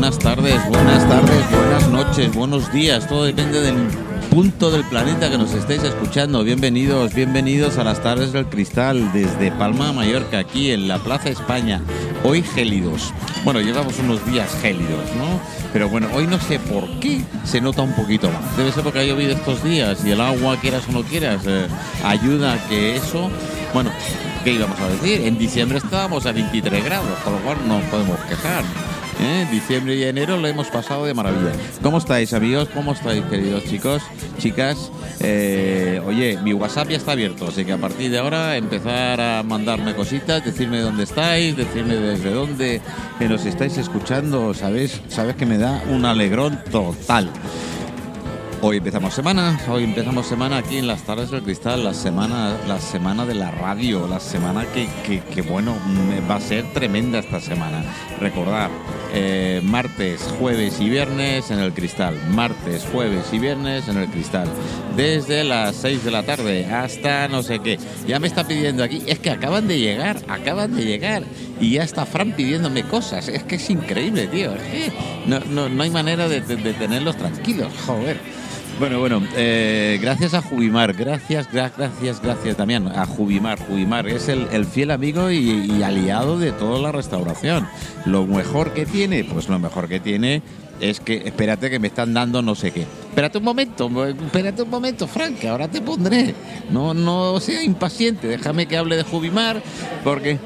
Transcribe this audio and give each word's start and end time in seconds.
buenas 0.00 0.18
tardes, 0.18 0.68
buenas 0.70 1.06
tardes, 1.06 1.50
buenas 1.50 1.88
noches, 1.90 2.34
buenos 2.34 2.72
días. 2.72 3.06
Todo 3.06 3.24
depende 3.24 3.60
del 3.60 3.76
punto 4.30 4.70
del 4.70 4.82
planeta 4.84 5.28
que 5.28 5.36
nos 5.36 5.52
estéis 5.52 5.82
escuchando. 5.82 6.42
Bienvenidos, 6.42 7.12
bienvenidos 7.12 7.76
a 7.76 7.84
las 7.84 8.02
tardes 8.02 8.32
del 8.32 8.46
cristal 8.46 9.12
desde 9.12 9.52
Palma, 9.52 9.92
Mallorca, 9.92 10.38
aquí 10.38 10.70
en 10.70 10.88
la 10.88 10.96
Plaza 11.00 11.28
España. 11.28 11.82
Hoy 12.24 12.42
gélidos. 12.42 13.12
Bueno, 13.44 13.60
llevamos 13.60 13.98
unos 13.98 14.24
días 14.24 14.50
gélidos, 14.62 15.04
¿no? 15.18 15.38
Pero 15.74 15.90
bueno, 15.90 16.08
hoy 16.14 16.26
no 16.26 16.40
sé 16.40 16.58
por 16.58 16.88
qué 17.00 17.20
se 17.44 17.60
nota 17.60 17.82
un 17.82 17.92
poquito 17.92 18.30
más. 18.30 18.56
Debe 18.56 18.72
ser 18.72 18.82
porque 18.82 19.00
ha 19.00 19.04
llovido 19.04 19.32
estos 19.32 19.62
días 19.62 20.02
y 20.02 20.12
el 20.12 20.22
agua, 20.22 20.56
quieras 20.62 20.84
o 20.88 20.92
no 20.92 21.02
quieras, 21.02 21.42
eh, 21.46 21.66
ayuda 22.04 22.54
a 22.54 22.68
que 22.70 22.96
eso. 22.96 23.30
Bueno, 23.74 23.90
¿qué 24.44 24.52
íbamos 24.52 24.80
a 24.80 24.88
decir? 24.88 25.20
En 25.26 25.36
diciembre 25.36 25.76
estábamos 25.76 26.24
a 26.24 26.32
23 26.32 26.82
grados, 26.82 27.18
por 27.22 27.34
lo 27.34 27.38
cual 27.40 27.58
no 27.68 27.80
podemos 27.90 28.18
quejar. 28.20 28.64
¿Eh? 29.20 29.46
Diciembre 29.50 29.94
y 29.96 30.04
enero 30.04 30.36
lo 30.36 30.48
hemos 30.48 30.68
pasado 30.68 31.04
de 31.04 31.14
maravilla. 31.14 31.52
¿Cómo 31.82 31.98
estáis, 31.98 32.32
amigos? 32.32 32.68
¿Cómo 32.74 32.92
estáis, 32.92 33.22
queridos 33.24 33.64
chicos, 33.64 34.02
chicas? 34.38 34.90
Eh, 35.20 36.00
oye, 36.06 36.38
mi 36.42 36.54
WhatsApp 36.54 36.88
ya 36.88 36.96
está 36.96 37.12
abierto, 37.12 37.48
así 37.48 37.64
que 37.64 37.72
a 37.72 37.78
partir 37.78 38.10
de 38.10 38.18
ahora 38.18 38.56
empezar 38.56 39.20
a 39.20 39.42
mandarme 39.42 39.94
cositas, 39.94 40.44
decirme 40.44 40.80
dónde 40.80 41.04
estáis, 41.04 41.56
decirme 41.56 41.96
desde 41.96 42.32
dónde 42.32 42.80
nos 43.20 43.44
estáis 43.44 43.76
escuchando. 43.76 44.54
Sabes, 44.54 45.00
sabes 45.08 45.36
que 45.36 45.46
me 45.46 45.58
da 45.58 45.82
un 45.90 46.04
alegrón 46.04 46.58
total. 46.70 47.30
Hoy 48.62 48.76
empezamos 48.76 49.14
semana, 49.14 49.58
hoy 49.70 49.84
empezamos 49.84 50.26
semana 50.26 50.58
aquí 50.58 50.76
en 50.76 50.86
las 50.86 51.02
tardes 51.04 51.30
del 51.30 51.42
cristal, 51.42 51.82
la 51.82 51.94
semana, 51.94 52.58
la 52.68 52.78
semana 52.78 53.24
de 53.24 53.34
la 53.34 53.50
radio, 53.50 54.06
la 54.06 54.20
semana 54.20 54.66
que, 54.66 54.86
que, 55.02 55.20
que, 55.20 55.40
bueno, 55.40 55.78
va 56.30 56.34
a 56.34 56.40
ser 56.42 56.70
tremenda 56.74 57.20
esta 57.20 57.40
semana. 57.40 57.82
Recordar, 58.20 58.70
eh, 59.14 59.62
martes, 59.64 60.20
jueves 60.38 60.78
y 60.78 60.90
viernes 60.90 61.50
en 61.50 61.58
el 61.58 61.72
cristal, 61.72 62.20
martes, 62.28 62.86
jueves 62.92 63.24
y 63.32 63.38
viernes 63.38 63.88
en 63.88 63.96
el 63.96 64.08
cristal, 64.08 64.46
desde 64.94 65.42
las 65.42 65.76
6 65.76 66.04
de 66.04 66.10
la 66.10 66.22
tarde 66.22 66.66
hasta 66.66 67.28
no 67.28 67.42
sé 67.42 67.60
qué. 67.60 67.78
Ya 68.06 68.18
me 68.18 68.26
está 68.26 68.46
pidiendo 68.46 68.84
aquí, 68.84 69.02
es 69.06 69.18
que 69.20 69.30
acaban 69.30 69.68
de 69.68 69.78
llegar, 69.78 70.18
acaban 70.28 70.76
de 70.76 70.84
llegar 70.84 71.22
y 71.62 71.70
ya 71.70 71.82
está 71.82 72.04
Fran 72.04 72.32
pidiéndome 72.32 72.82
cosas, 72.82 73.26
es 73.28 73.42
que 73.42 73.54
es 73.54 73.70
increíble, 73.70 74.26
tío. 74.26 74.52
No, 75.24 75.40
no, 75.48 75.70
no 75.70 75.82
hay 75.82 75.90
manera 75.90 76.28
de 76.28 76.42
tenerlos 76.42 77.16
tranquilos, 77.16 77.72
joder. 77.86 78.20
Bueno, 78.80 78.98
bueno, 78.98 79.22
eh, 79.36 79.98
gracias 80.00 80.32
a 80.32 80.40
Jubimar, 80.40 80.94
gracias, 80.94 81.52
gracias, 81.52 82.22
gracias 82.22 82.56
también 82.56 82.88
a 82.88 83.04
Jubimar. 83.04 83.58
Jubimar 83.58 84.08
es 84.08 84.30
el, 84.30 84.48
el 84.52 84.64
fiel 84.64 84.90
amigo 84.90 85.30
y, 85.30 85.70
y, 85.70 85.82
aliado 85.82 86.38
de 86.38 86.50
toda 86.52 86.80
la 86.80 86.90
restauración. 86.90 87.68
Lo 88.06 88.24
mejor 88.24 88.72
que 88.72 88.86
tiene, 88.86 89.22
pues 89.24 89.50
lo 89.50 89.58
mejor 89.58 89.86
que 89.86 90.00
tiene 90.00 90.40
es 90.80 90.98
que, 90.98 91.16
espérate 91.26 91.68
que 91.68 91.78
me 91.78 91.88
están 91.88 92.14
dando 92.14 92.40
no 92.40 92.54
sé 92.54 92.70
qué. 92.70 92.86
Espérate 93.10 93.36
un 93.36 93.44
momento, 93.44 93.90
espérate 94.08 94.62
un 94.62 94.70
momento, 94.70 95.06
Frank, 95.06 95.44
ahora 95.44 95.68
te 95.68 95.82
pondré. 95.82 96.34
No, 96.70 96.94
no 96.94 97.38
sea 97.38 97.62
impaciente, 97.62 98.28
déjame 98.28 98.64
que 98.64 98.78
hable 98.78 98.96
de 98.96 99.02
Jubimar, 99.02 99.62
porque 100.02 100.38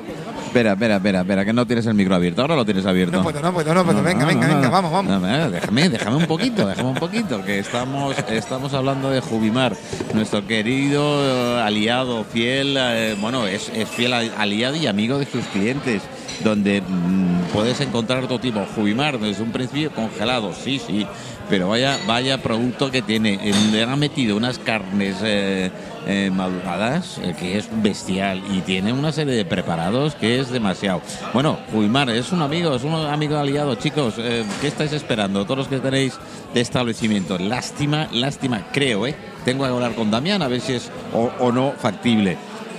Espera, 0.55 0.74
espera, 0.74 0.97
espera, 0.98 1.20
espera, 1.22 1.44
que 1.44 1.52
no 1.52 1.66
tienes 1.66 1.84
el 1.86 1.94
micro 1.94 2.14
abierto. 2.14 2.42
Ahora 2.42 2.55
lo 2.55 2.64
tienes 2.64 2.86
abierto. 2.86 3.16
No 3.16 3.24
puedo, 3.24 3.41
no 3.41 3.52
puedo, 3.52 3.74
no 3.74 3.84
puedo. 3.84 3.98
No, 3.98 4.05
venga, 4.05 4.20
no, 4.20 4.27
venga, 4.28 4.47
no, 4.47 4.55
venga, 4.55 4.69
vamos, 4.69 4.92
vamos. 4.92 5.50
déjame, 5.50 5.88
déjame 5.88 6.16
un 6.16 6.27
poquito, 6.27 6.69
déjame 6.69 6.91
un 6.91 6.94
poquito, 6.94 7.44
que 7.44 7.58
estamos, 7.58 8.16
estamos 8.28 8.72
hablando 8.72 9.10
de 9.10 9.20
Jubimar, 9.20 9.75
nuestro 10.14 10.47
querido 10.47 11.60
aliado, 11.60 12.22
fiel, 12.22 12.77
eh, 12.78 13.16
bueno, 13.20 13.48
es, 13.48 13.69
es, 13.75 13.88
fiel 13.88 14.12
aliado 14.12 14.77
y 14.77 14.86
amigo 14.86 15.19
de 15.19 15.27
sus 15.27 15.44
clientes, 15.47 16.02
donde 16.44 16.82
mmm, 16.82 17.52
puedes 17.52 17.80
encontrar 17.80 18.28
todo 18.28 18.38
tipo. 18.38 18.64
Jubimar, 18.77 19.19
desde 19.19 19.42
un 19.42 19.50
principio 19.50 19.91
congelado, 19.91 20.53
sí, 20.54 20.78
sí, 20.78 21.04
pero 21.50 21.69
vaya, 21.69 21.98
vaya 22.06 22.41
producto 22.41 22.92
que 22.92 23.03
tiene. 23.03 23.41
Le 23.72 23.82
han 23.82 23.98
metido 23.98 24.36
unas 24.36 24.60
carnes. 24.60 25.16
Eh, 25.21 25.72
eh, 26.06 26.31
eh, 26.32 27.34
que 27.38 27.59
es 27.59 27.69
bestial 27.82 28.42
y 28.50 28.60
tiene 28.60 28.92
una 28.92 29.12
serie 29.12 29.34
de 29.34 29.44
preparados 29.44 30.15
que 30.15 30.41
es 30.41 30.50
demasiado. 30.50 31.00
Bueno, 31.32 31.59
Uymar 31.72 32.10
es 32.10 32.32
un 32.32 32.42
amigo, 32.42 32.75
es 32.75 32.84
un 32.84 32.94
amigo 32.94 33.37
aliado, 33.37 33.75
chicos. 33.76 34.15
Eh, 34.19 34.44
¿Qué 34.60 34.69
estáis 34.69 34.92
esperando? 34.92 35.44
Todos 35.44 35.59
los 35.59 35.69
que 35.69 35.78
tenéis 35.78 36.19
de 36.53 36.60
establecimiento. 36.60 37.38
Lástima, 37.38 38.09
lástima, 38.12 38.66
creo, 38.72 39.06
¿eh? 39.06 39.15
Tengo 39.44 39.65
que 39.65 39.70
hablar 39.70 39.94
con 39.94 40.10
Damián 40.10 40.42
a 40.42 40.48
ver 40.48 40.60
si 40.60 40.75
es 40.75 40.91
o, 41.12 41.31
o 41.38 41.53
no 41.53 41.72
factible 41.72 42.36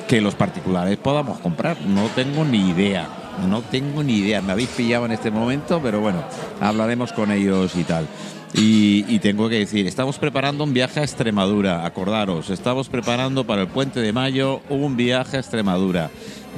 que 0.07 0.21
los 0.21 0.35
particulares 0.35 0.97
podamos 0.97 1.39
comprar. 1.39 1.77
No 1.81 2.07
tengo 2.15 2.45
ni 2.45 2.69
idea. 2.69 3.07
No 3.49 3.61
tengo 3.61 4.03
ni 4.03 4.17
idea. 4.19 4.41
Me 4.41 4.53
habéis 4.53 4.69
pillado 4.69 5.05
en 5.05 5.11
este 5.11 5.31
momento, 5.31 5.81
pero 5.83 5.99
bueno, 5.99 6.23
hablaremos 6.61 7.11
con 7.11 7.31
ellos 7.31 7.75
y 7.75 7.83
tal. 7.83 8.07
Y, 8.57 9.19
tengo 9.19 9.49
que 9.49 9.59
decir, 9.59 9.85
estamos 9.85 10.17
preparando 10.17 10.63
un 10.63 10.73
viaje 10.73 11.01
a 11.01 11.03
Extremadura, 11.03 11.85
acordaros, 11.85 12.49
estamos 12.49 12.87
preparando 12.87 13.45
para 13.45 13.63
el 13.63 13.67
puente 13.67 13.99
de 13.99 14.13
mayo 14.13 14.61
un 14.69 14.95
viaje 14.95 15.35
a 15.35 15.39
Extremadura 15.41 16.09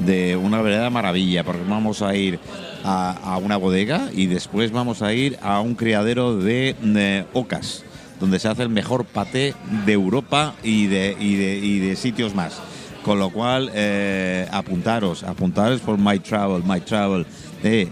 de 0.06 0.35
una 0.35 0.62
verdadera 0.62 0.91
maravilla, 0.91 1.44
porque 1.44 1.63
vamos 1.68 2.03
a 2.03 2.16
ir 2.16 2.40
a, 2.84 3.40
una 3.41 3.58
bodega 3.58 4.09
y 4.13 4.28
después 4.28 4.72
vamos 4.72 5.02
a 5.02 5.13
ir 5.13 5.40
a 5.41 5.59
un 5.59 5.74
criadero 5.74 6.38
de, 6.38 6.75
de 6.81 7.25
ocas, 7.34 7.84
donde 8.19 8.38
se 8.38 8.47
hace 8.47 8.64
el 8.64 8.69
mejor 8.69 9.06
paté 9.06 9.56
de 9.85 9.94
Europa 9.94 10.53
y 10.64 10.85
de, 10.85 11.16
y 11.19 11.35
de, 11.35 11.58
y 11.58 11.79
de 11.79 11.96
sitios 11.96 12.35
más. 12.35 12.62
Con 13.03 13.18
lo 13.18 13.31
cual, 13.31 13.72
eh, 13.74 14.47
apuntaros, 14.52 15.24
apuntaros 15.24 15.81
por 15.81 15.97
My 15.97 16.19
Travel, 16.19 16.64
My 16.64 16.81
Travel, 16.81 17.25
eh, 17.64 17.88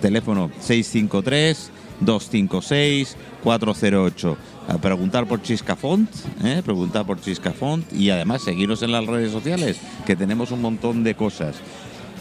teléfono 0.00 0.50
653 0.60 1.70
256 2.00 3.16
408. 3.42 4.36
A 4.68 4.78
preguntar 4.78 5.26
por 5.26 5.42
Chiscafont, 5.42 6.10
¿eh? 6.42 6.60
preguntar 6.64 7.06
por 7.06 7.20
Chiscafont 7.20 7.92
y 7.92 8.10
además 8.10 8.42
seguirnos 8.42 8.82
en 8.82 8.90
las 8.92 9.06
redes 9.06 9.30
sociales, 9.30 9.78
que 10.04 10.16
tenemos 10.16 10.50
un 10.50 10.60
montón 10.60 11.04
de 11.04 11.14
cosas. 11.14 11.56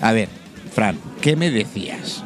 A 0.01 0.11
ver, 0.11 0.29
Fran, 0.73 0.99
¿qué 1.21 1.35
me 1.35 1.49
decías? 1.49 2.23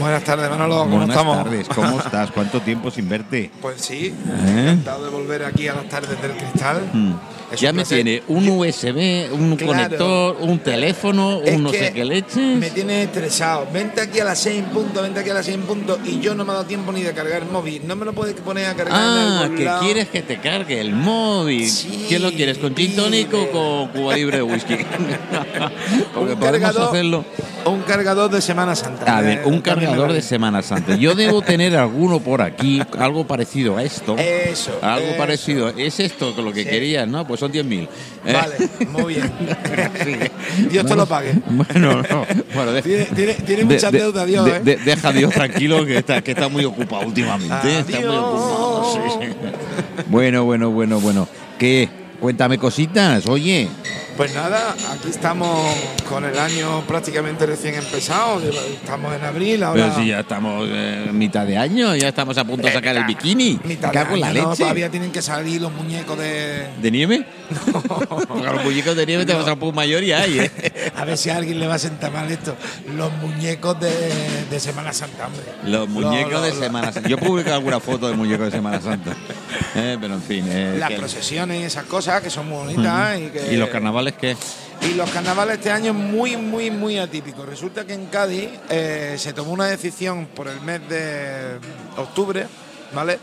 Buenas 0.00 0.24
tardes, 0.24 0.48
Manolo. 0.50 0.78
¿Cómo 0.80 0.96
Buenas 0.96 1.10
estamos? 1.10 1.36
tardes, 1.36 1.68
¿cómo 1.68 1.98
estás? 2.04 2.30
¿Cuánto 2.30 2.60
tiempo 2.60 2.90
sin 2.90 3.08
verte? 3.08 3.50
Pues 3.60 3.80
sí, 3.80 4.06
¿Eh? 4.06 4.60
encantado 4.64 5.04
de 5.04 5.10
volver 5.10 5.44
aquí 5.44 5.68
a 5.68 5.74
las 5.74 5.88
tardes 5.88 6.20
del 6.20 6.32
cristal. 6.32 6.90
Mm. 6.92 7.12
Es 7.52 7.60
Ya 7.60 7.72
me 7.72 7.84
tiene 7.84 8.22
un 8.28 8.48
USB, 8.48 9.28
un 9.32 9.56
Claro. 9.56 9.72
conector, 9.72 10.36
un 10.40 10.58
teléfono, 10.60 11.40
Es 11.44 11.56
un 11.56 11.64
no 11.64 11.70
sé 11.70 11.92
qué 11.92 12.04
leches. 12.04 12.36
Me 12.36 12.70
tiene 12.70 13.02
estresado. 13.04 13.66
Vente 13.72 14.00
aquí 14.00 14.20
a 14.20 14.24
las 14.24 14.38
6 14.40 14.58
en 14.58 14.64
punto, 14.66 15.02
vente 15.02 15.20
aquí 15.20 15.30
a 15.30 15.34
las 15.34 15.44
6 15.46 15.56
en 15.58 15.62
punto 15.62 15.98
y 16.04 16.20
yo 16.20 16.34
no 16.34 16.44
me 16.44 16.50
ha 16.52 16.54
dado 16.54 16.66
tiempo 16.66 16.92
ni 16.92 17.02
de 17.02 17.12
cargar 17.12 17.42
el 17.42 17.48
móvil. 17.48 17.82
No 17.86 17.96
me 17.96 18.04
lo 18.04 18.12
puedes 18.12 18.34
poner 18.34 18.66
a 18.66 18.74
cargar 18.74 18.94
Ah, 18.96 19.42
en 19.46 19.56
que 19.56 19.64
lado. 19.64 19.80
quieres 19.82 20.08
que 20.08 20.22
te 20.22 20.38
cargue 20.38 20.80
el 20.80 20.92
móvil. 20.92 21.68
Sí, 21.68 22.06
¿Qué 22.08 22.18
lo 22.18 22.30
quieres? 22.32 22.58
¿Con 22.58 22.74
gin 22.74 22.96
tonic 22.96 23.32
o 23.34 23.50
con 23.50 23.88
Cuba 23.88 24.14
Libre 24.16 24.38
de 24.38 24.42
whisky? 24.42 24.76
Porque 26.14 26.32
Un 26.34 26.38
podemos 26.38 26.60
cargador, 26.60 26.88
hacerlo. 26.88 27.24
un 27.66 27.82
cargador 27.82 28.30
de 28.30 28.40
Semana 28.40 28.74
Santa. 28.74 29.18
A 29.18 29.20
ver, 29.20 29.38
Eh, 29.38 29.42
un 29.44 29.60
cargador 29.60 30.12
de 30.12 30.22
Semana 30.22 30.62
Santa. 30.62 30.96
Yo 30.96 31.14
debo 31.14 31.42
tener 31.42 31.76
alguno 31.76 32.20
por 32.20 32.42
aquí, 32.42 32.82
algo 32.98 33.26
parecido 33.26 33.76
a 33.76 33.82
esto. 33.82 34.16
Eso. 34.18 34.78
Algo 34.82 35.08
eso. 35.08 35.16
parecido. 35.18 35.68
¿Es 35.70 36.00
esto 36.00 36.32
lo 36.42 36.52
que 36.52 36.64
Sí. 36.64 36.68
querías, 36.70 37.06
no? 37.08 37.26
Pues 37.26 37.41
son 37.42 37.52
10.000. 37.52 37.88
Eh, 38.24 38.32
Vale, 38.32 38.88
muy 38.92 39.14
bien. 39.14 39.32
sí. 40.04 40.68
Dios 40.70 40.86
te 40.86 40.94
lo 40.94 41.06
pague. 41.06 41.32
Bueno, 41.50 42.02
no. 42.02 42.24
Bueno, 42.54 42.72
de- 42.72 42.82
Tiene, 42.82 43.04
tiene, 43.06 43.34
tiene 43.34 43.64
de- 43.64 43.74
mucha 43.74 43.90
de- 43.90 43.98
deuda, 43.98 44.24
Dios, 44.24 44.48
¿eh? 44.48 44.60
de- 44.62 44.76
deja 44.76 45.08
a 45.08 45.12
Dios 45.12 45.32
tranquilo 45.32 45.84
que 45.84 45.98
está, 45.98 46.22
que 46.22 46.30
está 46.30 46.48
muy 46.48 46.64
ocupado 46.64 47.04
últimamente. 47.06 47.54
¿eh? 47.68 47.78
Está 47.80 47.98
muy 47.98 48.06
Adiós. 48.08 48.16
ocupado. 48.24 48.92
sí, 48.94 49.00
sí. 49.26 50.04
Bueno, 50.06 50.44
bueno, 50.44 50.70
bueno, 50.70 51.00
bueno. 51.00 51.28
¿Qué? 51.58 51.88
Cuéntame 52.20 52.58
cositas, 52.58 53.26
oye. 53.26 53.68
Pues 54.16 54.34
nada, 54.34 54.74
aquí 54.92 55.08
estamos 55.08 55.74
con 56.08 56.24
el 56.24 56.38
año 56.38 56.82
prácticamente 56.86 57.46
recién 57.46 57.74
empezado. 57.74 58.40
Estamos 58.42 59.14
en 59.14 59.24
abril, 59.24 59.62
ahora. 59.62 59.84
Pero 59.90 59.96
si 59.96 60.08
ya 60.08 60.20
estamos 60.20 60.68
eh, 60.70 61.08
mitad 61.12 61.46
de 61.46 61.56
año, 61.56 61.96
ya 61.96 62.08
estamos 62.08 62.36
a 62.36 62.44
punto 62.44 62.66
de 62.66 62.72
sacar 62.72 62.94
el 62.94 63.04
bikini. 63.04 63.58
Mitad 63.64 63.90
de 63.90 64.16
la 64.18 64.26
año, 64.28 64.42
no, 64.42 64.54
todavía 64.56 64.90
tienen 64.90 65.10
que 65.12 65.22
salir 65.22 65.62
los 65.62 65.72
muñecos 65.72 66.18
de. 66.18 66.66
¿De 66.80 66.90
nieve? 66.90 67.24
A 68.46 68.52
los 68.54 68.64
muñecos 68.64 68.96
de 68.96 69.04
nieve 69.06 69.26
te 69.26 69.34
vas 69.34 69.46
a 69.46 69.52
un 69.52 69.74
mayor 69.74 70.02
y 70.02 70.12
hay, 70.12 70.38
¿eh? 70.40 70.50
A 70.96 71.04
ver 71.04 71.18
si 71.18 71.28
a 71.30 71.36
alguien 71.36 71.58
le 71.60 71.66
va 71.66 71.74
a 71.74 71.78
sentar 71.78 72.10
mal 72.12 72.30
esto. 72.30 72.54
Los 72.94 73.12
muñecos 73.14 73.78
de, 73.80 73.90
de 74.50 74.60
Semana 74.60 74.92
Santa, 74.92 75.26
hombre. 75.26 75.42
Los 75.64 75.88
muñecos 75.88 76.32
Lo- 76.32 76.40
de 76.42 76.50
lo- 76.54 76.60
Semana 76.60 76.92
Santa. 76.92 77.08
Yo 77.08 77.18
publico 77.18 77.52
alguna 77.52 77.80
foto 77.80 78.08
de 78.08 78.14
muñecos 78.14 78.46
de 78.46 78.52
Semana 78.52 78.80
Santa. 78.80 79.14
Eh, 79.74 79.96
pero 79.98 80.14
en 80.14 80.22
fin. 80.22 80.44
eh, 80.48 80.76
Las 80.78 80.90
que- 80.90 80.96
procesiones 80.96 81.60
y 81.62 81.64
esas 81.64 81.84
cosas 81.84 82.20
que 82.22 82.28
son 82.28 82.46
muy 82.46 82.58
bonitas. 82.74 83.18
y, 83.18 83.26
que- 83.28 83.54
¿Y 83.54 83.56
los 83.56 83.70
carnavales 83.70 84.01
Y 84.82 84.94
los 84.94 85.08
carnavales 85.10 85.58
este 85.58 85.70
año 85.70 85.94
muy, 85.94 86.36
muy, 86.36 86.70
muy 86.70 86.98
atípicos. 86.98 87.46
Resulta 87.46 87.84
que 87.86 87.94
en 87.94 88.06
Cádiz 88.06 88.48
eh, 88.68 89.14
se 89.16 89.32
tomó 89.32 89.52
una 89.52 89.66
decisión 89.66 90.26
por 90.34 90.48
el 90.48 90.60
mes 90.60 90.88
de 90.88 91.58
octubre, 91.96 92.46
¿vale? 92.92 93.18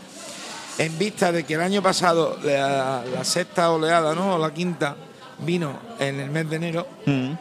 En 0.78 0.96
vista 0.98 1.30
de 1.32 1.44
que 1.44 1.54
el 1.54 1.60
año 1.60 1.82
pasado 1.82 2.38
la, 2.42 3.04
la 3.04 3.24
sexta 3.24 3.70
oleada, 3.70 4.14
¿no? 4.14 4.36
O 4.36 4.38
la 4.38 4.54
quinta 4.54 4.96
vino 5.40 5.78
en 5.98 6.20
el 6.20 6.30
mes 6.30 6.48
de 6.48 6.56
enero, 6.56 6.86
Mm. 7.06 7.32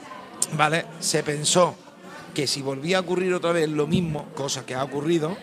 ¿vale? 0.54 0.86
Se 1.00 1.24
pensó 1.24 1.76
que 2.34 2.46
si 2.48 2.62
volvía 2.62 2.98
a 2.98 3.02
ocurrir 3.02 3.34
otra 3.34 3.52
vez 3.54 3.70
lo 3.70 3.88
mismo, 3.88 4.28
cosa 4.36 4.66
que 4.66 4.76
ha 4.76 4.84
ocurrido, 4.84 5.38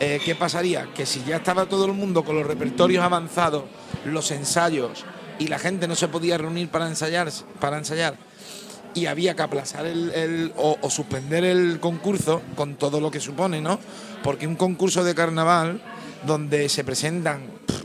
eh, 0.00 0.20
¿qué 0.24 0.34
pasaría? 0.34 0.88
Que 0.94 1.06
si 1.06 1.22
ya 1.24 1.36
estaba 1.36 1.66
todo 1.66 1.84
el 1.86 1.92
mundo 1.92 2.24
con 2.24 2.36
los 2.36 2.46
repertorios 2.46 3.04
avanzados, 3.04 3.64
los 4.04 4.30
ensayos, 4.30 5.04
y 5.40 5.48
la 5.48 5.58
gente 5.58 5.88
no 5.88 5.96
se 5.96 6.06
podía 6.06 6.38
reunir 6.38 6.68
para 6.68 6.86
ensayar, 6.86 7.28
para 7.58 7.78
ensayar 7.78 8.14
y 8.94 9.06
había 9.06 9.34
que 9.34 9.42
aplazar 9.42 9.86
el, 9.86 10.52
o, 10.56 10.76
o, 10.80 10.90
suspender 10.90 11.44
el 11.44 11.80
concurso 11.80 12.42
con 12.56 12.74
todo 12.74 13.00
lo 13.00 13.10
que 13.10 13.20
supone, 13.20 13.60
¿no? 13.60 13.78
Porque 14.22 14.46
un 14.46 14.56
concurso 14.56 15.04
de 15.04 15.14
carnaval 15.14 15.80
donde 16.26 16.68
se 16.68 16.84
presentan 16.84 17.42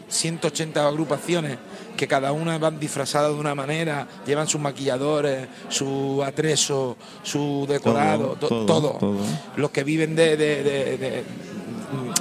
180 0.10 0.86
agrupaciones 0.86 1.58
que 1.96 2.08
cada 2.08 2.32
una 2.32 2.58
van 2.58 2.80
disfrazadas 2.80 3.32
de 3.32 3.40
una 3.40 3.56
manera, 3.56 4.08
llevan 4.26 4.48
sus 4.48 4.60
maquilladores, 4.60 5.48
su 5.70 6.22
atrezo, 6.24 6.98
su 7.24 7.66
decorado, 7.70 8.36
todo. 8.40 8.66
todo, 8.66 8.92
todo. 8.92 9.18
Los 9.56 9.72
que 9.72 9.84
viven 9.84 10.16
de, 10.16 10.36
de, 10.36 10.64
de, 10.64 10.98
de, 10.98 11.24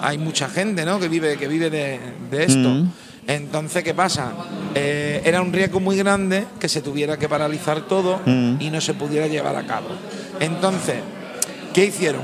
Hay 0.01 0.19
mucha 0.19 0.49
gente, 0.49 0.85
¿no? 0.85 1.01
Que 1.01 1.09
vive, 1.09 1.37
que 1.37 1.49
vive 1.49 1.71
de, 1.71 1.99
esto. 2.45 2.69
Mm. 2.69 2.93
Entonces, 3.27 3.83
¿qué 3.83 3.95
pasa? 3.95 4.33
Eh, 4.75 5.23
era 5.25 5.41
un 5.41 5.53
riesgo 5.53 5.79
muy 5.79 5.97
grande 5.97 6.47
que 6.59 6.69
se 6.69 6.81
tuviera 6.81 7.17
que 7.17 7.29
paralizar 7.29 7.83
todo 7.83 8.21
mm. 8.25 8.57
y 8.61 8.71
no 8.71 8.81
se 8.81 8.95
pudiera 8.95 9.27
llevar 9.27 9.57
a 9.57 9.67
cabo. 9.67 9.89
Entonces, 10.41 10.97
¿qué 11.73 11.85
hicieron? 11.85 12.23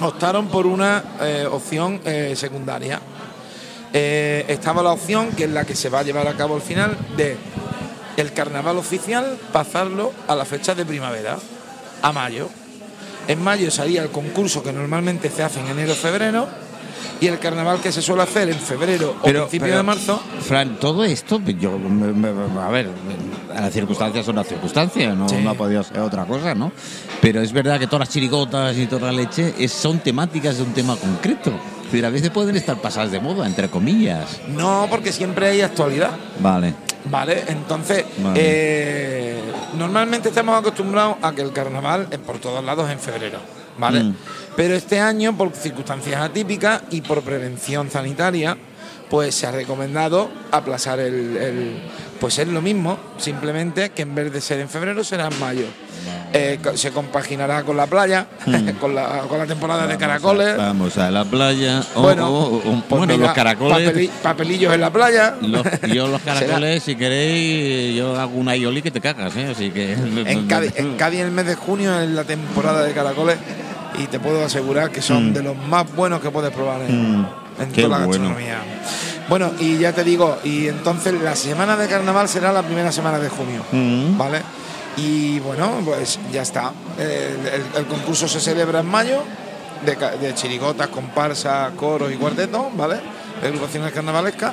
Optaron 0.00 0.48
por 0.48 0.66
una 0.66 1.02
eh, 1.20 1.46
opción 1.50 2.00
eh, 2.04 2.34
secundaria. 2.36 3.00
Estaba 3.92 4.84
la 4.84 4.92
opción, 4.92 5.30
que 5.32 5.44
es 5.44 5.50
la 5.50 5.64
que 5.64 5.74
se 5.74 5.88
va 5.88 6.00
a 6.00 6.02
llevar 6.04 6.28
a 6.28 6.36
cabo 6.36 6.54
al 6.54 6.62
final, 6.62 6.96
de 7.16 7.36
el 8.16 8.32
carnaval 8.32 8.76
oficial 8.76 9.36
pasarlo 9.52 10.12
a 10.28 10.36
la 10.36 10.44
fecha 10.44 10.76
de 10.76 10.84
primavera, 10.86 11.38
a 12.00 12.12
mayo. 12.12 12.48
En 13.26 13.42
mayo 13.42 13.68
salía 13.70 14.02
el 14.02 14.10
concurso 14.10 14.62
que 14.62 14.72
normalmente 14.72 15.28
se 15.28 15.42
hace 15.42 15.58
en 15.58 15.66
enero 15.68 15.94
febrero 15.94 16.46
y 17.20 17.26
el 17.26 17.38
carnaval 17.38 17.80
que 17.80 17.92
se 17.92 18.02
suele 18.02 18.22
hacer 18.22 18.48
en 18.48 18.58
febrero 18.58 19.16
o 19.20 19.24
principio 19.24 19.76
de 19.76 19.82
marzo. 19.82 20.20
Fran, 20.40 20.76
todo 20.76 21.04
esto, 21.04 21.40
yo, 21.58 21.78
a 22.60 22.68
ver, 22.70 22.88
las 23.54 23.72
circunstancias 23.72 24.24
son 24.24 24.36
las 24.36 24.46
circunstancias, 24.46 25.16
no, 25.16 25.26
no, 25.26 25.50
ha 25.50 25.54
podido 25.54 25.82
ser 25.82 26.00
otra 26.00 26.24
cosa, 26.24 26.54
¿no? 26.54 26.72
Pero 27.20 27.40
es 27.40 27.52
verdad 27.52 27.78
que 27.78 27.86
todas 27.86 28.00
las 28.00 28.08
chirigotas 28.10 28.76
y 28.76 28.86
toda 28.86 29.12
la 29.12 29.12
leche 29.12 29.54
es, 29.58 29.72
son 29.72 29.98
temáticas 29.98 30.56
de 30.56 30.62
un 30.62 30.72
tema 30.72 30.96
concreto. 30.96 31.52
Pero 31.90 32.06
a 32.06 32.10
veces 32.10 32.30
pueden 32.30 32.54
estar 32.54 32.76
pasadas 32.76 33.10
de 33.10 33.18
moda, 33.18 33.46
entre 33.46 33.68
comillas. 33.68 34.40
No, 34.48 34.86
porque 34.88 35.12
siempre 35.12 35.48
hay 35.48 35.60
actualidad. 35.60 36.10
Vale. 36.38 36.74
Vale, 37.06 37.44
entonces, 37.48 38.04
vale. 38.18 38.38
Eh, 38.40 39.40
normalmente 39.76 40.28
estamos 40.28 40.56
acostumbrados 40.58 41.16
a 41.22 41.32
que 41.32 41.42
el 41.42 41.52
carnaval 41.52 42.08
es 42.10 42.18
por 42.18 42.38
todos 42.38 42.62
lados 42.62 42.90
en 42.90 42.98
febrero, 42.98 43.38
¿vale? 43.80 44.04
Mm. 44.04 44.14
Pero 44.56 44.74
este 44.74 45.00
año, 45.00 45.36
por 45.36 45.52
circunstancias 45.52 46.20
atípicas 46.20 46.82
y 46.90 47.00
por 47.00 47.22
prevención 47.22 47.90
sanitaria, 47.90 48.56
pues 49.10 49.34
se 49.34 49.46
ha 49.46 49.50
recomendado 49.50 50.30
aplazar 50.52 51.00
el, 51.00 51.36
el, 51.36 51.82
Pues 52.20 52.38
es 52.38 52.46
lo 52.46 52.62
mismo, 52.62 52.98
simplemente 53.18 53.90
que 53.90 54.02
en 54.02 54.14
vez 54.14 54.32
de 54.32 54.40
ser 54.40 54.60
en 54.60 54.68
febrero 54.68 55.02
será 55.02 55.26
en 55.26 55.40
mayo. 55.40 55.64
Eh, 56.32 56.60
se 56.74 56.92
compaginará 56.92 57.64
con 57.64 57.76
la 57.76 57.86
playa, 57.86 58.28
mm. 58.46 58.68
con, 58.80 58.94
la, 58.94 59.22
con, 59.28 59.38
la, 59.38 59.46
temporada 59.46 59.80
vamos 59.80 59.92
de 59.92 59.98
caracoles. 59.98 60.48
A, 60.54 60.56
vamos 60.56 60.96
a 60.96 61.10
la 61.10 61.24
playa. 61.24 61.82
Oh, 61.96 62.02
bueno, 62.02 62.28
oh, 62.30 62.56
oh, 62.56 62.62
pues 62.62 62.98
bueno 62.98 63.14
mira, 63.14 63.26
los 63.26 63.34
caracoles. 63.34 63.88
Papeli, 63.88 64.10
papelillos 64.22 64.72
en 64.72 64.80
la 64.80 64.92
playa. 64.92 65.34
Los, 65.42 65.64
yo 65.92 66.06
los 66.06 66.20
caracoles, 66.24 66.84
si 66.84 66.94
queréis, 66.94 67.96
yo 67.96 68.18
hago 68.18 68.38
una 68.38 68.54
ioli 68.56 68.80
que 68.80 68.92
te 68.92 69.00
cagas, 69.00 69.34
¿eh? 69.36 69.48
Así 69.50 69.70
que. 69.70 69.94
En 69.94 70.46
Cádiz, 70.46 70.72
en 70.76 70.96
Cádiz, 70.96 71.20
el 71.20 71.32
mes 71.32 71.46
de 71.46 71.56
junio, 71.56 71.98
es 72.00 72.08
la 72.10 72.22
temporada 72.22 72.84
de 72.84 72.92
caracoles, 72.92 73.36
y 74.02 74.06
te 74.06 74.18
puedo 74.20 74.44
asegurar 74.44 74.90
que 74.90 75.02
son 75.02 75.30
mm. 75.30 75.34
de 75.34 75.42
los 75.42 75.56
más 75.56 75.90
buenos 75.94 76.20
que 76.20 76.30
puedes 76.30 76.52
probar 76.52 76.82
en, 76.82 77.20
mm. 77.20 77.26
en 77.60 77.72
toda 77.72 77.88
la 77.88 78.06
bueno. 78.06 78.24
gastronomía. 78.24 78.58
Bueno, 79.28 79.52
y 79.60 79.78
ya 79.78 79.92
te 79.92 80.02
digo, 80.02 80.38
y 80.42 80.66
entonces 80.68 81.14
la 81.20 81.36
semana 81.36 81.76
de 81.76 81.86
carnaval 81.86 82.28
será 82.28 82.52
la 82.52 82.62
primera 82.62 82.90
semana 82.90 83.18
de 83.18 83.28
junio, 83.28 83.62
Mm. 83.72 84.18
¿vale? 84.18 84.42
Y 84.96 85.38
bueno, 85.40 85.80
pues 85.84 86.18
ya 86.32 86.42
está. 86.42 86.72
El, 86.98 87.06
el, 87.06 87.62
el 87.76 87.86
concurso 87.86 88.26
se 88.26 88.40
celebra 88.40 88.80
en 88.80 88.86
mayo, 88.86 89.22
de, 89.84 89.94
de 90.18 90.34
chirigotas, 90.34 90.88
comparsas, 90.88 91.72
coros 91.72 92.12
y 92.12 92.16
cuartetos, 92.16 92.66
¿vale? 92.76 92.96
De 93.40 93.48
agrupaciones 93.48 93.92
carnavalescas. 93.92 94.52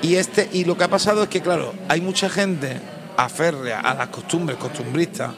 Y, 0.00 0.14
este, 0.14 0.48
y 0.52 0.64
lo 0.64 0.76
que 0.76 0.84
ha 0.84 0.88
pasado 0.88 1.24
es 1.24 1.28
que, 1.28 1.40
claro, 1.40 1.74
hay 1.88 2.00
mucha 2.00 2.28
gente 2.30 2.80
aférrea 3.16 3.80
a 3.80 3.94
las 3.94 4.08
costumbres 4.08 4.56
costumbristas 4.56 5.30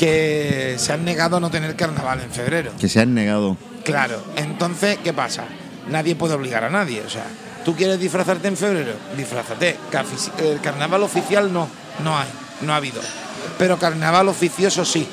que 0.00 0.76
se 0.78 0.94
han 0.94 1.04
negado 1.04 1.36
a 1.36 1.40
no 1.40 1.50
tener 1.50 1.76
carnaval 1.76 2.22
en 2.22 2.30
febrero. 2.30 2.72
Que 2.80 2.88
se 2.88 3.02
han 3.02 3.12
negado. 3.12 3.58
Claro, 3.84 4.18
entonces, 4.36 4.96
¿qué 5.04 5.12
pasa? 5.12 5.44
Nadie 5.90 6.16
puede 6.16 6.32
obligar 6.32 6.64
a 6.64 6.70
nadie, 6.70 7.02
o 7.02 7.10
sea, 7.10 7.26
¿tú 7.66 7.76
quieres 7.76 8.00
disfrazarte 8.00 8.48
en 8.48 8.56
febrero? 8.56 8.94
Disfrázate. 9.14 9.76
El 10.38 10.58
carnaval 10.62 11.02
oficial 11.02 11.52
no, 11.52 11.68
no 12.02 12.16
hay, 12.16 12.28
no 12.62 12.72
ha 12.72 12.76
habido. 12.76 13.02
Pero 13.58 13.78
carnaval 13.78 14.28
oficioso 14.28 14.86
sí. 14.86 15.06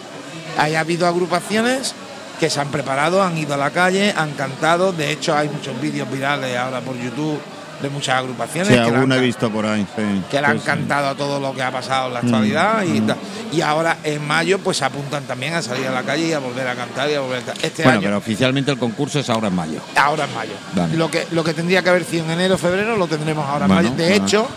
Hay 0.57 0.75
ha 0.75 0.79
habido 0.79 1.05
agrupaciones 1.05 1.93
que 2.39 2.49
se 2.49 2.61
han 2.61 2.69
preparado, 2.69 3.21
han 3.21 3.37
ido 3.37 3.55
a 3.55 3.57
la 3.57 3.71
calle, 3.71 4.13
han 4.15 4.35
cantado. 4.35 4.93
De 4.93 5.11
hecho, 5.11 5.35
hay 5.35 5.49
muchos 5.49 5.81
vídeos 5.81 6.09
virales 6.09 6.55
ahora 6.55 6.79
por 6.79 6.95
YouTube 6.95 7.41
de 7.81 7.89
muchas 7.89 8.15
agrupaciones. 8.15 8.69
Sí, 8.69 8.73
que 8.73 8.79
alguna 8.79 9.15
han, 9.15 9.21
he 9.21 9.25
visto 9.25 9.49
por 9.51 9.65
ahí. 9.65 9.85
Sí, 9.95 10.23
que 10.29 10.41
le 10.41 10.47
han 10.47 10.59
sí, 10.59 10.65
cantado 10.65 11.09
a 11.09 11.15
todo 11.15 11.39
lo 11.39 11.53
que 11.53 11.61
ha 11.63 11.71
pasado 11.71 12.07
en 12.07 12.13
la 12.13 12.19
actualidad. 12.19 12.83
Mm, 12.83 12.95
y, 12.95 13.01
mm. 13.01 13.15
y, 13.53 13.61
ahora 13.61 13.97
en 14.03 14.25
mayo 14.25 14.59
pues 14.59 14.77
se 14.77 14.85
apuntan 14.85 15.23
también 15.23 15.53
a 15.53 15.61
salir 15.61 15.87
a 15.87 15.91
la 15.91 16.03
calle 16.03 16.27
y 16.27 16.33
a 16.33 16.39
volver 16.39 16.67
a 16.67 16.75
cantar 16.75 17.09
y 17.09 17.15
a 17.15 17.21
volver 17.21 17.43
a 17.49 17.53
Este 17.65 17.83
bueno, 17.83 17.99
año, 17.99 18.07
pero 18.07 18.17
oficialmente 18.17 18.71
el 18.71 18.77
concurso 18.77 19.19
es 19.19 19.29
ahora 19.29 19.47
en 19.47 19.55
mayo. 19.55 19.79
ahora 19.95 20.25
en 20.25 20.33
mayo. 20.33 20.53
Vale. 20.75 20.97
Lo, 20.97 21.11
que, 21.11 21.27
lo 21.31 21.43
que 21.43 21.53
tendría 21.53 21.81
que 21.81 21.89
haber 21.89 22.03
sido 22.03 22.25
en 22.25 22.31
enero 22.31 22.57
febrero 22.57 22.97
lo 22.97 23.07
tendremos 23.07 23.47
ahora 23.47 23.65
en 23.65 23.73
Bueno, 23.73 23.89
mayo. 23.91 23.95
De 23.95 24.15
hecho, 24.15 24.47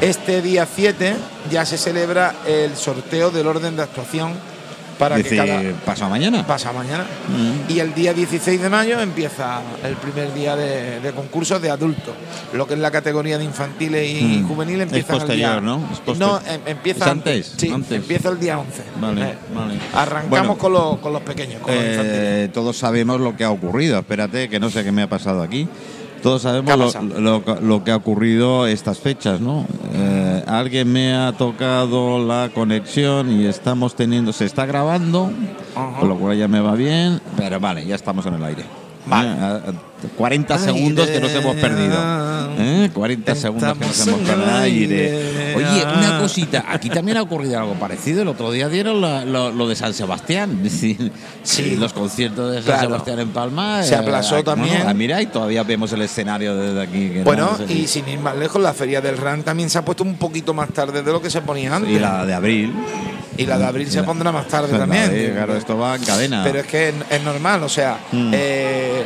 este 0.00 0.42
día 0.42 0.66
7 0.72 1.16
ya 1.50 1.64
se 1.64 1.78
celebra 1.78 2.34
el 2.46 2.76
sorteo 2.76 3.30
del 3.30 3.46
orden 3.46 3.76
de 3.76 3.82
actuación 3.82 4.34
para 4.98 5.22
que 5.22 5.36
cada 5.36 5.60
¿pasa 5.84 6.08
mañana? 6.08 6.46
pasa 6.46 6.72
mañana. 6.72 7.04
Mm. 7.28 7.70
Y 7.72 7.80
el 7.80 7.94
día 7.94 8.12
16 8.14 8.60
de 8.62 8.68
mayo 8.70 9.00
empieza 9.00 9.60
el 9.84 9.94
primer 9.96 10.32
día 10.34 10.56
de, 10.56 11.00
de 11.00 11.12
concursos 11.12 11.60
de 11.60 11.70
adultos. 11.70 12.14
Lo 12.52 12.66
que 12.66 12.74
es 12.74 12.80
la 12.80 12.90
categoría 12.90 13.38
de 13.38 13.44
infantiles 13.44 14.08
y 14.20 14.24
Mm. 14.38 14.48
juveniles 14.48 14.86
Es 14.92 14.94
empieza 14.98 15.22
el 15.24 15.36
día. 15.38 15.60
¿no? 15.60 15.76
Es 15.92 16.00
poster- 16.00 16.18
no, 16.18 16.38
em- 16.48 16.60
empieza 16.66 17.04
¿Es 17.04 17.10
antes? 17.10 17.54
Sí, 17.56 17.70
Antes. 17.70 17.92
empieza 17.98 18.28
el 18.30 18.40
día 18.40 18.58
11. 18.58 18.82
Vale, 19.00 19.22
Eh, 19.22 19.34
vale. 19.54 19.74
Arrancamos 19.94 20.30
Bueno. 20.30 20.56
con, 20.58 20.72
los, 20.72 20.98
con 20.98 21.12
los 21.12 21.22
pequeños, 21.22 21.60
con 21.60 21.74
los. 21.74 21.84
Eh, 21.84 22.50
todos 22.52 22.76
sabemos 22.76 23.20
lo 23.20 23.36
que 23.36 23.44
ha 23.44 23.50
ocurrido. 23.50 23.98
Espérate, 23.98 24.48
que 24.48 24.58
no 24.60 24.70
sé 24.70 24.84
qué 24.84 24.92
me 24.92 25.02
ha 25.02 25.08
pasado 25.08 25.42
aquí. 25.42 25.68
Todos 26.22 26.42
¿Qué 26.42 26.48
ha 26.48 26.50
sabemos 26.52 27.20
lo- 27.20 27.42
lo 27.60 27.84
que 27.84 27.90
ha 27.92 27.96
ocurrido 27.96 28.66
estas 28.66 28.98
fechas, 28.98 29.40
¿no? 29.40 29.66
Eh, 29.94 30.35
alguien 30.46 30.92
me 30.92 31.14
ha 31.14 31.32
tocado 31.32 32.24
la 32.24 32.50
conexión 32.54 33.30
y 33.30 33.46
estamos 33.46 33.94
teniendo, 33.94 34.32
se 34.32 34.44
está 34.44 34.64
grabando, 34.64 35.30
Ajá. 35.74 36.00
con 36.00 36.08
lo 36.08 36.16
cual 36.16 36.36
ya 36.38 36.48
me 36.48 36.60
va 36.60 36.74
bien, 36.74 37.20
pero 37.36 37.60
vale, 37.60 37.84
ya 37.84 37.94
estamos 37.96 38.24
en 38.26 38.34
el 38.34 38.44
aire. 38.44 38.64
Vale. 39.06 39.28
Eh, 39.28 39.32
a- 39.40 39.54
a- 39.70 39.72
40 40.16 40.58
segundos 40.58 41.08
que 41.08 41.18
nos 41.20 41.32
hemos 41.32 41.56
perdido. 41.56 41.96
¿Eh? 42.58 42.90
40 42.92 43.34
segundos 43.34 43.76
que 43.78 43.86
nos 43.86 44.06
hemos 44.06 44.20
perdido. 44.20 44.56
aire. 44.58 45.54
Oye, 45.56 45.84
una 45.98 46.18
cosita, 46.20 46.64
aquí 46.68 46.90
también 46.90 47.16
ha 47.16 47.22
ocurrido 47.22 47.58
algo 47.58 47.74
parecido. 47.74 48.22
El 48.22 48.28
otro 48.28 48.52
día 48.52 48.68
dieron 48.68 49.00
lo, 49.00 49.50
lo 49.52 49.66
de 49.68 49.74
San 49.74 49.94
Sebastián. 49.94 50.60
Sí, 50.70 50.96
Sí. 51.42 51.76
Los 51.76 51.92
conciertos 51.92 52.50
de 52.52 52.56
San 52.58 52.64
Claro. 52.66 52.88
Sebastián 52.88 53.20
en 53.20 53.28
Palma. 53.30 53.82
Se 53.82 53.94
eh, 53.94 53.98
aplazó 53.98 54.36
ah, 54.36 54.42
también. 54.44 54.74
bueno, 54.76 54.90
ah, 54.90 54.94
mira, 54.94 55.22
y 55.22 55.26
todavía 55.26 55.62
vemos 55.62 55.90
el 55.92 56.02
escenario 56.02 56.54
desde 56.54 56.82
aquí. 56.82 57.08
que 57.10 57.22
Bueno, 57.24 57.56
no 57.58 57.66
sé 57.66 57.72
y 57.72 57.86
si- 57.86 57.86
sin 58.00 58.08
ir 58.08 58.18
más 58.20 58.36
lejos, 58.36 58.60
la 58.62 58.74
feria 58.74 59.00
del 59.00 59.16
RAN 59.16 59.42
también 59.42 59.70
se 59.70 59.78
ha 59.78 59.84
puesto 59.84 60.04
un 60.04 60.16
poquito 60.16 60.52
más 60.54 60.68
tarde 60.70 61.02
de 61.02 61.10
lo 61.12 61.20
que 61.22 61.30
se 61.30 61.40
ponía 61.40 61.74
antes. 61.74 61.90
y 61.90 61.98
la 61.98 62.26
de 62.26 62.34
abril. 62.34 62.72
Y 63.36 63.46
la 63.46 63.58
de 63.58 63.64
abril 63.66 63.90
se 63.90 64.02
pondrá 64.02 64.32
más 64.32 64.46
tarde 64.48 64.76
también. 64.76 65.10
de- 65.10 65.32
claro, 65.32 65.56
esto 65.56 65.76
va 65.78 65.96
en 65.96 66.04
cadena. 66.04 66.42
Pero 66.44 66.60
es 66.60 66.66
que 66.66 66.88
es, 66.90 66.94
es 67.10 67.22
normal, 67.22 67.62
o 67.62 67.68
sea, 67.68 67.98
Mm. 68.12 68.30
eh, 68.34 69.04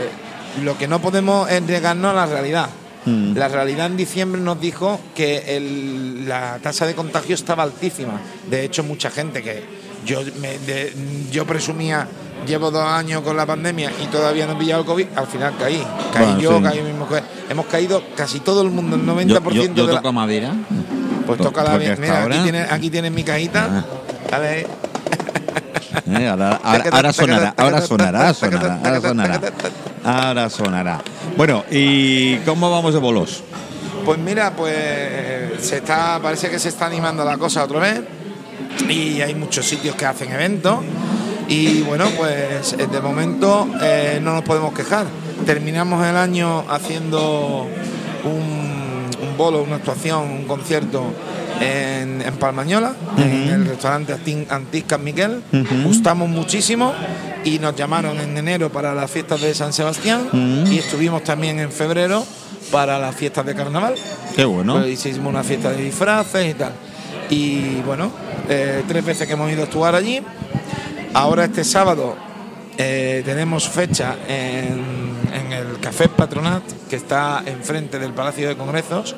lo 0.65 0.77
que 0.79 0.89
no 0.89 1.01
podemos 1.01 1.51
es 1.51 1.63
negarnos 1.63 2.13
a 2.13 2.15
la 2.15 2.27
realidad. 2.27 2.69
Mm. 3.07 3.35
La 3.37 3.49
realidad 3.49 3.87
en 3.87 3.97
diciembre 3.97 4.41
nos 4.41 4.61
dijo 4.61 5.01
que 5.15 5.57
el- 5.57 6.29
la 6.29 6.59
tasa 6.63 6.87
de 6.87 6.95
contagio 6.95 7.35
estaba 7.35 7.63
altísima. 7.63 8.21
De 8.51 8.65
hecho, 8.65 8.83
mucha 8.85 9.11
gente 9.11 9.43
que 9.43 9.63
yo, 10.05 10.21
me- 10.41 10.59
de- 10.59 10.93
yo 11.31 11.47
presumía, 11.47 12.07
llevo 12.47 12.71
dos 12.71 12.85
años 12.85 13.23
con 13.23 13.37
la 13.37 13.47
pandemia 13.47 13.91
y 14.03 14.07
todavía 14.07 14.47
no 14.47 14.53
he 14.53 14.57
pillado 14.57 14.81
el 14.81 14.87
COVID, 14.87 15.07
al 15.17 15.27
final 15.27 15.55
caí. 15.59 15.83
Caí 16.13 16.25
Bueno, 16.25 16.41
yo, 16.41 16.57
sí. 16.59 16.63
caí 16.65 16.83
mi 16.83 16.93
mujer. 16.93 17.23
Hemos 17.49 17.67
caído 17.67 18.03
casi 18.17 18.41
todo 18.41 18.63
el 18.63 18.71
mundo, 18.71 18.97
el 18.97 19.03
yo, 19.03 19.07
90% 19.41 19.53
yo, 19.53 19.75
yo 19.75 19.87
de 19.87 20.01
la, 20.03 20.13
madera. 20.13 20.53
Pues 21.27 21.39
To- 21.39 21.45
toca 21.45 21.63
la 21.63 21.77
bien. 21.79 21.97
Mira, 22.01 22.15
aquí 22.15 22.23
ahora- 22.23 22.43
tienes, 22.43 22.73
aquí 22.73 22.91
tienes 22.91 23.13
mi 23.13 23.23
cajita. 23.25 23.69
Ah. 23.71 23.85
Ahí. 24.33 24.65
Eh, 26.07 26.29
ahora, 26.29 26.61
ahora- 26.63 26.85
ahora 26.93 27.13
sonará, 27.13 27.55
ahora 27.57 27.81
sonará, 27.81 28.19
ahora 28.21 28.35
sonará, 28.35 28.81
ahora 28.85 29.01
sonará. 29.01 29.41
Ahora 30.05 30.51
sonará. 30.51 31.01
Bueno, 31.37 31.65
¿y 31.71 32.37
cómo 32.39 32.71
vamos 32.71 32.95
de 32.95 33.01
bolos? 33.01 33.43
Pues 34.05 34.19
mira, 34.19 34.53
pues 34.57 34.73
se 35.61 35.79
está, 35.79 36.19
parece 36.23 36.49
que 36.49 36.59
se 36.59 36.69
está 36.71 36.87
animando 36.87 37.25
la 37.25 37.37
cosa 37.39 37.65
otra 37.65 37.81
vez 37.81 38.01
y 38.89 39.21
hay 39.21 39.35
muchos 39.35 39.67
sitios 39.67 39.95
que 39.95 40.07
hacen 40.07 40.33
eventos 40.33 40.79
Y 41.49 41.83
bueno, 41.83 42.07
pues 42.17 42.73
eh, 42.79 42.87
de 42.87 43.01
momento 43.01 43.69
eh, 43.83 44.19
no 44.23 44.33
nos 44.35 44.43
podemos 44.43 44.73
quejar. 44.73 45.07
Terminamos 45.45 46.07
el 46.07 46.17
año 46.17 46.65
haciendo 46.71 47.67
un, 48.25 49.11
un 49.21 49.37
bolo, 49.37 49.63
una 49.63 49.77
actuación, 49.77 50.23
un 50.31 50.45
concierto 50.45 51.03
en, 51.61 52.23
en 52.23 52.35
Palmañola, 52.39 52.95
en 53.19 53.49
el 53.49 53.67
restaurante 53.67 54.15
Anti- 54.15 54.47
Antisca 54.49 54.99
Miguel. 54.99 55.43
Gustamos 55.85 56.29
muchísimo 56.29 56.93
y 57.45 57.59
nos 57.59 57.77
llamaron 57.77 58.19
en 58.21 58.37
enero 58.37 58.71
para 58.71 58.95
las 58.95 59.11
fiestas 59.11 59.41
de 59.41 59.55
San 59.55 59.73
Sebastián 59.73 60.67
y 60.71 60.79
estuvimos 60.79 61.23
también 61.25 61.59
en 61.61 61.71
febrero 61.71 62.25
para 62.73 62.99
las 62.99 63.15
fiestas 63.15 63.45
de 63.47 63.55
carnaval. 63.55 63.95
Qué 64.35 64.45
bueno. 64.45 64.75
Pues 64.75 65.05
hicimos 65.07 65.29
una 65.29 65.43
fiesta 65.43 65.71
de 65.71 65.83
disfraces 65.85 66.51
y 66.51 66.55
tal. 66.55 66.73
Y 67.29 67.77
bueno, 67.87 68.11
eh, 68.49 68.83
tres 68.89 69.05
veces 69.05 69.27
que 69.27 69.35
hemos 69.35 69.51
ido 69.53 69.63
a 69.63 69.65
actuar 69.65 69.95
allí. 69.95 70.21
Ahora 71.15 71.45
este 71.45 71.65
sábado 71.65 72.17
eh, 72.79 73.23
tenemos 73.25 73.69
fecha 73.69 74.17
en, 74.29 74.83
en 75.35 75.53
el 75.53 75.79
Café 75.81 76.09
Patronat, 76.09 76.63
que 76.89 76.97
está 76.97 77.43
enfrente 77.47 77.99
del 77.99 78.13
Palacio 78.13 78.49
de 78.49 78.57
Congresos. 78.57 79.15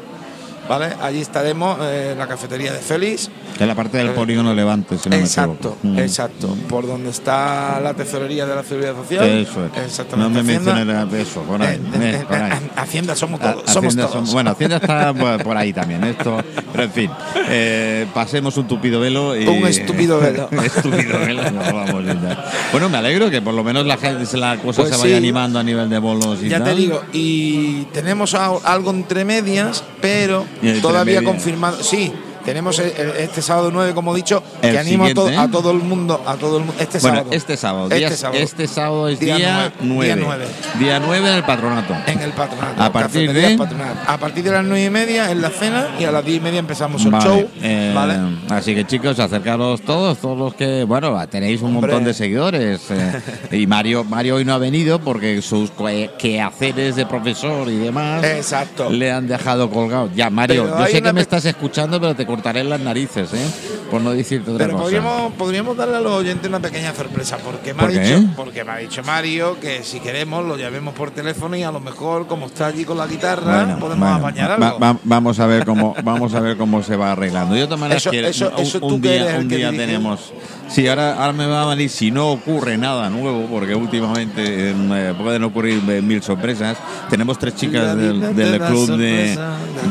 Allí 0.73 1.21
estaremos 1.21 1.79
eh, 1.83 2.13
en 2.13 2.19
la 2.19 2.27
cafetería 2.27 2.73
de 2.73 2.79
Félix. 2.79 3.31
Es 3.63 3.69
la 3.69 3.75
parte 3.75 3.99
del 3.99 4.11
polígono 4.11 4.53
Levante, 4.55 4.99
si 4.99 5.09
no 5.09 5.17
me 5.17 5.23
exacto, 5.23 5.77
equivoco. 5.79 5.79
Mm. 5.83 5.99
exacto. 6.01 6.57
Por 6.69 6.87
donde 6.87 7.11
está 7.11 7.81
la 7.81 7.95
tesorería 7.95 8.45
de 8.47 8.55
la 8.57 8.63
Seguridad 8.65 8.95
Social. 8.97 9.25
Eso 9.29 9.67
es. 9.67 9.85
Exactamente. 9.87 10.17
No 10.17 10.31
me 10.31 10.41
Hacienda. 10.53 10.75
menciones 10.75 11.29
eso, 11.29 11.43
por 11.43 11.63
ahí. 11.63 11.77
Eh, 11.77 11.81
eh, 11.95 12.19
eh, 12.21 12.25
por 12.29 12.37
ahí. 12.37 12.53
eh, 12.53 12.71
Hacienda 12.77 13.15
somos 13.17 13.41
Ah, 13.43 13.53
todos. 13.53 13.71
somos 13.71 13.95
Hacienda 13.95 14.13
todos. 14.13 14.33
bueno, 14.33 14.51
Hacienda 14.51 14.77
está 14.79 15.15
por, 15.45 15.57
ahí 15.57 15.73
también. 15.73 16.03
Esto, 16.05 16.39
pero 16.73 16.85
en 16.85 16.91
fin, 16.93 17.11
eh, 17.49 18.07
pasemos 18.13 18.57
un 18.57 18.67
tupido 18.67 18.99
velo. 19.01 19.37
Y, 19.37 19.47
Un 19.47 19.67
estúpido 19.67 20.19
velo. 20.19 20.49
Estúpido 20.65 21.19
velo. 21.21 21.51
no, 21.51 21.61
vamos, 21.61 22.05
ya. 22.05 22.45
bueno, 22.73 22.89
me 22.89 22.99
alegro 22.99 23.31
que 23.31 23.41
por 23.43 23.55
lo 23.55 23.63
menos 23.63 23.87
la, 23.87 23.97
gente, 23.97 24.37
la 24.37 24.57
cosa 24.57 24.83
Pues 24.83 24.95
se 24.95 25.01
vaya 25.01 25.13
sí. 25.13 25.19
animando 25.19 25.59
a 25.59 25.63
nivel 25.63 25.89
de 25.89 25.99
bolos 25.99 26.43
y 26.43 26.49
Ya 26.49 26.59
tal. 26.59 26.69
te 26.71 26.75
digo, 26.75 27.03
y 27.13 27.83
tenemos 27.93 28.35
algo 28.35 28.91
entre 28.91 29.25
medias, 29.25 29.85
pero 30.01 30.45
¿Y 30.63 30.69
entre 30.69 30.81
todavía 30.83 31.23
confirmado. 31.23 31.83
Sí, 31.83 32.13
tenemos 32.45 32.79
el- 32.79 32.93
el- 32.97 33.11
este 33.19 33.43
sábado 33.43 33.71
9, 33.73 33.95
como 33.95 34.13
he 34.13 34.17
dicho, 34.17 34.43
El 34.61 34.73
que 34.73 34.79
animo 34.79 35.05
a, 35.05 35.15
to- 35.15 35.23
siguiente, 35.27 35.35
¿eh? 35.43 35.45
a 35.47 35.51
todo 35.51 35.71
el 35.71 35.79
mundo, 35.79 36.23
a 36.27 36.35
todo 36.37 36.59
el 36.59 36.65
mundo. 36.65 36.81
Este 36.81 36.99
Bueno, 36.99 37.19
sábado. 37.19 37.35
este 37.37 37.57
sábado. 37.57 37.85
Este 37.87 37.97
día- 37.99 38.11
sábado. 38.17 38.39
este 38.43 38.67
sábado 38.69 39.09
es 39.09 39.19
día, 39.21 39.37
Día 39.37 39.73
9. 39.81 39.83
nueve, 39.83 40.05
día 40.07 40.17
nueve. 40.17 40.47
Día 40.79 41.01
9 41.01 41.29
en 41.29 41.35
el 41.35 41.45
patronato. 41.45 41.95
En 42.07 42.21
el 42.21 42.31
patronato. 42.33 42.83
A 42.83 42.93
partir 42.93 43.33
de-. 43.33 43.59
A 44.07 44.19
partir 44.19 44.45
de 44.45 44.51
las 44.51 44.65
9 44.65 44.85
y 44.85 44.91
media 44.91 45.31
en 45.31 45.41
la 45.43 45.51
cena 45.51 45.89
y 45.99 46.05
a 46.05 46.11
las 46.13 46.25
10 46.25 46.39
y 46.39 46.41
media 46.41 46.59
empezamos 46.59 47.05
el 47.05 47.11
Vale, 47.11 47.25
show. 47.25 47.49
eh, 47.63 47.93
¿Vale? 47.95 48.15
Así 48.51 48.75
que 48.75 48.87
chicos, 48.87 49.19
acercaros 49.19 49.81
todos, 49.83 50.19
todos 50.19 50.39
los 50.39 50.55
que, 50.55 50.85
bueno, 50.85 51.27
tenéis 51.29 51.61
un 51.63 51.75
Hombre. 51.77 51.93
montón 51.93 52.05
de 52.05 52.15
seguidores. 52.15 52.81
eh, 52.91 53.21
y 53.53 53.67
Mario, 53.67 54.05
Mario 54.05 54.37
hoy 54.37 54.45
no 54.45 54.55
ha 54.55 54.59
venido 54.59 54.99
porque 54.99 55.41
sus 55.43 55.71
que- 55.71 56.11
quehaceres 56.19 56.97
de 56.97 57.07
profesor 57.07 57.69
y 57.69 57.77
demás 57.77 58.25
Exacto. 58.25 58.91
le 58.91 59.11
han 59.13 59.27
dejado 59.29 59.71
colgado. 59.71 60.11
Ya, 60.15 60.31
Mario, 60.31 60.65
Pero 60.65 60.79
yo 60.79 60.87
sé 60.87 61.03
que 61.03 61.13
me 61.13 61.21
estás 61.21 61.45
escuchando, 61.45 62.01
pero 62.01 62.15
te 62.15 62.27
cortaré 62.33 62.61
en 62.61 62.71
las 62.71 62.81
narices, 62.81 63.33
¿eh? 63.35 63.47
Por 63.91 64.01
no 64.01 64.13
decirte 64.13 64.51
otra 64.51 64.65
Pero 64.65 64.79
cosa. 64.79 64.85
podríamos, 64.85 65.33
podríamos 65.35 65.77
darle 65.77 65.97
a 65.97 66.01
los 66.01 66.13
oyentes 66.13 66.49
una 66.49 66.61
pequeña 66.61 66.95
sorpresa, 66.95 67.37
porque 67.45 67.75
me, 67.75 67.83
ha 67.83 67.89
dicho, 67.89 68.25
porque 68.37 68.65
me 68.65 68.73
ha 68.73 68.77
dicho 68.79 69.03
Mario 69.03 69.59
que 69.61 69.83
si 69.83 70.01
queremos 70.01 70.47
lo 70.47 70.57
llamemos 70.57 70.95
por 70.95 71.11
teléfono 71.11 71.57
y 71.57 71.63
a 71.63 71.71
lo 71.71 71.79
mejor, 71.81 72.27
como 72.27 72.47
está 72.47 72.69
allí 72.69 72.85
con 72.87 72.97
la 72.97 73.07
guitarra, 73.07 73.65
Bueno, 73.65 73.79
podemos 73.79 73.99
bueno, 74.09 74.15
apañar 74.15 74.51
va- 74.63 74.67
algo. 74.69 74.79
va- 74.81 74.97
vamos 75.05 75.39
a 75.41 75.47
ver 75.47 75.67
cómo 75.67 75.95
vamos 76.03 76.33
a 76.35 76.41
ver 76.41 76.57
cómo 76.57 76.83
se 76.83 76.97
va 76.97 77.13
arreglando. 77.13 77.55
Yo 77.55 77.69
maneras 77.77 78.03
Eso- 78.03 78.11
que 78.11 78.27
eso- 78.29 78.51
un, 78.57 78.63
eso 78.63 78.81
día, 78.99 79.37
un 79.39 79.49
día 79.49 79.71
tenemos. 79.71 80.33
Sí, 80.69 80.89
ahora, 80.89 81.15
ahora 81.17 81.33
me 81.35 81.47
va 81.47 81.63
a 81.65 81.67
venir 81.67 81.91
si 81.91 82.11
no 82.11 82.31
ocurre 82.31 82.79
nada 82.79 83.11
nuevo, 83.11 83.47
porque 83.51 83.75
últimamente 83.75 84.71
eh, 84.71 85.15
pueden 85.21 85.45
ocurrir 85.45 85.83
mil 85.83 86.23
sorpresas. 86.23 86.79
Tenemos 87.11 87.39
tres 87.39 87.57
chicas 87.57 87.95
del, 87.95 88.35
del 88.35 88.59
club 88.59 88.97
de. 88.97 89.39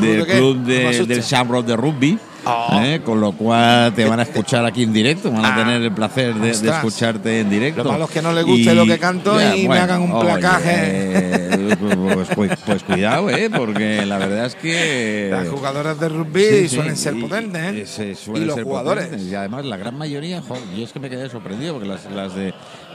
club 0.00 0.16
de 0.18 0.26
qué? 0.26 0.32
club 0.38 0.56
de, 0.64 1.06
del 1.06 1.22
Shamrock 1.22 1.66
de 1.66 1.76
rugby. 1.76 2.18
Oh. 2.44 2.80
eh, 2.82 3.00
con 3.04 3.20
lo 3.20 3.32
cual 3.32 3.94
te 3.94 4.04
van 4.04 4.18
a 4.18 4.22
escuchar 4.24 4.64
aquí 4.66 4.82
en 4.82 4.92
directo, 4.92 5.30
van 5.30 5.44
a 5.44 5.54
Ah. 5.54 5.56
tener 5.58 5.82
el 5.82 5.92
placer 5.92 6.34
de, 6.34 6.50
escucharte 6.50 7.40
en 7.40 7.50
directo. 7.50 7.84
Lo 7.84 7.92
malo 7.92 8.04
es 8.06 8.10
que 8.10 8.22
no 8.22 8.32
les 8.32 8.44
guste 8.44 8.74
lo 8.74 8.84
que 8.86 8.98
canto 8.98 9.38
y 9.54 9.68
me 9.68 9.78
hagan 9.78 10.02
un 10.02 10.12
oye, 10.12 10.24
placaje. 10.24 10.72
eh, 10.74 11.76
pues, 11.78 12.28
pues- 12.34 12.58
pues 12.66 12.82
cuidado, 12.82 13.30
¿eh? 13.30 13.48
porque 13.50 14.04
la 14.06 14.18
verdad 14.18 14.46
es 14.46 14.54
que 14.56 15.28
Las 15.30 15.48
jugadoras 15.48 15.98
de 16.00 16.08
rugby 16.08 16.42
Sí, 16.44 16.68
sí, 16.68 16.74
suelen 16.76 16.96
ser 16.96 17.16
y- 17.16 17.20
potentes, 17.22 17.62
¿eh? 17.62 17.80
y 17.82 17.86
se 17.86 18.14
suelen 18.14 18.42
y 18.42 18.46
los 18.46 18.54
ser 18.56 18.64
jugadores. 18.64 19.04
potentes. 19.06 19.30
Y 19.30 19.34
además 19.34 19.64
la 19.64 19.76
gran 19.76 19.96
mayoría, 19.96 20.42
jo, 20.42 20.56
yo 20.76 20.84
es 20.84 20.92
que 20.92 21.00
me 21.00 21.08
quedé 21.10 21.28
sorprendido 21.28 21.74
porque 21.74 21.88
las, 21.88 22.04
las 22.10 22.34
de 22.34 22.52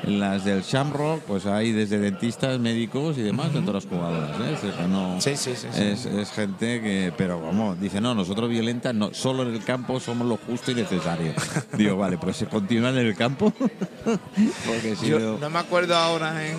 las 0.08 0.46
del 0.46 0.62
Shamrock, 0.64 1.22
pues 1.24 1.46
hay 1.46 1.72
desde 1.72 2.00
dentistas, 2.00 2.60
médicos 2.60 3.18
y 3.18 3.22
demás 3.22 3.54
de 3.54 3.60
todas 3.62 3.84
las 3.84 3.86
jugadoras. 3.94 4.30
¿eh? 4.40 4.44
Es 4.54 4.62
decir, 4.62 4.72
que 4.80 4.88
no- 4.88 5.20
Sí, 5.22 5.36
sí, 5.36 5.54
sí. 5.56 5.68
Es, 5.76 6.06
es 6.06 6.32
gente 6.32 6.82
que, 6.82 7.12
pero 7.18 7.42
vamos, 7.42 7.80
dice, 7.80 8.00
no, 8.02 8.16
nosotros 8.16 8.50
violentas, 8.50 8.94
no, 8.96 9.14
solo 9.14 9.44
en 9.44 9.54
el 9.54 9.64
campo 9.64 10.00
somos 10.00 10.28
lo 10.28 10.38
justo 10.38 10.72
y 10.72 10.76
necesario. 10.76 11.34
Digo, 11.78 11.98
vale, 11.98 12.18
pues 12.18 12.38
se 12.38 12.46
continúan 12.48 12.98
en 12.98 13.08
el 13.08 13.16
campo. 13.16 13.52
porque 14.66 14.96
si 15.00 15.08
Yo 15.08 15.20
no- 15.20 15.38
no 15.38 15.50
me 15.50 15.60
acuerdo 15.60 15.96
ahora 15.96 16.48
en 16.48 16.58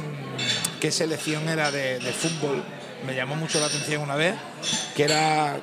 qué 0.80 0.90
selección 0.92 1.48
era 1.48 1.70
de, 1.70 1.98
de 1.98 2.12
fútbol. 2.12 2.62
Me 3.06 3.14
llamó 3.14 3.36
mucho 3.36 3.60
la 3.60 3.66
atención 3.66 4.02
una 4.02 4.16
vez, 4.16 4.34
que 4.96 5.04
era, 5.04 5.56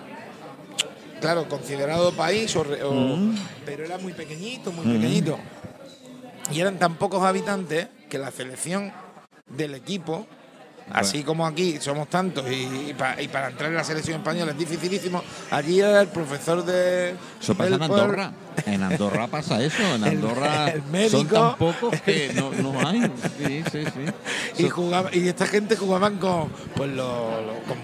claro, 1.20 1.48
considerado 1.50 2.12
país, 2.13 2.56
o 2.56 2.62
o- 2.62 3.18
pero 3.65 3.84
era 3.86 3.98
muy 3.98 4.13
pequeñito, 4.13 4.72
muy 4.72 4.86
pequeñito. 4.96 5.38
Y 6.52 6.60
eran 6.60 6.78
tan 6.78 6.96
pocos 6.96 7.24
habitantes 7.24 7.88
que 8.10 8.18
la 8.18 8.32
selección 8.32 8.92
del 9.50 9.74
equipo, 9.75 10.28
así 10.92 11.24
como 11.24 11.46
aquí 11.48 11.80
somos 11.80 12.08
tantos 12.10 12.46
y, 12.50 12.90
y 12.90 12.94
pa- 12.98 13.20
y 13.22 13.28
para 13.28 13.48
entrar 13.50 13.70
en 13.72 13.75
la 13.78 13.84
selección 13.84 14.18
española 14.18 14.52
es 14.52 14.58
dificilísimo, 14.58 15.24
allí 15.52 15.80
era 15.80 16.02
el 16.02 16.08
profesor 16.08 16.64
de... 16.64 17.16
Eso 17.42 17.56
pasa 17.56 17.70
en 17.75 17.80
pueblo. 17.88 18.06
En 18.65 18.83
Andorra 18.83 19.27
pasa 19.27 19.62
eso. 19.63 19.81
En 19.95 20.03
Andorra 20.05 20.69
el 20.69 20.83
médico. 20.83 21.17
son 21.17 21.27
tan 21.27 21.55
pocos 21.57 22.01
que 22.01 22.31
no, 22.33 22.51
no 22.51 22.88
hay. 22.88 23.01
Sí, 23.38 23.63
sí, 23.71 23.83
sí. 23.85 24.63
Y, 24.63 24.69
jugaba, 24.69 25.09
y 25.13 25.27
esta 25.27 25.45
gente 25.47 25.75
jugaban 25.75 26.17
con 26.17 26.50
pues 26.75 26.89
los, 26.91 26.97
los- 27.45 27.55
con 27.67 27.83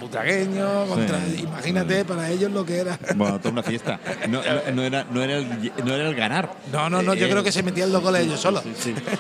contra- 0.88 1.20
imagínate 1.38 2.06
para 2.06 2.30
ellos 2.30 2.52
lo 2.52 2.66
que 2.66 2.78
era. 2.80 2.98
Bueno, 3.16 3.38
toda 3.40 3.52
una 3.52 3.64
fiesta. 3.64 4.00
No, 4.30 4.42
era, 4.42 5.04
no, 5.12 5.22
era 5.22 5.38
el, 5.38 5.72
no 5.84 5.94
era 5.94 6.08
el 6.08 6.16
ganar. 6.16 6.54
No, 6.72 6.90
no, 6.90 7.02
no, 7.02 7.14
yo 7.14 7.26
Eh, 7.26 7.30
creo 7.30 7.44
que 7.44 7.52
se 7.52 7.64
metían 7.64 7.92
los 7.92 8.02
goles 8.02 8.24
ellos 8.26 8.40
solos. 8.40 8.64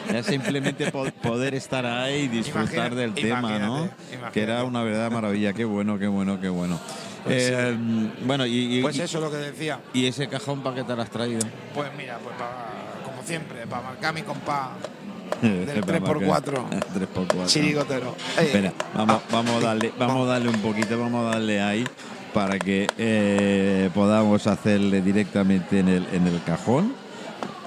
Era 0.10 0.24
simplemente 0.24 0.89
po- 0.91 1.05
poder 1.22 1.53
estar 1.55 1.86
ahí 1.86 2.22
y 2.24 2.27
disfrutar 2.27 2.91
Imagina- 2.93 2.96
del 3.01 3.13
tema, 3.13 3.41
¿no? 3.60 3.77
imagínate, 3.86 4.31
Que 4.34 4.43
era 4.43 4.63
una 4.63 4.84
verdadera 4.84 5.10
maravilla. 5.10 5.53
Qué 5.53 5.65
bueno, 5.65 5.98
qué 6.00 6.08
bueno, 6.08 6.39
qué 6.39 6.50
bueno. 6.50 6.79
Pues 7.24 7.50
Eh, 7.51 7.78
Bueno, 8.25 8.46
y, 8.46 8.78
y- 8.80 8.82
Pues 8.82 8.98
eso 9.00 9.18
es 9.20 9.24
lo 9.24 9.32
que 9.32 9.38
decía. 9.38 9.80
¿y 9.94 10.06
ese 10.08 10.28
cajón 10.28 10.62
para 10.62 10.75
qué 10.78 10.84
te 10.84 10.96
lo 10.96 11.01
has 11.01 11.10
traído? 11.10 11.40
Pues 11.74 11.90
mira, 11.98 12.18
pues 12.24 12.36
pa- 12.38 13.04
como 13.06 13.22
siempre, 13.24 13.66
para 13.68 13.84
marcar 13.84 14.13
mi 14.13 14.22
compás 14.24 14.70
Del 15.42 15.66
del 15.66 15.84
3x4. 15.86 16.66
3x4. 16.94 17.46
chirigotero. 17.48 18.16
Eh, 18.38 18.44
Espera, 18.44 18.74
vamos, 18.96 19.18
ah, 19.18 19.30
vamos, 19.32 19.56
a 19.56 19.58
eh, 19.58 19.62
darle, 19.62 19.94
vamos 19.98 20.28
a 20.28 20.32
darle 20.34 20.50
un 20.50 20.60
poquito, 20.62 21.00
vamos 21.00 21.25
a 21.28 21.30
darle 21.36 21.62
ahí 21.62 21.86
para 22.34 22.58
que 22.60 22.88
eh, 22.98 23.90
podamos 23.94 24.46
hacerle 24.48 25.01
directamente 25.01 25.80
en 25.80 25.88
el, 25.90 26.08
en 26.12 26.28
el 26.28 26.42
cajón. 26.44 26.94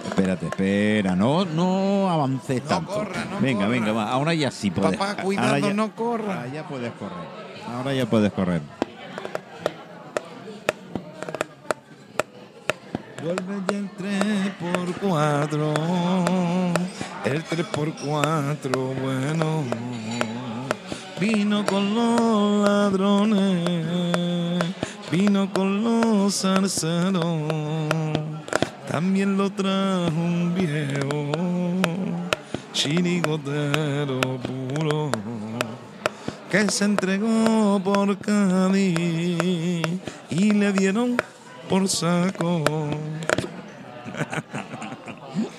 Espérate, 0.06 0.46
espera, 0.46 1.16
no, 1.16 1.44
no 1.46 2.10
avances 2.10 2.62
No 2.64 2.68
tanto. 2.68 2.92
corra, 2.92 3.24
no 3.30 3.40
venga, 3.40 3.60
corra. 3.64 3.68
venga, 3.70 3.92
va. 3.92 4.10
Ahora 4.10 4.34
ya 4.34 4.50
sí 4.50 4.70
puedes. 4.70 4.98
Papá, 4.98 5.22
cuidado, 5.22 5.56
ya- 5.58 5.72
no 5.72 5.94
corra. 5.94 6.34
Ahora 6.42 6.48
ya 6.52 6.68
puedes 6.68 6.92
correr. 6.92 7.44
Ahora 7.74 7.94
ya 7.94 8.06
puedes 8.06 8.32
correr. 8.32 8.60
Vuelve 13.24 13.56
ya 13.70 13.78
el 13.78 13.88
3x4, 13.96 15.58
el 17.24 17.42
3x4, 17.42 18.94
bueno, 19.00 19.64
vino 21.18 21.64
con 21.64 21.94
los 21.94 22.68
ladrones, 22.68 23.86
vino 25.10 25.50
con 25.54 25.82
los 25.82 26.38
zarceros, 26.38 27.48
también 28.90 29.38
lo 29.38 29.48
trajo 29.48 30.12
un 30.14 30.54
viejo, 30.54 31.32
chirigotero 32.74 34.20
puro, 34.20 35.10
que 36.50 36.70
se 36.70 36.84
entregó 36.84 37.80
por 37.82 38.18
Cádiz 38.18 39.82
y 40.28 40.50
le 40.52 40.74
dieron 40.74 41.16
por 41.68 41.88
saco. 41.88 42.64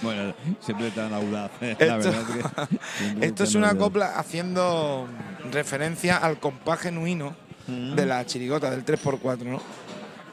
Bueno, 0.02 0.34
siempre 0.62 0.92
tan 0.92 1.14
audaz. 1.14 1.52
La 1.60 1.68
Esto- 1.72 1.86
verdad 1.86 2.24
que 2.68 2.78
siempre 2.98 3.28
Esto 3.28 3.44
es 3.44 3.56
una 3.56 3.76
copla 3.76 4.18
haciendo 4.18 5.08
referencia 5.52 6.18
al 6.18 6.40
compás 6.40 6.80
genuino 6.80 7.36
de 7.68 8.06
la 8.06 8.26
chirigota 8.26 8.70
del 8.70 8.86
3x4, 8.86 9.44
¿no? 9.44 9.60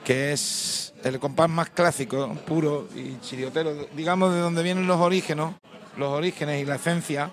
Que 0.05 0.33
es 0.33 0.93
el 1.05 1.19
compás 1.19 1.49
más 1.49 1.71
clásico, 1.71 2.35
puro 2.47 2.89
y 2.95 3.19
chirigotero, 3.21 3.87
digamos 3.97 4.33
de 4.35 4.41
donde 4.41 4.63
vienen 4.63 4.87
los 4.87 5.01
orígenes 5.01 5.55
los 5.97 6.09
orígenes 6.11 6.63
y 6.63 6.65
la 6.65 6.77
esencia 6.77 7.31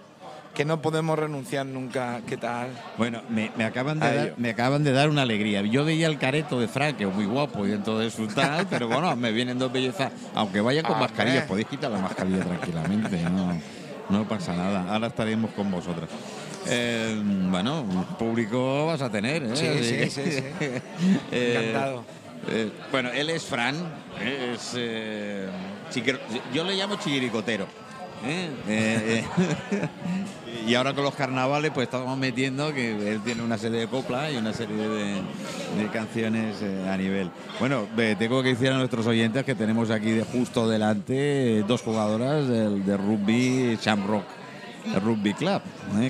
que 0.59 0.65
no 0.65 0.81
podemos 0.81 1.17
renunciar 1.17 1.65
nunca. 1.65 2.19
¿Qué 2.27 2.35
tal? 2.35 2.67
Bueno, 2.97 3.21
me, 3.29 3.49
me 3.55 3.63
acaban 3.63 3.97
de 3.97 4.05
A 4.05 4.13
dar, 4.13 4.25
ello. 4.25 4.33
me 4.35 4.49
acaban 4.49 4.83
de 4.83 4.91
dar 4.91 5.07
una 5.09 5.21
alegría. 5.21 5.61
Yo 5.61 5.85
veía 5.85 6.07
el 6.07 6.17
careto 6.19 6.59
de 6.59 6.67
Frank, 6.67 6.97
que 6.97 7.05
es 7.05 7.15
muy 7.15 7.23
guapo 7.23 7.65
y 7.65 7.69
dentro 7.69 7.97
de 7.97 8.11
su 8.11 8.27
tal, 8.27 8.67
pero 8.69 8.89
bueno, 8.89 9.15
me 9.15 9.31
vienen 9.31 9.57
dos 9.57 9.71
bellezas. 9.71 10.11
Aunque 10.35 10.59
vayan 10.59 10.83
con 10.83 10.95
Hombre. 10.95 11.07
mascarilla, 11.07 11.47
podéis 11.47 11.65
quitar 11.69 11.89
la 11.89 11.99
mascarilla 11.99 12.43
tranquilamente, 12.43 13.21
no, 13.29 13.57
no 14.09 14.27
pasa 14.27 14.53
nada. 14.53 14.83
Ahora 14.93 15.07
estaremos 15.07 15.49
con 15.51 15.71
vosotras. 15.71 16.09
Eh, 16.67 17.17
bueno, 17.49 17.85
público 18.19 18.87
vas 18.87 19.01
a 19.01 19.09
tener, 19.09 19.41
¿eh? 19.43 19.55
Sí, 19.55 19.65
sí, 19.81 20.09
sí, 20.09 20.31
sí. 20.33 20.43
Eh, 21.31 21.55
Encantado. 21.71 22.03
eh, 22.49 22.69
bueno, 22.91 23.11
él 23.13 23.29
es 23.29 23.45
Fran, 23.45 23.75
es, 24.21 24.73
eh, 24.75 25.47
yo 26.53 26.65
le 26.65 26.75
llamo 26.75 26.95
chiquiricotero. 26.97 27.65
¿Eh? 28.25 28.49
Eh, 28.67 29.23
eh, 29.71 29.87
y 30.67 30.75
ahora 30.75 30.93
con 30.93 31.03
los 31.03 31.15
carnavales 31.15 31.71
pues 31.73 31.85
estamos 31.85 32.17
metiendo 32.17 32.73
que 32.73 33.11
él 33.11 33.21
tiene 33.21 33.41
una 33.43 33.57
serie 33.57 33.79
de 33.79 33.87
coplas 33.87 34.31
y 34.33 34.37
una 34.37 34.53
serie 34.53 34.75
de, 34.75 35.21
canciones 35.91 36.57
a 36.87 36.97
nivel. 36.97 37.31
Bueno, 37.59 37.87
tengo 38.17 38.43
que 38.43 38.49
decir 38.49 38.69
a 38.69 38.77
nuestros 38.77 39.07
oyentes 39.07 39.43
que 39.43 39.55
tenemos 39.55 39.89
aquí 39.89 40.11
de 40.11 40.23
justo 40.23 40.69
delante 40.69 41.63
dos 41.67 41.81
jugadoras 41.81 42.47
del, 42.47 42.85
de 42.85 42.97
rugby 42.97 43.77
Shamrock, 43.81 44.25
el 44.93 45.01
Rugby 45.01 45.33
Club. 45.33 45.61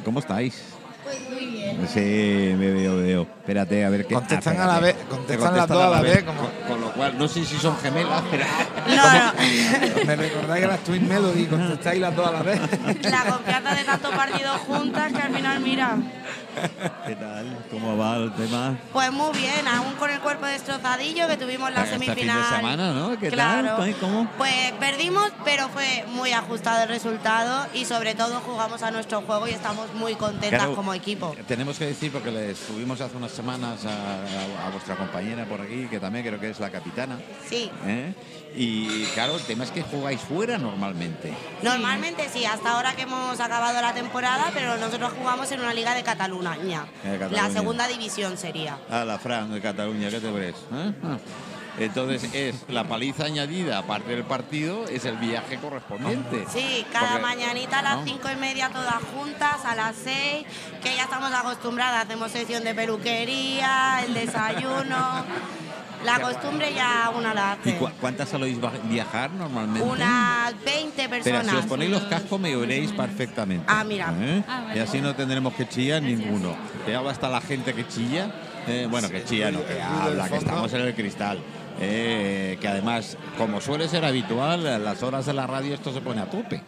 ¿Cómo 0.04 0.20
estáis? 0.20 0.62
Pues. 1.04 1.39
Sí, 1.88 2.54
me 2.58 2.72
veo, 2.72 2.98
veo. 2.98 3.22
Espérate, 3.22 3.86
a 3.86 3.90
ver 3.90 4.06
qué. 4.06 4.14
Contestan 4.14 4.58
Ah, 4.60 4.64
a 4.64 4.68
la 4.68 4.80
vez, 4.80 4.96
contestan 5.10 5.54
Te 5.54 5.58
las 5.60 5.68
dos 5.68 5.82
a 5.84 5.90
la 5.90 6.02
vez, 6.02 6.24
como- 6.24 6.40
Con, 6.42 6.50
con 6.68 6.82
lo 6.82 6.92
cual, 6.94 7.18
no 7.18 7.28
sé 7.28 7.46
si 7.46 7.56
son 7.58 7.78
gemelas, 7.78 8.22
pero. 8.30 8.46
No, 8.88 8.96
no. 9.14 9.34
Me 10.06 10.16
recordáis 10.16 10.62
que 10.64 10.68
las 10.68 10.80
Twin 10.84 11.08
Melody 11.08 11.46
contestáis 11.46 12.00
las 12.02 12.16
dos 12.16 12.28
a 12.28 12.32
la 12.32 12.44
vez. 12.44 12.60
La 13.04 13.24
confianza 13.24 13.74
de 13.76 13.84
tantos 13.84 14.12
partidos 14.14 14.58
juntas 14.68 15.12
que 15.14 15.22
al 15.22 15.34
final, 15.34 15.60
mira. 15.62 15.98
¿Qué 17.06 17.16
tal? 17.16 17.66
¿Cómo 17.72 17.98
va 17.98 18.18
el 18.18 18.32
tema? 18.34 18.78
Pues 18.92 19.12
muy 19.12 19.32
bien, 19.38 19.68
aún 19.68 19.94
con 19.94 20.10
el 20.10 20.20
cuerpo 20.20 20.46
destrozadillo 20.46 21.28
que 21.28 21.38
tuvimos 21.38 21.72
la 21.72 21.84
Este 21.84 21.92
fin 22.00 22.00
de 22.00 22.06
semifinal. 22.16 22.56
semana, 22.56 22.94
¿no? 22.94 23.10
¿Qué 23.20 23.32
tal? 23.32 23.62
claro. 23.66 23.94
¿Cómo? 24.00 24.30
Pues 24.38 24.72
perdimos, 24.80 25.32
pero 25.46 25.70
fue 25.70 26.06
muy 26.10 26.32
ajustado 26.34 26.84
el 26.84 26.90
resultado 26.90 27.68
y 27.74 27.86
sobre 27.86 28.16
todo 28.16 28.40
jugamos 28.42 28.82
a 28.84 28.92
nuestro 28.92 29.22
juego 29.22 29.48
y 29.48 29.52
estamos 29.52 29.94
muy 29.94 30.16
contentas 30.16 30.60
Claro, 30.60 30.76
como 30.76 30.94
equipo. 30.94 31.36
Tenemos 31.48 31.78
que 31.78 31.86
decir, 31.88 32.12
porque 32.12 32.32
le 32.32 32.52
estuvimos 32.52 33.00
hace 33.02 33.16
unas 33.16 33.32
semanas 33.32 33.86
a, 33.86 33.90
a- 33.90 34.68
a 34.68 34.70
vuestra 34.72 34.96
compañera 34.96 35.46
por 35.46 35.62
aquí, 35.62 35.88
que 35.90 36.00
también 36.00 36.26
creo 36.26 36.40
que 36.40 36.50
es 36.50 36.60
la 36.60 36.70
capitana. 36.70 37.18
Sí. 37.48 37.70
¿eh? 37.86 38.14
Y 38.62 39.06
claro, 39.14 39.38
el 39.38 39.44
tema 39.44 39.64
es 39.64 39.72
que 39.72 39.84
jugáis 39.84 40.20
fuera 40.20 40.58
normalmente. 40.58 41.34
Normalmente 41.64 42.28
sí, 42.28 42.44
hasta 42.44 42.72
ahora 42.72 42.94
que 42.94 43.04
hemos 43.04 43.40
acabado 43.40 43.80
la 43.82 43.94
temporada, 43.94 44.52
pero 44.54 44.76
nosotros 44.76 45.14
jugamos 45.18 45.50
en 45.54 45.62
una 45.62 45.74
liga 45.74 45.96
de 45.96 46.04
Cataluña. 46.04 46.86
De 47.06 47.18
Cataluña. 47.18 47.48
La 47.48 47.54
segunda 47.54 47.88
división 47.88 48.38
sería. 48.38 48.78
A 48.90 49.06
la 49.06 49.18
Fran 49.18 49.50
de 49.54 49.62
Cataluña, 49.62 50.10
¿qué 50.10 50.20
te 50.20 50.30
crees? 50.30 50.56
¿Eh? 50.74 50.94
Ah. 51.02 51.18
Entonces 51.80 52.30
es 52.34 52.66
la 52.68 52.84
paliza 52.84 53.24
añadida, 53.24 53.78
aparte 53.78 54.12
del 54.12 54.26
partido, 54.26 54.90
es 54.90 55.06
el 55.06 55.16
viaje 55.16 55.58
correspondiente. 55.58 56.46
Sí, 56.52 56.86
cada 56.92 57.12
Porque- 57.12 57.22
mañanita 57.22 57.80
a 57.80 57.82
las 57.82 57.98
¿no? 58.00 58.04
cinco 58.04 58.30
y 58.30 58.36
media 58.36 58.70
todas 58.72 59.02
juntas, 59.16 59.64
a 59.64 59.74
las 59.74 59.96
seis, 59.96 60.46
que 60.84 60.98
ya 60.98 61.04
estamos 61.04 61.32
acostumbradas, 61.32 62.04
hacemos 62.04 62.30
sesión 62.34 62.66
de 62.66 62.76
peluquería, 62.76 64.04
el 64.06 64.14
desayuno. 64.14 65.24
La 66.06 66.20
costumbre 66.20 66.74
ya 66.74 67.12
una 67.16 67.34
la 67.34 67.58
¿Y 67.64 67.70
hace. 67.70 67.78
cu- 67.78 67.90
cuántas 68.00 68.30
soléis 68.30 68.58
viajar 68.90 69.32
normalmente? 69.32 69.88
Unas 69.88 70.54
20 70.64 70.92
Pero 70.96 71.10
personas. 71.10 71.48
si 71.52 71.56
os 71.58 71.66
ponéis 71.66 71.92
los 71.92 72.04
cascos 72.04 72.40
me 72.40 72.56
oiréis 72.56 72.92
perfectamente. 72.94 73.66
Ah, 73.68 73.84
mira. 73.84 74.14
¿Eh? 74.20 74.44
Ah, 74.48 74.62
vale. 74.68 74.80
Y 74.80 74.82
así 74.82 75.02
no 75.02 75.14
tendremos 75.16 75.54
que 75.54 75.68
chillar 75.68 76.02
ninguno. 76.02 76.56
Que 76.86 76.96
habla 76.96 77.12
hasta 77.12 77.28
la 77.30 77.42
gente 77.42 77.74
que 77.74 77.88
chilla. 77.88 78.32
eh, 78.68 78.88
bueno, 78.90 79.10
que 79.10 79.24
chilla, 79.26 79.52
no, 79.52 79.66
que 79.66 79.82
habla, 79.82 80.30
que 80.30 80.38
estamos 80.38 80.72
en 80.74 80.82
el 80.82 80.94
cristal. 80.96 81.40
eh, 81.82 82.58
que 82.60 82.68
además, 82.68 83.18
como 83.38 83.62
suele 83.62 83.88
ser 83.88 84.04
habitual, 84.06 84.68
a 84.68 84.78
las 84.80 85.02
horas 85.02 85.26
de 85.26 85.34
la 85.34 85.48
radio 85.48 85.74
esto 85.74 85.94
se 85.94 86.02
pone 86.02 86.20
a 86.22 86.26
tope. 86.30 86.62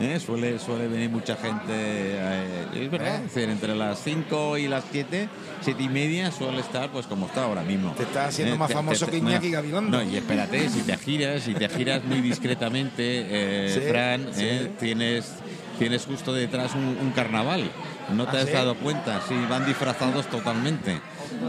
Eh, 0.00 0.18
suele, 0.18 0.58
suele 0.58 0.88
venir 0.88 1.10
mucha 1.10 1.36
gente, 1.36 1.70
eh, 1.70 2.64
es 2.74 2.90
verdad, 2.90 3.16
Eh. 3.16 3.22
es 3.26 3.34
decir, 3.34 3.50
entre 3.50 3.74
las 3.74 4.02
5 4.02 4.58
y 4.58 4.66
las 4.68 4.84
7, 4.90 5.28
7 5.60 5.82
y 5.82 5.88
media 5.88 6.30
suele 6.32 6.60
estar 6.60 6.90
pues 6.90 7.06
como 7.06 7.26
está 7.26 7.44
ahora 7.44 7.62
mismo. 7.62 7.92
Te 7.92 8.02
estás 8.04 8.28
haciendo 8.30 8.56
más 8.56 8.68
te- 8.68 8.74
famoso 8.74 9.04
te- 9.06 9.12
que 9.12 9.18
Iñaki 9.18 9.50
Gabilondo. 9.50 9.98
No, 9.98 10.02
y 10.10 10.16
espérate, 10.16 10.68
si 10.70 10.80
te 10.82 10.96
giras, 10.96 11.42
si 11.42 11.54
te 11.54 11.68
giras 11.68 12.04
muy 12.04 12.20
discretamente, 12.20 13.68
Sí, 13.72 13.80
Fran, 13.88 14.28
sí. 14.32 14.70
tienes, 14.80 15.32
tienes 15.78 16.04
justo 16.06 16.32
detrás 16.32 16.74
un, 16.74 16.96
un 17.00 17.10
carnaval. 17.12 17.70
¿No 18.14 18.26
te 18.26 18.36
¿Ah, 18.38 18.40
has 18.40 18.46
sí? 18.46 18.52
dado 18.52 18.74
cuenta? 18.76 19.20
Sí, 19.28 19.34
van 19.48 19.64
disfrazados 19.66 20.26
totalmente. 20.26 20.92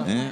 ¿eh? 0.08 0.32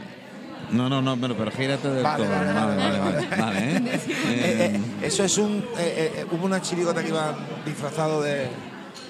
No, 0.72 0.88
no, 0.88 1.02
no, 1.02 1.18
pero, 1.18 1.36
pero 1.36 1.52
gírate 1.52 1.90
del 1.90 2.04
Vale, 2.04 2.24
todo. 2.26 2.34
vale, 2.36 2.54
Vale, 2.54 2.76
vale, 2.78 3.00
vale, 3.00 3.28
vale, 3.28 3.42
vale, 3.42 3.60
¿eh? 3.78 3.82
Eh, 3.86 4.00
Eh, 4.30 4.72
eh, 4.76 5.08
eso 5.08 5.24
es 5.24 5.38
un. 5.38 5.58
eh, 5.78 6.14
eh, 6.18 6.26
hubo 6.32 6.46
una 6.46 6.62
chirigota 6.62 7.02
que 7.02 7.10
iba 7.10 7.36
disfrazado 7.66 8.22
de, 8.22 8.48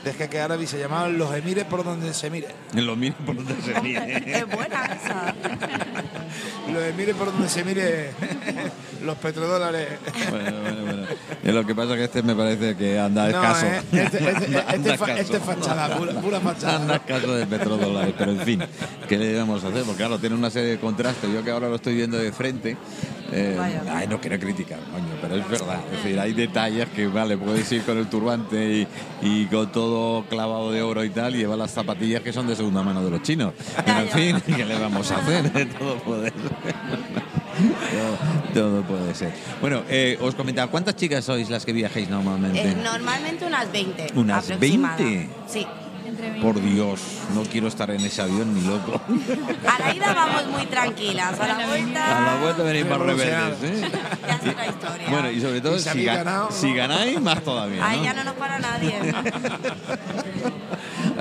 de 0.04 0.14
jeque 0.14 0.40
árabe 0.40 0.64
y 0.64 0.68
se 0.68 0.80
llamaban 0.80 1.18
Los 1.18 1.34
Emires 1.36 1.66
por 1.66 1.84
donde 1.84 2.14
se 2.14 2.30
mire. 2.32 2.48
lo 2.74 2.96
mismo 2.96 3.18
por 3.26 3.36
donde 3.36 3.56
se 3.62 3.80
mire. 3.82 4.24
Es 4.40 4.48
buena 4.50 4.86
esa. 4.86 5.36
Los 6.72 6.84
Emires 6.84 7.15
por 7.15 7.32
donde 7.32 7.50
se 7.50 7.63
mire 7.63 8.12
los 9.04 9.17
petrodólares. 9.17 9.88
Bueno, 10.30 10.62
bueno, 10.62 10.82
bueno. 10.86 11.04
Y 11.44 11.52
lo 11.52 11.65
que 11.65 11.74
pasa 11.76 11.91
es 11.94 11.98
que 11.98 12.04
este 12.06 12.24
me 12.24 12.36
parece 12.36 12.76
que 12.76 13.00
anda 13.00 13.24
No, 13.30 13.30
escaso. 13.30 13.65
eh, 13.65 13.82
este, 13.91 14.04
este- 14.04 14.30
este- 14.30 14.58
Anda 14.67 14.94
este 14.94 15.12
este 15.12 15.22
es 15.22 15.30
escaso. 15.32 15.46
fachada, 15.62 15.98
pura, 15.98 16.13
pura 16.13 16.39
fachada. 16.39 16.76
Anda 16.78 17.00
caso 17.00 17.34
de 17.36 17.46
petrodólares, 17.48 18.13
pero 18.17 18.32
en 18.32 18.39
fin, 18.41 18.63
¿qué 19.10 19.17
le 19.17 19.28
debemos 19.28 19.63
hacer? 19.63 19.84
Porque 19.84 19.98
claro, 19.98 20.20
tiene 20.20 20.36
una 20.36 20.50
serie 20.50 20.72
de 20.72 20.80
contrastes. 20.80 21.32
Yo 21.34 21.44
que 21.44 21.52
ahora 21.52 21.67
lo 21.70 21.76
estoy 21.76 21.96
viendo 21.96 22.17
de 22.17 22.32
frente, 22.32 22.78
eh, 23.32 23.58
ay, 23.89 24.08
no 24.08 24.20
quiero 24.20 24.39
criticar, 24.39 24.80
coño, 24.91 25.06
pero 25.22 25.36
es 25.36 25.50
verdad. 25.50 25.80
Es 25.91 26.04
decir, 26.04 26.20
hay 26.20 26.34
detalles 26.34 26.88
que, 26.89 27.08
vale, 27.08 27.38
puedes 27.38 27.72
ir 27.72 27.84
con 27.84 27.98
el 27.98 28.08
turbante 28.08 28.72
y, 28.74 28.88
y 29.22 29.46
con 29.46 29.72
todo 29.72 30.24
clavado 30.26 30.72
de 30.72 30.82
oro 30.82 31.04
y 31.04 31.10
tal, 31.10 31.36
y 31.36 31.39
lleva 31.39 31.56
las 31.56 31.72
zapatillas 31.72 32.22
que 32.22 32.34
son 32.34 32.48
de 32.48 32.56
segunda 32.56 32.84
mano 32.84 33.04
de 33.04 33.10
los 33.10 33.22
chinos. 33.22 33.54
Pero 33.86 34.00
en 34.00 34.10
fin, 34.10 34.56
¿qué 34.56 34.65
le 34.65 34.78
vamos 34.78 35.12
a 35.12 35.17
hacer? 35.17 35.70
Todo 35.80 35.96
puede 36.00 36.30
ser. 36.30 36.82
Todo, 38.54 38.82
puede 38.84 39.13
ser. 39.15 39.32
Bueno, 39.60 39.84
eh, 39.89 40.17
os 40.22 40.36
comentaba, 40.36 40.70
¿cuántas 40.72 40.96
chicas 40.96 41.24
sois 41.26 41.50
las 41.50 41.65
que 41.65 41.74
viajáis 41.74 42.10
normalmente? 42.10 42.62
Eh, 42.62 42.76
normalmente 42.84 43.46
unas 43.46 43.72
20. 43.72 44.08
¿Unas 44.15 44.46
aproximada. 44.46 44.98
20? 44.98 45.30
Sí. 45.48 45.67
Entre 46.21 46.31
mí. 46.38 46.39
Por 46.41 46.62
Dios, 46.62 46.99
no 47.34 47.41
quiero 47.43 47.67
estar 47.67 47.89
en 47.89 48.01
ese 48.01 48.21
avión 48.21 48.53
ni 48.53 48.62
loco. 48.62 49.01
A 49.67 49.79
la 49.79 49.95
ida 49.95 50.13
vamos 50.13 50.45
muy 50.47 50.65
tranquilas, 50.67 51.39
a 51.39 51.47
la 51.47 51.65
vuelta. 51.67 52.17
A 52.17 52.36
la 52.36 52.41
vuelta 52.41 52.63
venís 52.63 52.86
más 52.86 52.99
rebeldes, 52.99 53.63
¿eh? 53.63 53.91
Ya 54.27 54.36
es 54.36 54.47
otra 54.51 54.67
historia. 54.67 55.10
Bueno, 55.10 55.31
y 55.31 55.41
sobre 55.41 55.62
todo 55.62 55.75
Y 55.75 55.79
si 55.79 55.84
si, 55.84 55.89
habéis 55.89 56.07
ga- 56.10 56.15
ganado, 56.17 56.51
si 56.51 56.67
¿no? 56.69 56.75
ganáis, 56.75 57.21
más 57.21 57.41
todavía. 57.43 57.88
Ahí 57.88 58.03
ya 58.03 58.13
no 58.13 58.23
nos 58.23 58.34
para 58.36 58.60
nadie. 58.60 58.93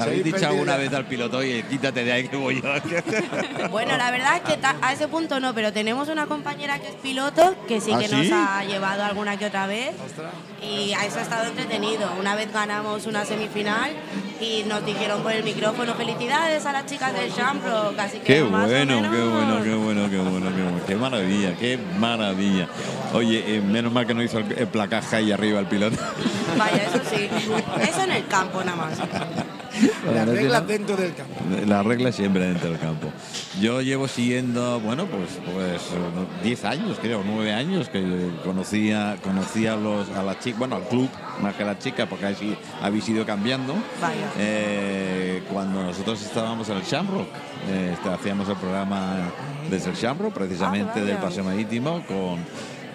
Habéis 0.01 0.25
dicho 0.25 0.47
alguna 0.47 0.77
vez 0.77 0.93
al 0.93 1.05
piloto, 1.07 1.39
oye, 1.39 1.65
quítate 1.69 2.05
de 2.05 2.13
ahí 2.13 2.29
que 2.29 2.37
voy 2.37 2.61
yo. 2.63 2.69
Bueno, 3.71 3.97
la 3.97 4.11
verdad 4.11 4.37
es 4.37 4.43
que 4.55 4.59
a 4.83 4.93
ese 4.93 5.07
punto 5.09 5.39
no, 5.41 5.55
pero 5.55 5.73
tenemos 5.73 6.09
una 6.09 6.27
compañera 6.27 6.79
que 6.79 6.89
es 6.89 6.95
piloto 6.95 7.55
que 7.69 7.81
sí 7.81 7.93
¿Ah, 7.95 7.99
que 7.99 8.09
sí? 8.09 8.15
nos 8.17 8.33
ha 8.33 8.65
llevado 8.65 9.05
alguna 9.05 9.37
que 9.39 9.47
otra 9.47 9.67
vez 9.67 9.91
y 10.63 10.93
a 10.93 11.05
eso 11.07 11.19
ha 11.19 11.23
estado 11.23 11.47
entretenido. 11.47 12.11
Una 12.19 12.35
vez 12.35 12.53
ganamos 12.53 13.07
una 13.07 13.25
semifinal 13.25 13.91
y 14.41 14.65
nos 14.65 14.85
dijeron 14.85 15.23
por 15.23 15.33
el 15.33 15.45
micrófono 15.45 15.95
felicidades 15.95 16.67
a 16.67 16.73
las 16.73 16.87
chicas 16.87 17.13
del 17.15 17.33
Champro, 17.35 17.93
que 18.11 18.21
Qué 18.21 18.43
más 18.45 18.67
o 18.67 18.69
bueno, 18.71 19.01
menos- 19.01 19.15
qué 19.15 19.23
bueno, 19.23 19.63
qué 19.63 19.75
bueno, 19.75 20.11
qué 20.11 20.19
bueno, 20.19 20.47
qué 20.57 20.63
bueno. 20.63 20.81
Qué 20.87 20.97
maravilla, 20.97 21.55
qué 21.57 21.79
maravilla. 21.99 22.67
Oye, 23.13 23.57
eh, 23.57 23.61
menos 23.61 23.93
mal 23.93 24.07
que 24.07 24.15
no 24.15 24.23
hizo 24.23 24.39
el, 24.39 24.53
el 24.53 24.67
placaje 24.69 25.17
ahí 25.17 25.33
arriba 25.33 25.61
el 25.61 25.67
piloto. 25.67 25.97
Vaya, 26.59 26.85
eso 26.85 27.01
sí. 27.11 27.29
Eso 27.89 28.03
en 28.03 28.13
el 28.13 28.27
campo 28.27 28.63
nada 28.65 28.77
más. 28.77 28.99
Las 30.15 30.29
reglas 30.29 30.63
no- 30.63 30.69
dentro 30.69 30.97
del 30.97 31.15
campo. 31.15 31.35
La 31.67 31.83
regla 31.83 32.13
siempre 32.13 32.47
dentro 32.47 32.71
del 32.71 32.79
campo. 32.79 33.09
Yo 33.61 33.81
llevo 33.83 34.09
siguiendo, 34.09 34.81
bueno, 34.81 35.07
pues 35.07 35.29
pues 35.55 35.83
eh, 35.83 36.43
10 36.45 36.65
años, 36.65 36.99
creo, 37.01 37.23
9 37.27 37.53
años 37.53 37.89
que 37.89 38.31
conocía 38.45 39.17
conocía 39.23 39.77
los 39.77 40.09
a 40.11 40.23
la 40.23 40.39
chica, 40.39 40.59
bueno, 40.59 40.77
al 40.77 40.85
club 40.89 41.09
más 41.41 41.55
que 41.55 41.63
a 41.63 41.67
la 41.67 41.79
chica 41.79 42.07
porque 42.07 42.27
así 42.27 42.57
habéis 42.83 43.09
ido 43.09 43.25
cambiando. 43.27 43.75
Vaya. 44.01 44.31
Eh, 44.39 45.43
cuando 45.53 45.83
nosotros 45.83 46.21
estábamos 46.23 46.69
en 46.69 46.77
el 46.79 46.83
Shamrock, 46.83 47.29
eh, 47.69 47.91
este, 47.95 48.09
hacíamos 48.09 48.49
el 48.49 48.57
programa 48.57 49.31
desde 49.71 49.91
el 49.91 49.97
Shamrock, 49.97 50.33
precisamente 50.33 51.01
Ah, 51.01 51.05
del 51.05 51.17
paseo 51.17 51.45
marítimo 51.45 52.03
con 52.07 52.39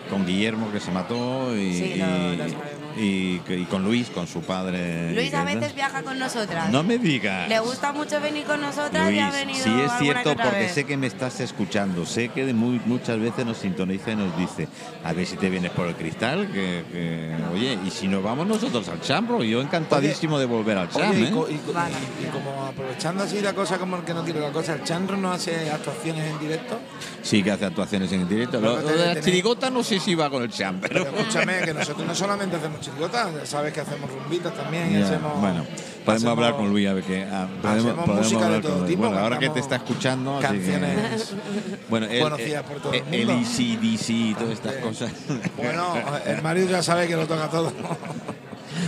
con 0.10 0.24
Guillermo 0.24 0.71
que 0.71 0.80
se 0.80 0.91
mató 0.91 1.56
y, 1.58 1.74
Sí, 1.74 1.84
y- 1.95 1.98
lo 1.98 2.06
sabemos. 2.06 2.54
Y, 2.97 3.39
que- 3.39 3.58
y 3.58 3.65
con 3.65 3.84
Luis, 3.84 4.10
con 4.10 4.27
su 4.27 4.41
padre. 4.41 5.13
Luis 5.13 5.34
a 5.34 5.43
veces 5.43 5.75
viaja 5.75 6.01
con 6.03 6.17
nosotras. 6.19 6.69
No 6.71 6.84
me 6.84 6.97
digas. 6.97 7.47
Le 7.49 7.60
gusta 7.60 7.91
mucho 7.91 8.19
venir 8.21 8.45
con 8.45 8.62
nosotras 8.62 9.12
y 9.12 9.19
ha 9.19 9.29
Luis, 9.29 9.39
venido 9.39 9.63
sí 9.63 9.71
es 9.81 9.91
cierto 9.99 10.36
porque 10.36 10.49
vez. 10.51 10.71
sé 10.73 10.84
que 10.86 10.97
me 10.97 11.08
estás 11.08 11.39
escuchando, 11.39 12.05
sé 12.05 12.29
que 12.29 12.45
de 12.45 12.53
muy- 12.53 12.81
muchas 12.86 13.19
veces 13.19 13.45
nos 13.45 13.58
sintoniza 13.58 14.12
y 14.12 14.15
nos 14.15 14.38
dice, 14.38 14.67
a 15.03 15.13
ver 15.13 15.25
si 15.25 15.36
te 15.38 15.49
vienes 15.49 15.71
por 15.71 15.88
el 15.88 15.95
cristal, 15.95 16.47
que, 16.51 16.84
que- 16.91 17.36
oye, 17.53 17.77
y 17.86 17.89
si 17.91 18.08
nos 18.08 18.23
vamos 18.23 18.47
nosotros 18.47 18.88
al 18.89 19.01
Chambro, 19.01 19.43
yo 19.43 19.62
encantadísimo 19.62 20.39
de 20.39 20.45
volver 20.45 20.77
al 20.77 20.89
Cham, 20.89 21.12
Oye, 21.12 21.19
y, 21.19 21.23
¿eh? 21.25 21.60
y 21.67 21.71
Vale. 21.73 21.95
como 22.31 22.65
aprovechando 22.65 23.23
así 23.23 23.41
la 23.41 23.53
cosa 23.53 23.77
como 23.77 23.97
el 23.97 24.03
que 24.03 24.13
no 24.13 24.23
quiere 24.23 24.39
la 24.39 24.51
cosa, 24.51 24.73
¿el 24.73 24.84
Chanro 24.84 25.17
no 25.17 25.31
hace 25.31 25.69
actuaciones 25.69 26.31
en 26.31 26.39
directo? 26.39 26.79
Sí 27.21 27.41
que 27.43 27.51
hace 27.51 27.65
actuaciones 27.65 28.12
en 28.12 28.27
directo. 28.27 28.60
Lo, 28.62 28.79
lo 28.79 28.88
de 28.88 28.95
la 28.95 29.13
tenéis- 29.15 29.23
chirigota 29.25 29.69
no 29.69 29.84
sé 29.84 29.99
si 29.99 30.15
va 30.15 30.29
con 30.29 30.43
el 30.43 30.49
Cham, 30.49 30.79
pero... 30.81 31.05
Pero 31.05 31.17
escúchame, 31.17 31.60
que 31.62 31.73
nosotros 31.73 32.05
no 32.08 32.15
solamente 32.15 32.55
hacemos 32.55 32.79
ya 33.02 33.45
sabes 33.45 33.74
que 33.74 33.82
hacemos 33.82 34.10
rumbitas 34.12 34.54
también 34.54 34.91
y 34.91 35.02
hacemos... 35.02 35.39
bueno, 35.39 35.63
podemos 36.06 36.08
hacemos- 36.08 36.32
hablar 36.38 36.56
con 36.56 36.69
Luis 36.69 36.88
a 36.88 36.93
ver 36.93 37.04
qué. 37.04 37.24
ah, 37.32 37.48
podemos, 37.62 37.86
hacemos 37.86 38.06
podemos 38.06 38.17
música 38.26 38.39
de 38.41 38.45
hablar 38.56 38.62
todo 38.62 38.86
tipo, 38.86 39.02
Bueno, 39.04 39.19
ahora 39.19 39.39
que 39.39 39.50
te 39.50 39.60
está 39.60 39.76
escuchando, 39.78 40.38
así 40.38 40.41
que- 40.48 40.54
Canciones... 40.54 41.34
bueno, 41.89 42.06
el, 42.08 42.21
conocidas 42.21 42.63
por 42.63 42.78
todo 42.82 42.93
el 42.93 43.04
el 43.13 43.28
mundo. 43.28 43.41
ECDC 43.50 44.10
y 44.10 44.34
todas 44.36 44.50
estas 44.54 44.74
Eh, 44.74 44.80
cosas. 44.82 45.12
Bueno, 45.58 45.93
el 46.26 46.41
Mario 46.41 46.65
ya 46.67 46.82
sabe 46.84 47.08
que 47.08 47.15
lo 47.15 47.26
toca 47.28 47.50
todo. 47.50 47.71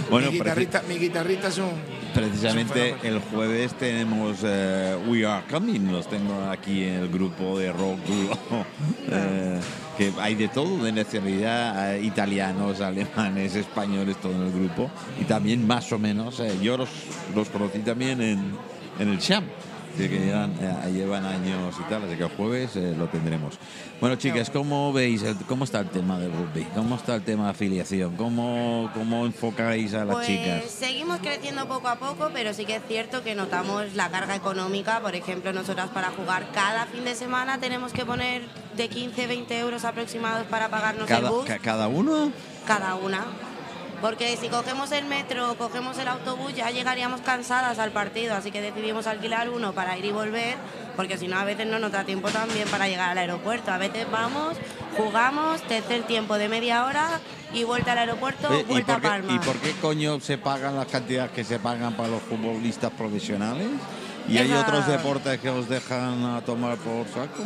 Bueno, 0.10 0.32
mi, 0.32 0.38
guitarrista, 0.38 0.84
mi 0.88 0.96
guitarrista 0.98 1.48
es 1.48 1.58
un... 1.58 1.72
Precisamente 2.18 2.96
el 3.04 3.20
jueves 3.20 3.76
tenemos 3.76 4.40
eh, 4.44 4.98
We 5.08 5.24
Are 5.24 5.46
Coming, 5.46 5.92
los 5.92 6.10
tengo 6.10 6.34
aquí 6.50 6.84
en 6.84 6.96
el 6.96 7.10
grupo 7.10 7.60
de 7.60 7.72
rock 7.72 8.00
duro, 8.08 8.38
eh, 9.12 9.60
que 10.00 10.12
hay 10.20 10.34
de 10.34 10.48
todo, 10.48 10.84
de 10.84 10.92
nacionalidad, 10.94 11.94
eh, 11.94 12.02
italianos, 12.02 12.82
alemanes, 12.82 13.54
españoles, 13.54 14.18
todo 14.18 14.32
en 14.32 14.48
el 14.48 14.52
grupo, 14.52 14.90
y 15.22 15.26
también 15.26 15.68
más 15.68 15.92
o 15.92 16.00
menos, 16.00 16.42
yo 16.60 16.76
los, 16.76 16.90
los 17.36 17.50
conocí 17.50 17.80
también 17.80 18.20
en, 18.20 18.52
en 18.98 19.10
el 19.10 19.20
Cham, 19.20 19.44
que 19.98 20.20
llevan, 20.20 20.52
eh, 20.62 20.92
llevan 20.94 21.26
años 21.26 21.76
y 21.80 21.90
tal, 21.90 22.04
así 22.04 22.16
que 22.16 22.24
el 22.24 22.30
jueves 22.30 22.76
eh, 22.76 22.94
lo 22.98 23.08
tendremos. 23.08 23.56
Bueno, 24.00 24.16
chicas, 24.16 24.50
¿cómo 24.52 24.94
veis, 24.94 25.24
el- 25.24 25.36
cómo 25.48 25.64
está 25.64 25.80
el 25.80 25.90
tema 25.90 26.20
del 26.20 26.32
rugby? 26.32 26.64
¿Cómo 26.76 26.96
está 26.96 27.16
el 27.16 27.24
tema 27.24 27.46
de 27.46 27.50
afiliación? 27.52 28.16
¿Cómo, 28.16 28.90
cómo 28.94 29.26
enfocáis 29.26 29.94
a 29.96 30.06
las 30.06 30.16
Pues 30.16 30.28
chicas? 30.28 30.64
seguimos 30.70 31.18
creciendo 31.20 31.68
poco 31.68 31.88
a 31.88 31.96
poco, 31.96 32.30
pero 32.34 32.54
sí 32.54 32.66
que 32.66 32.76
es 32.76 32.84
cierto 32.88 33.24
que 33.24 33.34
notamos 33.36 33.96
la 33.96 34.10
carga 34.10 34.36
económica. 34.36 35.00
Por 35.00 35.16
ejemplo, 35.16 35.52
nosotras 35.54 35.90
para 35.90 36.10
jugar 36.12 36.48
cada 36.54 36.86
fin 36.86 37.04
de 37.06 37.16
semana 37.16 37.60
tenemos 37.60 37.92
que 37.92 38.06
poner 38.06 38.44
de 38.76 38.90
15, 38.90 39.26
20 39.28 39.58
euros 39.60 39.84
aproximados 39.86 40.46
para 40.46 40.70
pagarnos 40.70 41.10
el 41.10 41.16
¿Cada, 41.18 41.30
bus, 41.32 41.46
ca- 41.46 41.58
¿Cada 41.60 41.88
uno? 41.88 42.32
cada 42.68 42.96
una. 42.96 43.26
Porque 44.02 44.38
si 44.38 44.48
cogemos 44.50 44.92
el 44.92 45.06
metro 45.06 45.52
o 45.52 45.56
cogemos 45.56 45.98
el 45.98 46.08
autobús 46.08 46.54
ya 46.56 46.70
llegaríamos 46.70 47.22
cansadas 47.22 47.80
al 47.80 47.92
partido, 47.92 48.36
así 48.36 48.52
que 48.52 48.62
decidimos 48.62 49.08
alquilar 49.08 49.50
uno 49.50 49.74
para 49.74 49.98
ir 49.98 50.06
y 50.06 50.12
volver, 50.12 50.56
porque 50.96 51.18
si 51.18 51.28
no 51.28 51.38
a 51.38 51.46
veces 51.46 51.66
no 51.66 51.80
nos 51.80 51.92
da 51.92 52.04
tiempo 52.04 52.30
también 52.30 52.68
para 52.70 52.88
llegar 52.88 53.10
al 53.10 53.18
aeropuerto. 53.18 53.72
A 53.72 53.78
veces 53.78 54.06
vamos, 54.12 54.56
jugamos, 54.96 55.62
tercer 55.64 56.04
tiempo 56.04 56.38
de 56.38 56.48
media 56.48 56.86
hora 56.86 57.20
y 57.54 57.64
vuelta 57.64 57.94
al 57.94 58.00
aeropuerto, 58.00 58.48
¿Y 58.60 58.64
vuelta 58.64 58.96
a 58.96 59.02
Palma. 59.02 59.34
¿Y 59.34 59.40
por 59.40 59.56
qué 59.58 59.72
coño 59.82 60.20
se 60.20 60.38
pagan 60.38 60.76
las 60.76 60.88
cantidades 60.88 61.32
que 61.32 61.44
se 61.44 61.60
pagan 61.60 61.96
para 61.96 62.10
los 62.10 62.22
futbolistas 62.22 62.92
profesionales? 62.92 63.68
¿Y 64.30 64.38
hay 64.38 64.52
otros 64.52 64.86
deportes 64.88 65.40
que 65.40 65.50
os 65.50 65.70
dejan 65.70 66.24
a 66.26 66.42
tomar 66.42 66.78
por 66.78 67.08
saco? 67.08 67.44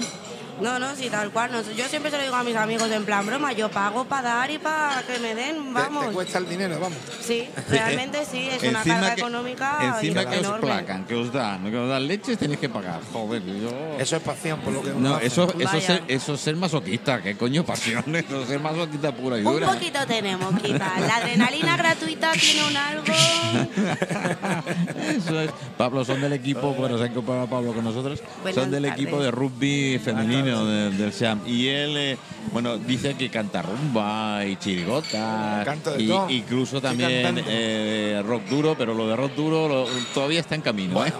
No, 0.61 0.79
no, 0.79 0.95
sí, 0.95 1.09
tal 1.09 1.31
cual. 1.31 1.51
no, 1.51 1.61
yo 1.73 1.87
siempre 1.87 2.11
se 2.11 2.17
lo 2.17 2.23
digo 2.23 2.35
a 2.35 2.43
mis 2.43 2.55
amigos 2.55 2.89
en 2.91 3.03
plan 3.05 3.25
broma, 3.25 3.51
yo 3.53 3.69
pago 3.69 4.05
para 4.05 4.35
dar 4.35 4.51
y 4.51 4.57
para 4.57 5.01
que 5.03 5.19
me 5.19 5.35
den, 5.35 5.73
vamos. 5.73 6.05
te 6.07 6.11
cuesta 6.11 6.37
el 6.37 6.49
dinero, 6.49 6.79
vamos. 6.79 6.97
Sí, 7.21 7.47
realmente 7.69 8.25
sí, 8.25 8.47
es 8.49 8.63
una 8.63 8.83
carga 8.83 9.13
económica 9.13 9.95
encima 9.95 10.25
que 10.29 10.39
os 10.39 10.59
placan, 10.59 11.05
que 11.05 11.15
os 11.15 11.31
dan, 11.33 11.69
que 11.69 11.77
os 11.77 11.89
dan 11.89 12.07
leches, 12.07 12.37
tenéis 12.37 12.59
que 12.59 12.69
pagar. 12.69 12.99
Joder, 13.11 13.43
yo... 13.43 13.69
Eso 13.99 14.15
es 14.17 14.21
pasión, 14.23 14.59
por 14.61 14.73
lo 14.73 14.81
que 14.81 14.91
uno 14.91 15.09
No, 15.09 15.19
eso, 15.19 15.53
eso, 15.59 15.77
es 15.77 15.83
ser, 15.83 16.03
eso 16.07 16.33
es 16.35 16.41
ser 16.41 16.55
masoquista, 16.55 17.21
¿qué 17.21 17.35
coño 17.35 17.65
pasión? 17.65 18.03
Eso 18.21 18.41
es 18.43 18.47
ser 18.47 18.59
masoquista 18.59 19.11
pura 19.13 19.37
y 19.37 19.45
Un 19.45 19.53
dura. 19.53 19.67
poquito 19.73 19.99
tenemos, 20.07 20.53
quizás. 20.61 20.99
La 21.01 21.15
adrenalina 21.17 21.75
gratuita 21.77 22.31
tiene 22.33 22.67
un 22.67 22.77
algo. 22.77 23.03
Eso 25.17 25.41
es. 25.41 25.51
Pablo, 25.77 26.05
son 26.05 26.21
del 26.21 26.33
equipo, 26.33 26.73
bueno, 26.73 26.97
se 26.97 27.05
han 27.05 27.13
comparado 27.13 27.45
a 27.45 27.49
Pablo 27.49 27.73
con 27.73 27.83
nosotros, 27.83 28.21
Buenas 28.41 28.61
son 28.63 28.71
del 28.71 28.83
tardes. 28.83 28.99
equipo 29.01 29.21
de 29.21 29.31
rugby 29.31 29.99
femenino 30.03 30.50
del. 30.59 31.11
Y 31.47 31.67
él, 31.67 31.97
eh, 31.97 32.17
bueno, 32.51 32.77
dice 32.77 33.15
que 33.15 33.29
canta 33.29 33.61
rumba 33.61 34.45
y 34.45 34.55
chirigota. 34.57 35.63
De 35.97 36.03
y, 36.03 36.07
todo. 36.07 36.29
incluso 36.29 36.81
también 36.81 37.43
eh, 37.47 38.21
rock 38.25 38.43
duro, 38.47 38.75
pero 38.77 38.93
lo 38.93 39.07
de 39.07 39.15
rock 39.15 39.35
duro 39.35 39.67
lo- 39.67 39.85
todavía 40.13 40.39
está 40.39 40.55
en 40.55 40.61
camino. 40.61 41.05
¿eh? 41.05 41.13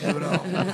Pero, 0.00 0.14
bro, 0.14 0.30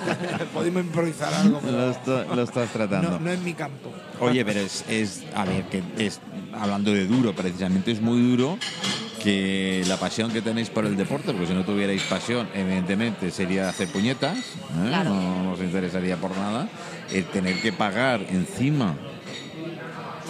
Podemos 0.55 0.83
improvisar 0.85 1.33
algo, 1.35 1.61
pero 1.63 1.77
Lo, 1.79 1.91
está- 1.91 2.25
lo 2.35 2.43
estás 2.43 2.71
tratando. 2.73 3.11
no, 3.13 3.19
no 3.21 3.31
es 3.31 3.41
mi 3.41 3.55
campo. 3.55 3.91
Oye, 4.21 4.45
pero 4.45 4.61
es, 4.61 4.85
es, 4.89 5.23
a 5.35 5.45
ver, 5.45 5.65
que 5.65 5.83
es, 5.99 6.21
hablando 6.53 6.93
de 6.93 7.07
duro, 7.07 7.35
precisamente 7.35 7.91
es 7.93 8.01
muy 8.01 8.21
duro 8.31 8.59
que 9.23 9.85
la 9.87 9.97
pasión 9.97 10.31
que 10.33 10.43
tenéis 10.43 10.69
por 10.71 10.85
el 10.85 10.97
deporte, 10.97 11.33
porque 11.33 11.47
si 11.47 11.55
no 11.55 11.65
tuvierais 11.65 12.03
pasión, 12.03 12.49
evidentemente 12.55 13.31
sería 13.31 13.69
hacer 13.69 13.89
puñetas, 13.89 14.37
¿eh? 14.39 14.89
Claro. 14.89 15.11
no, 15.11 15.43
no 15.45 15.53
os 15.53 15.61
interesaría 15.61 16.17
por 16.17 16.37
nada, 16.37 16.69
el 17.11 17.25
tener 17.27 17.61
que 17.61 17.73
pagar 17.73 18.21
encima. 18.31 18.95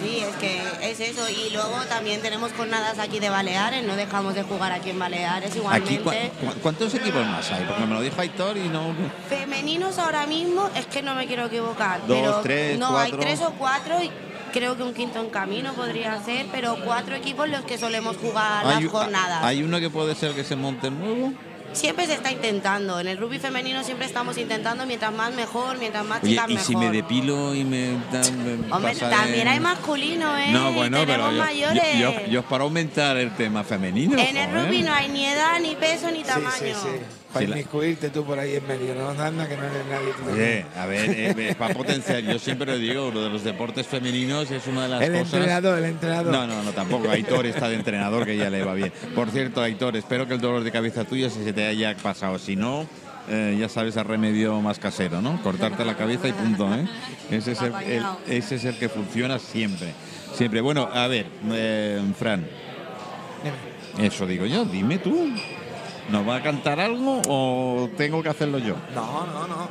Sí, 0.01 0.19
es 0.19 0.35
que 0.37 0.61
es 0.91 0.99
eso. 0.99 1.21
Y 1.29 1.51
luego 1.53 1.75
también 1.87 2.19
tenemos 2.21 2.51
jornadas 2.53 2.97
aquí 2.99 3.19
de 3.19 3.29
Baleares, 3.29 3.85
no 3.85 3.95
dejamos 3.95 4.33
de 4.33 4.43
jugar 4.43 4.71
aquí 4.71 4.89
en 4.89 4.99
Baleares 4.99 5.51
Aquí, 5.51 5.93
igualmente. 5.95 6.31
¿cu- 6.41 6.47
cu- 6.47 6.59
¿Cuántos 6.61 6.93
equipos 6.95 7.25
más 7.25 7.49
hay? 7.51 7.63
Porque 7.65 7.85
me 7.85 7.93
lo 7.93 8.01
dijo 8.01 8.19
Aitor 8.19 8.57
y 8.57 8.67
no... 8.69 8.93
Femeninos 9.29 9.99
ahora 9.99 10.25
mismo, 10.25 10.69
es 10.75 10.87
que 10.87 11.01
no 11.03 11.15
me 11.15 11.25
quiero 11.27 11.45
equivocar. 11.45 12.01
Dos, 12.07 12.17
pero 12.17 12.41
tres, 12.41 12.79
no, 12.79 12.89
cuatro. 12.89 13.17
hay 13.19 13.23
tres 13.23 13.41
o 13.41 13.51
cuatro 13.51 14.03
y 14.03 14.11
creo 14.53 14.77
que 14.77 14.83
un 14.83 14.93
quinto 14.93 15.19
en 15.19 15.29
camino 15.29 15.73
podría 15.73 16.23
ser, 16.23 16.45
pero 16.51 16.77
cuatro 16.85 17.15
equipos 17.15 17.49
los 17.49 17.65
que 17.65 17.77
solemos 17.77 18.15
jugar 18.17 18.65
¿Hay, 18.65 18.83
las 18.83 18.91
jornadas. 18.91 19.43
¿Hay 19.43 19.63
uno 19.63 19.79
que 19.81 19.89
puede 19.89 20.15
ser 20.15 20.31
que 20.33 20.43
se 20.45 20.55
monte 20.55 20.89
nuevo? 20.89 21.33
Siempre 21.73 22.05
se 22.05 22.13
está 22.13 22.31
intentando. 22.31 22.99
En 22.99 23.07
el 23.07 23.17
rugby 23.17 23.39
femenino 23.39 23.83
siempre 23.83 24.05
estamos 24.05 24.37
intentando, 24.37 24.85
mientras 24.85 25.11
más 25.11 25.33
mejor, 25.33 25.79
mientras 25.79 26.05
más 26.05 26.21
Oye, 26.21 26.33
chicas 26.33 26.45
¿y 26.49 26.53
mejor. 26.53 26.67
si 26.67 26.75
me 26.75 26.91
depilo 26.91 27.55
y 27.55 27.63
me... 27.63 27.97
dan- 28.11 28.61
me 28.67 28.71
Hombre, 28.71 28.93
también 28.95 29.47
hay 29.47 29.59
masculino, 29.59 30.37
¿eh? 30.37 30.51
No, 30.51 30.71
bueno, 30.71 30.99
Tenemos 30.99 31.07
pero 31.29 31.31
yo, 31.31 31.43
mayores. 31.43 31.83
yo, 31.99 32.11
yo- 32.11 32.27
yo 32.27 32.39
es 32.41 32.45
para 32.45 32.63
aumentar 32.63 33.17
el 33.17 33.31
tema 33.35 33.63
femenino. 33.63 34.15
en 34.19 34.37
el 34.37 34.51
rugby 34.53 34.83
no 34.83 34.93
hay 34.93 35.09
ni 35.09 35.25
edad, 35.25 35.59
ni 35.61 35.75
peso, 35.75 36.11
ni 36.11 36.19
Sí, 36.19 36.23
tamaño. 36.25 36.51
sí, 36.59 36.73
sí. 36.73 36.89
Para 37.33 37.45
Sí, 37.47 37.51
inmiscuirte 37.51 38.09
tú 38.11 38.23
por 38.23 38.37
ahí 38.37 38.55
en 38.55 38.67
medio, 38.67 38.93
no 38.93 39.09
anda 39.09 39.47
que 39.49 39.57
no 39.57 39.63
eres 39.63 39.85
nadie. 39.89 40.13
tú 40.23 40.31
Oye, 40.31 40.65
a 40.77 40.85
ver, 40.85 41.09
eh, 41.09 41.49
es 41.49 41.55
para 41.55 41.73
potenciar. 41.73 42.19
Yo 42.21 42.37
siempre 42.37 42.67
lo 42.71 42.77
digo, 42.77 43.07
uno 43.07 43.21
de 43.21 43.29
los 43.31 43.43
deportes 43.43 43.87
femeninos 43.87 44.51
es 44.51 44.67
una 44.67 44.83
de 44.83 44.89
las 44.89 45.01
El 45.01 45.13
cosas. 45.13 45.33
entrenador, 45.33 45.77
el 45.79 45.85
entrenador. 45.85 46.31
No, 46.31 46.45
no, 46.45 46.61
no, 46.61 46.71
tampoco. 46.71 47.09
Aitor 47.09 47.45
está 47.47 47.67
de 47.69 47.75
entrenador, 47.75 48.25
que 48.25 48.37
ya 48.37 48.49
le 48.51 48.63
va 48.63 48.75
bien. 48.75 48.93
Por 49.15 49.31
cierto, 49.31 49.61
Aitor, 49.63 49.95
espero 49.97 50.27
que 50.27 50.35
el 50.35 50.41
dolor 50.41 50.63
de 50.63 50.71
cabeza 50.71 51.05
tuyo 51.05 51.29
se 51.31 51.51
te 51.53 51.65
haya 51.65 51.95
pasado. 51.97 52.37
Si 52.37 52.55
no, 52.55 52.85
eh, 53.29 53.57
ya 53.59 53.67
sabes 53.67 53.95
el 53.97 54.05
remedio 54.05 54.61
más 54.61 54.77
casero, 54.77 55.19
¿no? 55.21 55.41
Cortarte 55.41 55.83
la 55.85 55.95
cabeza 55.97 56.27
y 56.27 56.33
punto, 56.33 56.71
¿eh? 56.75 56.85
Ese 57.31 57.53
es 57.53 57.61
el, 57.63 57.73
el- 57.87 58.05
ese 58.27 58.55
es 58.55 58.65
el 58.65 58.77
que 58.77 58.89
funciona 58.89 59.39
siempre. 59.39 59.93
Siempre. 60.35 60.61
Bueno, 60.61 60.87
a 60.93 61.07
ver, 61.07 61.25
eh, 61.51 61.99
Fran, 62.19 62.45
eso 63.97 64.25
digo 64.27 64.45
yo, 64.45 64.65
dime 64.65 64.97
tú. 64.99 65.29
¿Nos 66.09 66.27
va 66.27 66.37
a 66.37 66.43
cantar 66.43 66.79
algo 66.79 67.21
o 67.27 67.89
tengo 67.97 68.21
que 68.21 68.29
hacerlo 68.29 68.57
yo? 68.59 68.75
No, 68.93 69.25
no, 69.27 69.47
no. 69.47 69.69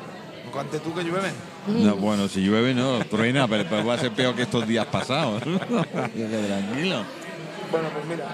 Cuante 0.52 0.78
tú 0.80 0.94
que 0.94 1.02
llueve. 1.02 1.30
No, 1.66 1.96
bueno, 1.96 2.28
si 2.28 2.40
llueve 2.40 2.74
no, 2.74 2.98
truena, 3.06 3.48
pero, 3.48 3.64
pero 3.70 3.86
va 3.86 3.94
a 3.94 3.98
ser 3.98 4.10
peor 4.12 4.34
que 4.34 4.42
estos 4.42 4.66
días 4.66 4.84
pasados. 4.86 5.42
Tranquilo. 5.42 7.04
Bueno, 7.70 7.88
pues 7.94 8.04
mira, 8.06 8.26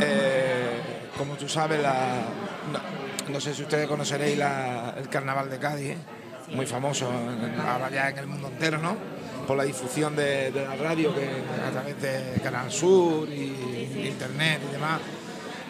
eh, 0.00 0.80
como 1.16 1.34
tú 1.34 1.48
sabes, 1.48 1.80
la, 1.80 2.24
no, 2.70 3.32
no 3.32 3.40
sé 3.40 3.54
si 3.54 3.62
ustedes 3.62 3.86
conoceréis 3.88 4.36
la- 4.36 4.94
el 4.98 5.08
carnaval 5.08 5.48
de 5.48 5.58
Cádiz, 5.58 5.90
¿eh? 5.92 5.98
muy 6.54 6.66
famoso 6.66 7.10
en- 7.10 7.58
ahora 7.60 7.90
ya 7.90 8.10
en 8.10 8.18
el 8.18 8.26
mundo 8.26 8.48
entero, 8.48 8.76
¿no? 8.78 8.96
Por 9.46 9.56
la 9.56 9.64
difusión 9.64 10.14
de, 10.14 10.50
de 10.50 10.64
la 10.66 10.76
radio 10.76 11.14
que 11.14 11.24
a 11.66 11.70
través 11.70 12.02
de 12.02 12.38
Canal 12.42 12.70
Sur 12.70 13.28
y 13.30 14.04
internet 14.06 14.60
y 14.68 14.72
demás, 14.72 15.00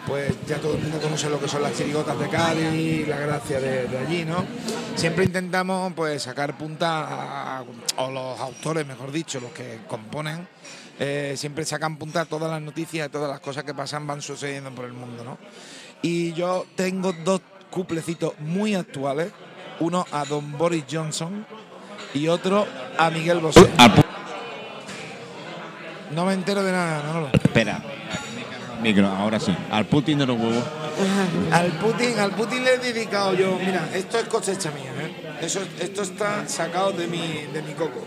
pues 0.07 0.33
ya 0.47 0.57
todo 0.57 0.73
el 0.75 0.81
mundo 0.81 0.99
conoce 0.99 1.29
lo 1.29 1.39
que 1.39 1.47
son 1.47 1.61
las 1.63 1.77
chirigotas 1.77 2.17
de 2.19 2.27
Cádiz, 2.29 3.07
la 3.07 3.17
gracia 3.17 3.59
de, 3.59 3.87
de 3.87 3.97
allí, 3.97 4.25
¿no? 4.25 4.43
Siempre 4.95 5.23
intentamos 5.25 5.93
pues 5.93 6.21
sacar 6.23 6.57
punta, 6.57 7.57
a- 7.59 7.63
o 7.97 8.11
los 8.11 8.39
autores, 8.39 8.85
mejor 8.85 9.11
dicho, 9.11 9.39
los 9.39 9.51
que 9.51 9.79
componen, 9.87 10.47
eh, 10.99 11.33
siempre 11.37 11.65
sacan 11.65 11.97
punta 11.97 12.21
a 12.21 12.25
todas 12.25 12.51
las 12.51 12.61
noticias, 12.61 13.07
a 13.07 13.11
todas 13.11 13.29
las 13.29 13.39
cosas 13.39 13.63
que 13.63 13.73
pasan, 13.73 14.05
van 14.05 14.21
sucediendo 14.21 14.71
por 14.71 14.85
el 14.85 14.93
mundo, 14.93 15.23
¿no? 15.23 15.37
Y 16.01 16.33
yo 16.33 16.65
tengo 16.75 17.13
dos 17.23 17.41
cuplecitos 17.71 18.33
muy 18.39 18.75
actuales, 18.75 19.31
uno 19.79 20.05
a 20.11 20.25
Don 20.25 20.57
Boris 20.57 20.83
Johnson 20.91 21.45
y 22.13 22.27
otro 22.27 22.67
a 22.97 23.09
Miguel 23.09 23.39
Bosé. 23.39 23.67
No 26.11 26.25
me 26.25 26.33
entero 26.33 26.61
de 26.61 26.71
nada, 26.71 27.01
no, 27.11 27.27
Espera. 27.33 27.81
Micro, 28.81 29.07
ahora 29.07 29.39
sí. 29.39 29.55
Al 29.71 29.85
Putin 29.85 30.19
de 30.19 30.25
los 30.25 30.39
huevos. 30.39 30.63
Al 31.51 31.71
Putin, 31.73 32.19
al 32.19 32.31
Putin 32.31 32.63
le 32.63 32.75
he 32.75 32.77
dedicado 32.77 33.33
yo, 33.33 33.57
mira, 33.59 33.89
esto 33.93 34.17
es 34.19 34.25
cosecha 34.25 34.71
mía, 34.71 34.91
¿eh? 35.01 35.35
Eso, 35.41 35.61
esto 35.79 36.03
está 36.03 36.47
sacado 36.47 36.91
de 36.91 37.07
mi, 37.07 37.45
de 37.53 37.61
mi 37.61 37.73
coco. 37.73 38.03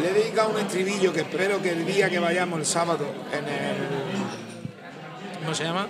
Le 0.00 0.10
he 0.10 0.12
dedicado 0.14 0.50
un 0.50 0.58
estribillo 0.58 1.12
que 1.12 1.20
espero 1.20 1.60
que 1.60 1.70
el 1.70 1.84
día 1.84 2.08
que 2.08 2.18
vayamos 2.18 2.58
el 2.58 2.66
sábado 2.66 3.06
en 3.32 3.44
el. 3.44 3.76
¿Cómo 5.42 5.54
se 5.54 5.64
llama? 5.64 5.88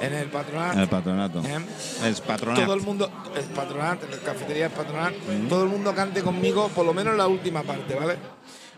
En 0.00 0.12
el 0.12 0.28
patronato. 0.28 0.80
El 0.80 0.88
patronato. 0.88 1.40
¿eh? 1.40 1.58
Es 2.04 2.20
patronato. 2.20 2.62
Todo 2.62 2.74
el 2.74 2.82
mundo, 2.82 3.10
el 3.34 3.44
patronato, 3.44 4.06
la 4.10 4.18
cafetería 4.18 4.66
es 4.66 4.72
patronato, 4.72 5.16
todo 5.48 5.64
el 5.64 5.70
mundo 5.70 5.94
cante 5.94 6.22
conmigo, 6.22 6.68
por 6.68 6.84
lo 6.84 6.92
menos 6.92 7.16
la 7.16 7.26
última 7.26 7.62
parte, 7.62 7.94
¿vale? 7.94 8.16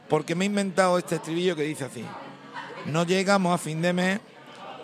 Porque 0.08 0.34
me 0.34 0.44
he 0.44 0.46
inventado 0.46 0.96
este 0.96 1.16
estribillo 1.16 1.56
que 1.56 1.64
dice 1.64 1.84
así. 1.84 2.04
No 2.88 3.04
llegamos 3.04 3.54
a 3.54 3.58
fin 3.58 3.82
de 3.82 3.92
mes, 3.92 4.20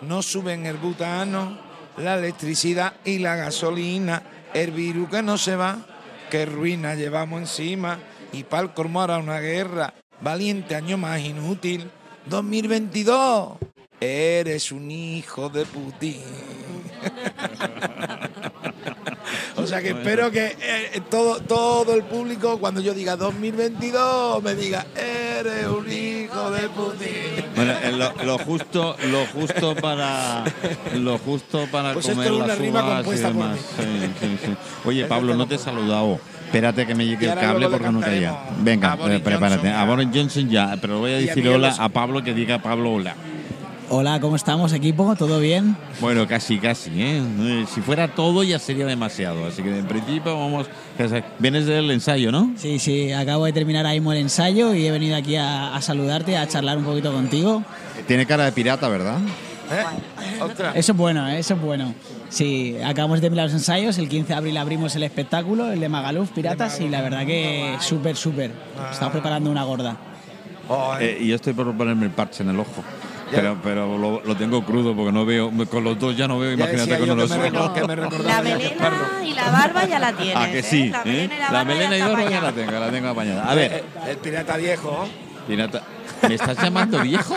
no 0.01 0.21
suben 0.21 0.67
el 0.67 0.77
butano, 0.77 1.57
la 1.97 2.17
electricidad 2.17 2.93
y 3.03 3.17
la 3.17 3.35
gasolina, 3.35 4.21
el 4.53 4.71
virus 4.71 5.09
que 5.09 5.23
no 5.23 5.37
se 5.39 5.55
va, 5.55 5.79
qué 6.29 6.45
ruina 6.45 6.93
llevamos 6.93 7.41
encima, 7.41 7.97
y 8.31 8.43
pa'l 8.43 8.73
colmo 8.73 9.01
ahora 9.01 9.17
una 9.17 9.39
guerra, 9.39 9.93
valiente 10.21 10.75
año 10.75 10.97
más 10.97 11.19
inútil, 11.19 11.89
2022, 12.27 13.57
eres 13.99 14.71
un 14.71 14.91
hijo 14.91 15.49
de 15.49 15.65
Putin. 15.65 16.21
O 19.57 19.65
sea 19.65 19.81
que 19.81 19.89
espero 19.89 20.31
que 20.31 20.55
eh, 20.59 21.01
todo, 21.09 21.39
todo 21.39 21.95
el 21.95 22.03
público, 22.03 22.59
cuando 22.59 22.81
yo 22.81 22.93
diga 22.93 23.15
2022, 23.15 24.43
me 24.43 24.53
diga, 24.55 24.85
eres 24.95 25.67
un 25.67 25.89
hijo 25.89 26.51
de 26.51 26.69
Putin. 26.69 27.45
Bueno, 27.55 27.73
eh, 27.83 27.91
lo, 27.93 28.13
lo 28.25 28.37
justo, 28.39 28.95
lo 29.09 29.25
justo 29.27 29.75
para, 29.75 30.43
lo 30.95 31.17
justo 31.19 31.67
para 31.71 31.93
Pues 31.93 32.07
esto 32.09 32.15
comer 32.21 32.31
es 32.33 32.37
una 32.37 32.47
las 32.47 32.57
rima 32.57 32.83
uvas 32.83 32.91
y 32.91 32.95
compuesta 32.95 33.27
por 33.29 33.37
demás. 33.37 33.57
mí. 33.57 33.63
Sí, 33.77 34.09
sí, 34.19 34.39
sí. 34.45 34.55
Oye, 34.85 35.05
Pablo, 35.05 35.35
no 35.35 35.47
te 35.47 35.55
he 35.55 35.59
saludado. 35.59 36.19
Espérate 36.45 36.85
que 36.85 36.95
me 36.95 37.05
llegue 37.05 37.27
el 37.29 37.35
cable 37.39 37.67
porque 37.69 37.89
no 37.89 38.01
caía. 38.01 38.37
Venga, 38.61 38.93
a 38.93 39.13
eh, 39.13 39.19
prepárate. 39.19 39.69
Johnson, 39.69 39.81
A. 39.81 39.85
Boris 39.85 40.09
Johnson 40.13 40.49
ya, 40.49 40.77
pero 40.79 40.99
voy 40.99 41.13
a 41.13 41.17
decir 41.17 41.47
hola 41.47 41.75
a 41.77 41.89
Pablo 41.89 42.23
que 42.23 42.33
diga 42.33 42.59
Pablo 42.59 42.93
hola. 42.93 43.15
Hola, 43.89 44.19
¿cómo 44.19 44.35
estamos, 44.35 44.73
equipo? 44.73 45.15
¿Todo 45.15 45.39
bien? 45.39 45.77
Bueno, 46.01 46.27
casi, 46.27 46.57
casi. 46.57 46.89
¿eh? 46.99 47.21
Eh, 47.39 47.65
Si 47.71 47.81
fuera 47.81 48.07
todo 48.07 48.43
ya 48.43 48.57
sería 48.57 48.85
demasiado. 48.85 49.45
Así 49.45 49.61
que 49.61 49.77
en 49.77 49.85
principio 49.85 50.37
vamos. 50.39 50.67
Vienes 51.37 51.67
del 51.67 51.91
ensayo, 51.91 52.31
¿no? 52.31 52.51
Sí, 52.57 52.79
sí, 52.79 53.11
acabo 53.11 53.45
de 53.45 53.53
terminar 53.53 53.85
ahí 53.85 53.99
mismo 53.99 54.11
el 54.13 54.19
ensayo 54.19 54.73
y 54.73 54.87
he 54.87 54.91
venido 54.91 55.15
aquí 55.15 55.35
a, 55.35 55.75
a 55.75 55.81
saludarte, 55.81 56.35
a 56.35 56.47
charlar 56.47 56.77
un 56.79 56.83
poquito 56.83 57.11
contigo. 57.13 57.63
Tiene 58.07 58.25
cara 58.25 58.45
de 58.45 58.51
pirata, 58.53 58.87
¿verdad? 58.89 59.19
¿Eh? 59.71 59.83
Eso 60.73 60.91
es 60.91 60.97
bueno, 60.97 61.27
¿eh? 61.27 61.39
eso 61.39 61.53
es 61.53 61.61
bueno. 61.61 61.93
Sí, 62.29 62.75
acabamos 62.83 63.17
de 63.17 63.21
terminar 63.21 63.45
los 63.45 63.53
ensayos, 63.53 63.97
el 63.99 64.09
15 64.09 64.29
de 64.29 64.33
abril 64.33 64.57
abrimos 64.57 64.95
el 64.95 65.03
espectáculo, 65.03 65.71
el 65.71 65.79
de 65.79 65.89
Magaluf 65.89 66.31
Piratas, 66.31 66.81
y 66.81 66.89
la 66.89 67.01
verdad 67.01 67.25
que 67.25 67.75
súper, 67.79 68.15
súper. 68.15 68.51
Estamos 68.91 69.11
preparando 69.11 69.49
una 69.51 69.63
gorda. 69.63 69.95
Eh, 70.99 71.19
y 71.21 71.27
yo 71.27 71.35
estoy 71.35 71.53
por 71.53 71.71
ponerme 71.77 72.05
el 72.07 72.11
parche 72.11 72.41
en 72.43 72.49
el 72.49 72.59
ojo. 72.59 72.83
Ya. 73.31 73.37
Pero, 73.37 73.57
pero 73.63 73.97
lo, 73.97 74.21
lo 74.23 74.35
tengo 74.37 74.63
crudo 74.63 74.95
porque 74.95 75.11
no 75.11 75.25
veo, 75.25 75.51
con 75.69 75.83
los 75.83 75.97
dos 75.99 76.15
ya 76.15 76.27
no 76.27 76.37
veo, 76.37 76.51
imagínate 76.51 76.99
con 76.99 77.17
los 77.17 77.29
recordaba 77.29 77.89
La 78.23 78.41
melena 78.43 79.21
y 79.25 79.33
la 79.33 79.49
barba 79.49 79.85
ya 79.85 79.97
la 79.99 80.13
tienes. 80.13 80.35
Ah, 80.37 80.47
que 80.51 80.59
¿eh? 80.59 80.63
sí, 80.63 80.89
La 80.89 81.01
¿eh? 81.05 81.05
melena 81.05 81.35
y 81.35 81.39
la 81.39 81.49
La 81.49 81.51
barba 81.51 81.65
melena 81.65 81.95
y 81.95 81.99
ya 81.99 82.07
barba 82.07 82.41
la 82.41 82.51
tengo, 82.51 82.71
la 82.79 82.91
tengo 82.91 83.07
apañada. 83.09 83.51
A 83.51 83.55
ver, 83.55 83.71
Eh, 83.71 83.77
eh, 83.77 84.11
el 84.11 84.17
pirata 84.17 84.57
viejo. 84.57 85.07
pirata, 85.47 85.81
¿me 86.27 86.35
estás 86.35 86.61
llamando 86.61 87.01
viejo? 87.01 87.35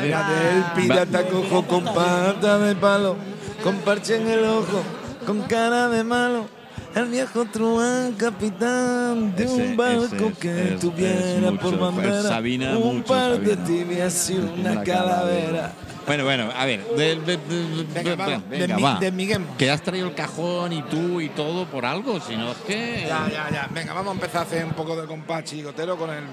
Mírate, 0.00 0.32
el 0.56 0.82
pirata 0.82 1.22
cojo 1.26 1.64
con 1.66 1.84
pata 1.84 2.58
de 2.58 2.74
palo, 2.76 3.16
con 3.64 3.76
parche 3.78 4.16
en 4.16 4.28
el 4.30 4.44
ojo, 4.44 4.82
con 5.26 5.42
cara 5.42 5.88
de 5.88 6.04
malo. 6.04 6.46
El 6.94 7.06
viejo 7.06 7.44
truán, 7.46 8.12
capitán 8.12 9.34
de 9.34 9.44
Ese- 9.44 9.54
un 9.54 9.76
barco 9.76 10.26
es- 10.28 10.38
que 10.38 10.74
es- 10.74 10.80
tuviera 10.80 11.18
es 11.18 11.58
por 11.58 11.72
mucho, 11.72 11.78
bandera 11.78 12.22
Sabina, 12.22 12.78
un 12.78 12.96
mucho 12.98 13.08
par 13.12 13.38
de 13.40 13.54
Sabina. 13.54 13.64
tibias 13.64 14.30
y 14.30 14.34
una, 14.34 14.70
Una 14.72 14.84
calavera. 14.84 15.72
Bueno, 16.06 16.24
bueno, 16.24 16.50
a 16.54 16.64
ver, 16.66 16.84
de- 16.96 17.16
de- 17.16 17.36
de- 17.36 17.36
de- 17.38 17.84
Venga, 17.94 18.14
vamos, 18.16 18.42
venga, 18.48 18.76
va. 18.78 18.98
desmiguemos. 19.00 19.56
Que 19.56 19.70
has 19.70 19.80
traído 19.82 20.08
el 20.08 20.14
cajón 20.14 20.72
y 20.72 20.82
tú 20.82 21.20
y 21.20 21.30
todo 21.30 21.64
por 21.66 21.86
algo, 21.86 22.20
si 22.20 22.36
no 22.36 22.50
es 22.52 22.58
que... 22.58 23.06
Ya, 23.08 23.26
ya, 23.32 23.50
ya. 23.50 23.68
Venga, 23.72 23.94
vamos 23.94 24.10
a 24.10 24.14
empezar 24.14 24.42
a 24.42 24.44
hacer 24.44 24.64
un 24.64 24.72
poco 24.74 24.94
de 25.00 25.06
compás 25.06 25.44
chigotero 25.44 25.96
con 25.96 26.10
el, 26.10 26.24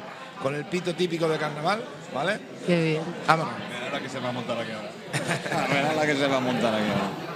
con 0.43 0.53
el 0.55 0.65
pito 0.65 0.93
típico 0.93 1.27
de 1.29 1.37
carnaval, 1.37 1.81
¿vale? 2.13 2.39
Qué 2.67 2.83
bien. 2.83 3.01
Vámonos. 3.25 3.53
Mira 3.69 3.91
la 3.93 3.99
que 4.01 4.09
se 4.09 4.19
va 4.19 4.29
a 4.29 4.31
montar 4.33 4.59
aquí 4.59 4.71
ahora. 4.73 4.91
Mira 5.69 5.93
la 5.93 6.05
que 6.05 6.15
se 6.15 6.27
va 6.27 6.37
a 6.37 6.39
montar 6.41 6.75
aquí 6.75 6.83
ahora. 6.83 7.31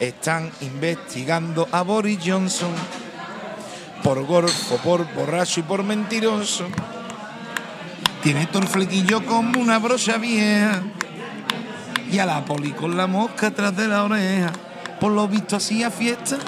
Están 0.00 0.50
investigando 0.60 1.68
a 1.72 1.82
Boris 1.82 2.18
Johnson 2.24 2.72
por 4.02 4.22
golfo, 4.26 4.76
por 4.78 5.12
borracho 5.14 5.60
y 5.60 5.62
por 5.62 5.82
mentiroso. 5.82 6.66
Tiene 8.22 8.46
todo 8.46 8.62
el 8.62 9.24
como 9.24 9.60
una 9.60 9.78
brocha 9.78 10.18
vieja. 10.18 10.82
Y 12.10 12.18
a 12.18 12.26
la 12.26 12.44
poli 12.44 12.72
con 12.72 12.96
la 12.96 13.06
mosca 13.06 13.46
atrás 13.48 13.74
de 13.76 13.88
la 13.88 14.04
oreja. 14.04 14.52
Por 15.00 15.12
lo 15.12 15.26
visto 15.26 15.56
hacía 15.56 15.90
fiesta 15.90 16.38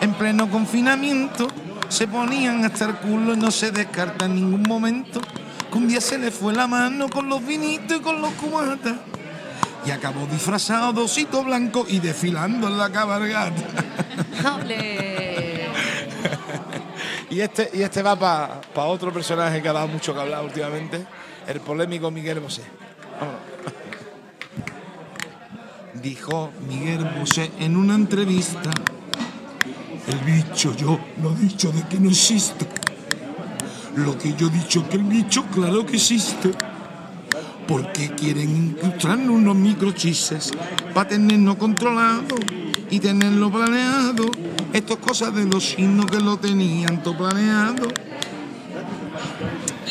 en 0.00 0.12
pleno 0.14 0.50
confinamiento. 0.50 1.48
Se 1.88 2.06
ponían 2.06 2.64
hasta 2.64 2.86
el 2.86 2.96
culo 2.96 3.34
y 3.34 3.36
no 3.38 3.50
se 3.50 3.70
descarta 3.70 4.26
en 4.26 4.34
ningún 4.34 4.62
momento. 4.62 5.20
Un 5.76 5.88
día 5.88 6.00
se 6.00 6.16
le 6.16 6.30
fue 6.30 6.54
la 6.54 6.66
mano 6.66 7.06
con 7.10 7.28
los 7.28 7.46
vinitos 7.46 7.98
y 7.98 8.00
con 8.00 8.22
los 8.22 8.32
cubatas. 8.32 8.94
Y 9.84 9.90
acabó 9.90 10.26
disfrazado 10.26 10.94
de 10.94 11.02
osito 11.02 11.44
blanco 11.44 11.84
y 11.86 12.00
desfilando 12.00 12.66
en 12.68 12.78
la 12.78 12.90
cabalgata. 12.90 13.62
Y 17.28 17.40
este, 17.40 17.68
y 17.74 17.82
este 17.82 18.02
va 18.02 18.16
para 18.16 18.86
otro 18.86 19.12
personaje 19.12 19.60
que 19.60 19.68
ha 19.68 19.72
dado 19.72 19.88
mucho 19.88 20.14
que 20.14 20.20
hablar 20.20 20.42
últimamente, 20.42 21.04
el 21.46 21.60
polémico 21.60 22.10
Miguel 22.10 22.40
Bosé. 22.40 22.62
Vámonos. 23.20 23.40
Dijo 25.94 26.52
Miguel 26.66 27.04
Bosé 27.18 27.50
en 27.58 27.76
una 27.76 27.94
entrevista, 27.94 28.70
el 30.06 30.18
bicho 30.20 30.74
yo 30.76 30.98
no 31.18 31.32
he 31.32 31.36
dicho 31.40 31.70
de 31.72 31.82
que 31.82 31.98
no 31.98 32.08
existe. 32.08 32.66
Lo 33.96 34.18
que 34.18 34.34
yo 34.34 34.48
he 34.48 34.50
dicho 34.50 34.86
que 34.88 34.96
el 34.96 35.04
bicho 35.04 35.44
claro 35.46 35.86
que 35.86 35.96
existe. 35.96 36.50
Porque 37.66 38.10
quieren 38.10 38.68
incrustarnos 38.68 39.30
unos 39.30 39.56
microchises 39.56 40.52
para 40.94 41.08
tenernos 41.08 41.56
controlado 41.56 42.36
y 42.90 43.00
tenerlo 43.00 43.50
planeado. 43.50 44.26
Esto 44.72 44.94
es 44.94 44.98
cosa 45.00 45.30
de 45.30 45.46
los 45.46 45.64
chinos 45.64 46.06
que 46.06 46.20
lo 46.20 46.36
tenían 46.36 47.02
todo 47.02 47.16
planeado. 47.16 47.88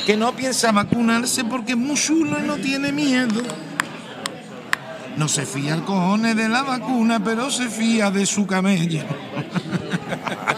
Que 0.05 0.15
no 0.15 0.33
piensa 0.33 0.71
vacunarse 0.71 1.43
porque 1.43 1.73
es 1.73 2.05
chulo 2.05 2.37
y 2.39 2.47
no 2.47 2.57
tiene 2.57 2.91
miedo. 2.91 3.41
No 5.17 5.27
se 5.27 5.45
fía 5.45 5.73
al 5.73 5.83
cojones 5.83 6.35
de 6.35 6.47
la 6.47 6.61
vacuna, 6.61 7.23
pero 7.23 7.49
se 7.49 7.69
fía 7.69 8.11
de 8.11 8.25
su 8.25 8.45
camello. 8.45 9.03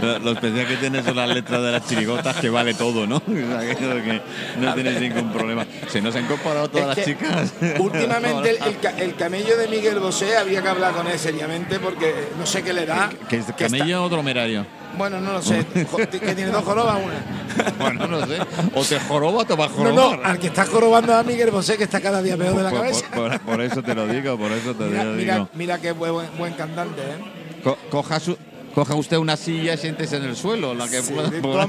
Lo, 0.00 0.18
lo 0.18 0.30
especial 0.32 0.66
que 0.66 0.76
tiene 0.76 1.02
son 1.02 1.16
las 1.16 1.28
letras 1.28 1.62
de 1.62 1.72
las 1.72 1.86
chirigotas, 1.86 2.36
que 2.36 2.48
vale 2.50 2.74
todo, 2.74 3.06
¿no? 3.06 3.16
O 3.26 3.60
sea, 3.60 3.74
que, 3.76 4.20
no 4.58 4.74
tienes 4.74 5.00
ningún 5.00 5.32
problema. 5.32 5.66
Se 5.88 6.00
nos 6.00 6.14
han 6.16 6.24
incorporado 6.24 6.68
todas 6.68 6.96
Es 6.96 6.96
las 6.96 7.06
chicas. 7.06 7.52
Últimamente 7.78 8.50
el, 8.50 8.62
el 8.62 8.78
ca- 8.78 8.98
el 8.98 9.14
camello 9.16 9.56
de 9.56 9.68
Miguel 9.68 9.98
Bosé 9.98 10.36
había 10.36 10.62
que 10.62 10.68
hablar 10.68 10.92
con 10.94 11.06
él 11.06 11.18
seriamente 11.18 11.78
porque 11.78 12.28
no 12.38 12.46
sé 12.46 12.62
qué 12.62 12.72
le 12.72 12.86
da. 12.86 13.10
¿Que 13.28 13.36
está- 13.38 13.54
camello 13.54 14.04
o 14.04 14.08
dromerario? 14.08 14.66
bueno, 14.96 15.20
no 15.20 15.34
lo 15.34 15.42
sé. 15.42 15.64
que 16.10 16.34
tiene 16.34 16.46
dos 16.50 16.64
jorobas, 16.64 16.96
una. 17.04 17.72
Bueno, 17.78 18.06
no 18.06 18.26
sé. 18.26 18.38
O 18.74 18.82
te 18.82 18.98
joroba 19.00 19.38
o 19.40 19.44
te 19.44 19.54
va 19.54 19.66
a 19.66 19.68
jorobar. 19.68 20.18
no, 20.18 20.24
al 20.24 20.38
que 20.38 20.46
está 20.46 20.64
jorobando 20.64 21.14
a 21.14 21.22
Miguel 21.22 21.50
Bosé, 21.50 21.76
que 21.76 21.84
está 21.84 22.00
cada 22.00 22.22
día 22.22 22.36
peor 22.38 22.56
de 22.56 22.62
la 22.62 22.70
Por- 22.70 22.78
cabeza. 22.80 23.04
por, 23.14 23.30
por- 23.30 23.40
por 23.40 23.60
eso 23.60 23.82
te 23.82 23.94
lo 23.94 24.06
digo, 24.06 24.38
por 24.38 24.50
eso 24.52 24.74
te 24.74 24.84
Mira, 24.84 25.04
lo 25.04 25.12
mira, 25.12 25.34
digo. 25.34 25.48
mira 25.54 25.78
qué 25.80 25.92
buen, 25.92 26.14
buen 26.38 26.54
cantante, 26.54 27.02
¿eh? 27.02 27.60
Co- 27.62 27.76
coja, 27.90 28.18
su- 28.20 28.38
coja 28.76 28.94
usted 28.94 29.16
una 29.16 29.38
silla 29.38 29.72
y 29.72 29.78
siéntese 29.78 30.18
en 30.18 30.24
el 30.24 30.36
suelo, 30.36 30.74
la 30.74 30.86
que 30.86 31.00
pueda 31.00 31.66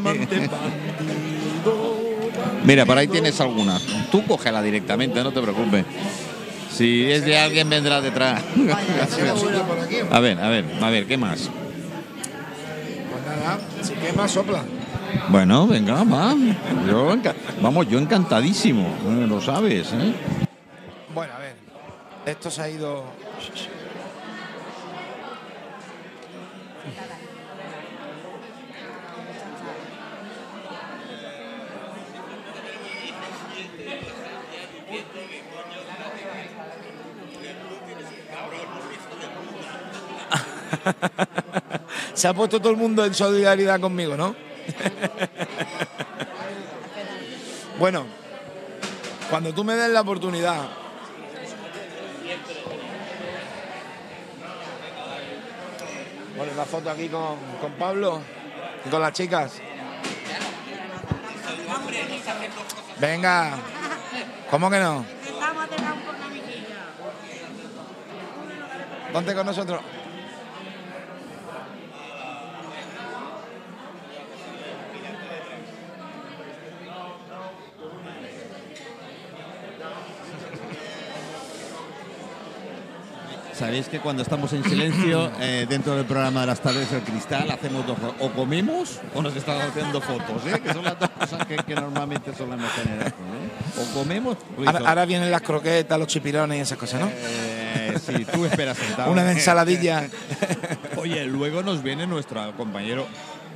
Mira, 2.66 2.86
por 2.86 2.98
ahí 2.98 3.08
tienes 3.08 3.40
algunas. 3.40 3.82
Tú 4.12 4.26
cógela 4.26 4.62
directamente, 4.62 5.24
no 5.24 5.32
te 5.32 5.42
preocupes. 5.42 5.86
Si 6.70 7.10
es 7.10 7.24
de 7.24 7.38
alguien, 7.38 7.70
vendrá 7.70 8.02
detrás. 8.02 8.44
A 10.12 10.20
ver, 10.20 10.38
a 10.38 10.50
ver, 10.50 10.66
a 10.82 10.90
ver, 10.90 11.08
¿qué 11.08 11.18
más? 11.18 11.50
Pues 13.10 13.24
nada, 13.26 13.58
si 13.82 13.94
quema, 13.94 14.28
sopla. 14.28 14.66
Bueno, 15.30 15.66
venga, 15.66 16.04
va. 16.04 16.36
Yo 16.86 17.16
vamos, 17.62 17.88
yo 17.88 18.00
encantadísimo, 18.00 18.86
eh, 18.86 19.26
lo 19.26 19.40
sabes. 19.40 19.94
¿eh? 19.94 20.14
Bueno, 21.16 21.34
a 21.34 21.40
ver. 21.40 21.56
Esto 22.26 22.52
se 22.52 22.62
ha 22.62 22.70
ido. 22.70 23.06
Se 42.14 42.28
ha 42.28 42.34
puesto 42.34 42.60
todo 42.60 42.72
el 42.72 42.78
mundo 42.78 43.06
en 43.06 43.14
solidaridad 43.14 43.80
conmigo, 43.80 44.18
¿no? 44.18 44.36
bueno, 47.80 48.06
cuando 49.30 49.54
tú 49.54 49.64
me 49.64 49.76
des 49.76 49.90
la 49.90 50.02
oportunidad. 50.02 50.68
Bueno, 56.36 56.54
la 56.56 56.66
foto 56.66 56.90
aquí 56.92 57.08
con, 57.08 57.38
con 57.60 57.72
Pablo 57.74 58.22
y 58.86 58.90
con 58.90 59.02
las 59.02 59.14
chicas. 59.14 59.62
Venga, 63.00 63.58
¿cómo 64.50 64.70
que 64.70 64.80
no? 64.80 65.06
Ponte 69.14 69.34
con 69.34 69.46
nosotros. 69.46 69.82
Sabéis 83.58 83.88
que 83.88 84.00
cuando 84.00 84.22
estamos 84.22 84.54
en 84.54 84.64
silencio, 84.64 85.32
eh, 85.40 85.66
dentro 85.68 85.96
del 85.96 86.06
programa 86.06 86.42
de 86.42 86.48
las 86.48 86.60
tardes 86.60 86.92
del 86.92 87.02
cristal, 87.02 87.50
hacemos 87.50 87.88
dos 87.88 87.98
o 88.20 88.30
comemos 88.30 89.00
o 89.16 89.22
nos 89.24 89.36
estamos 89.36 89.64
haciendo 89.64 90.00
fotos, 90.00 90.46
¿eh? 90.46 90.60
que 90.64 90.74
son 90.74 90.84
las 90.84 91.00
dos 91.00 91.10
cosas 91.10 91.46
que, 91.48 91.56
que 91.58 91.74
normalmente 91.74 92.36
solemos 92.36 92.70
tener. 92.76 93.08
¿eh? 93.08 93.12
O 93.82 93.98
comemos. 93.98 94.38
Ahora, 94.64 94.90
ahora 94.90 95.06
vienen 95.06 95.32
las 95.32 95.42
croquetas, 95.42 95.98
los 95.98 96.08
chipirones 96.08 96.60
y 96.60 96.62
esas 96.62 96.78
cosas, 96.78 97.02
¿no? 97.02 97.10
Eh, 97.12 97.98
sí, 98.00 98.26
tú 98.32 98.46
esperas 98.46 98.78
sentado. 98.78 99.12
Una 99.18 99.32
ensaladilla. 99.32 100.08
Oye, 100.98 101.26
luego 101.26 101.64
nos 101.64 101.82
viene 101.82 102.06
nuestro 102.06 102.56
compañero 102.56 103.08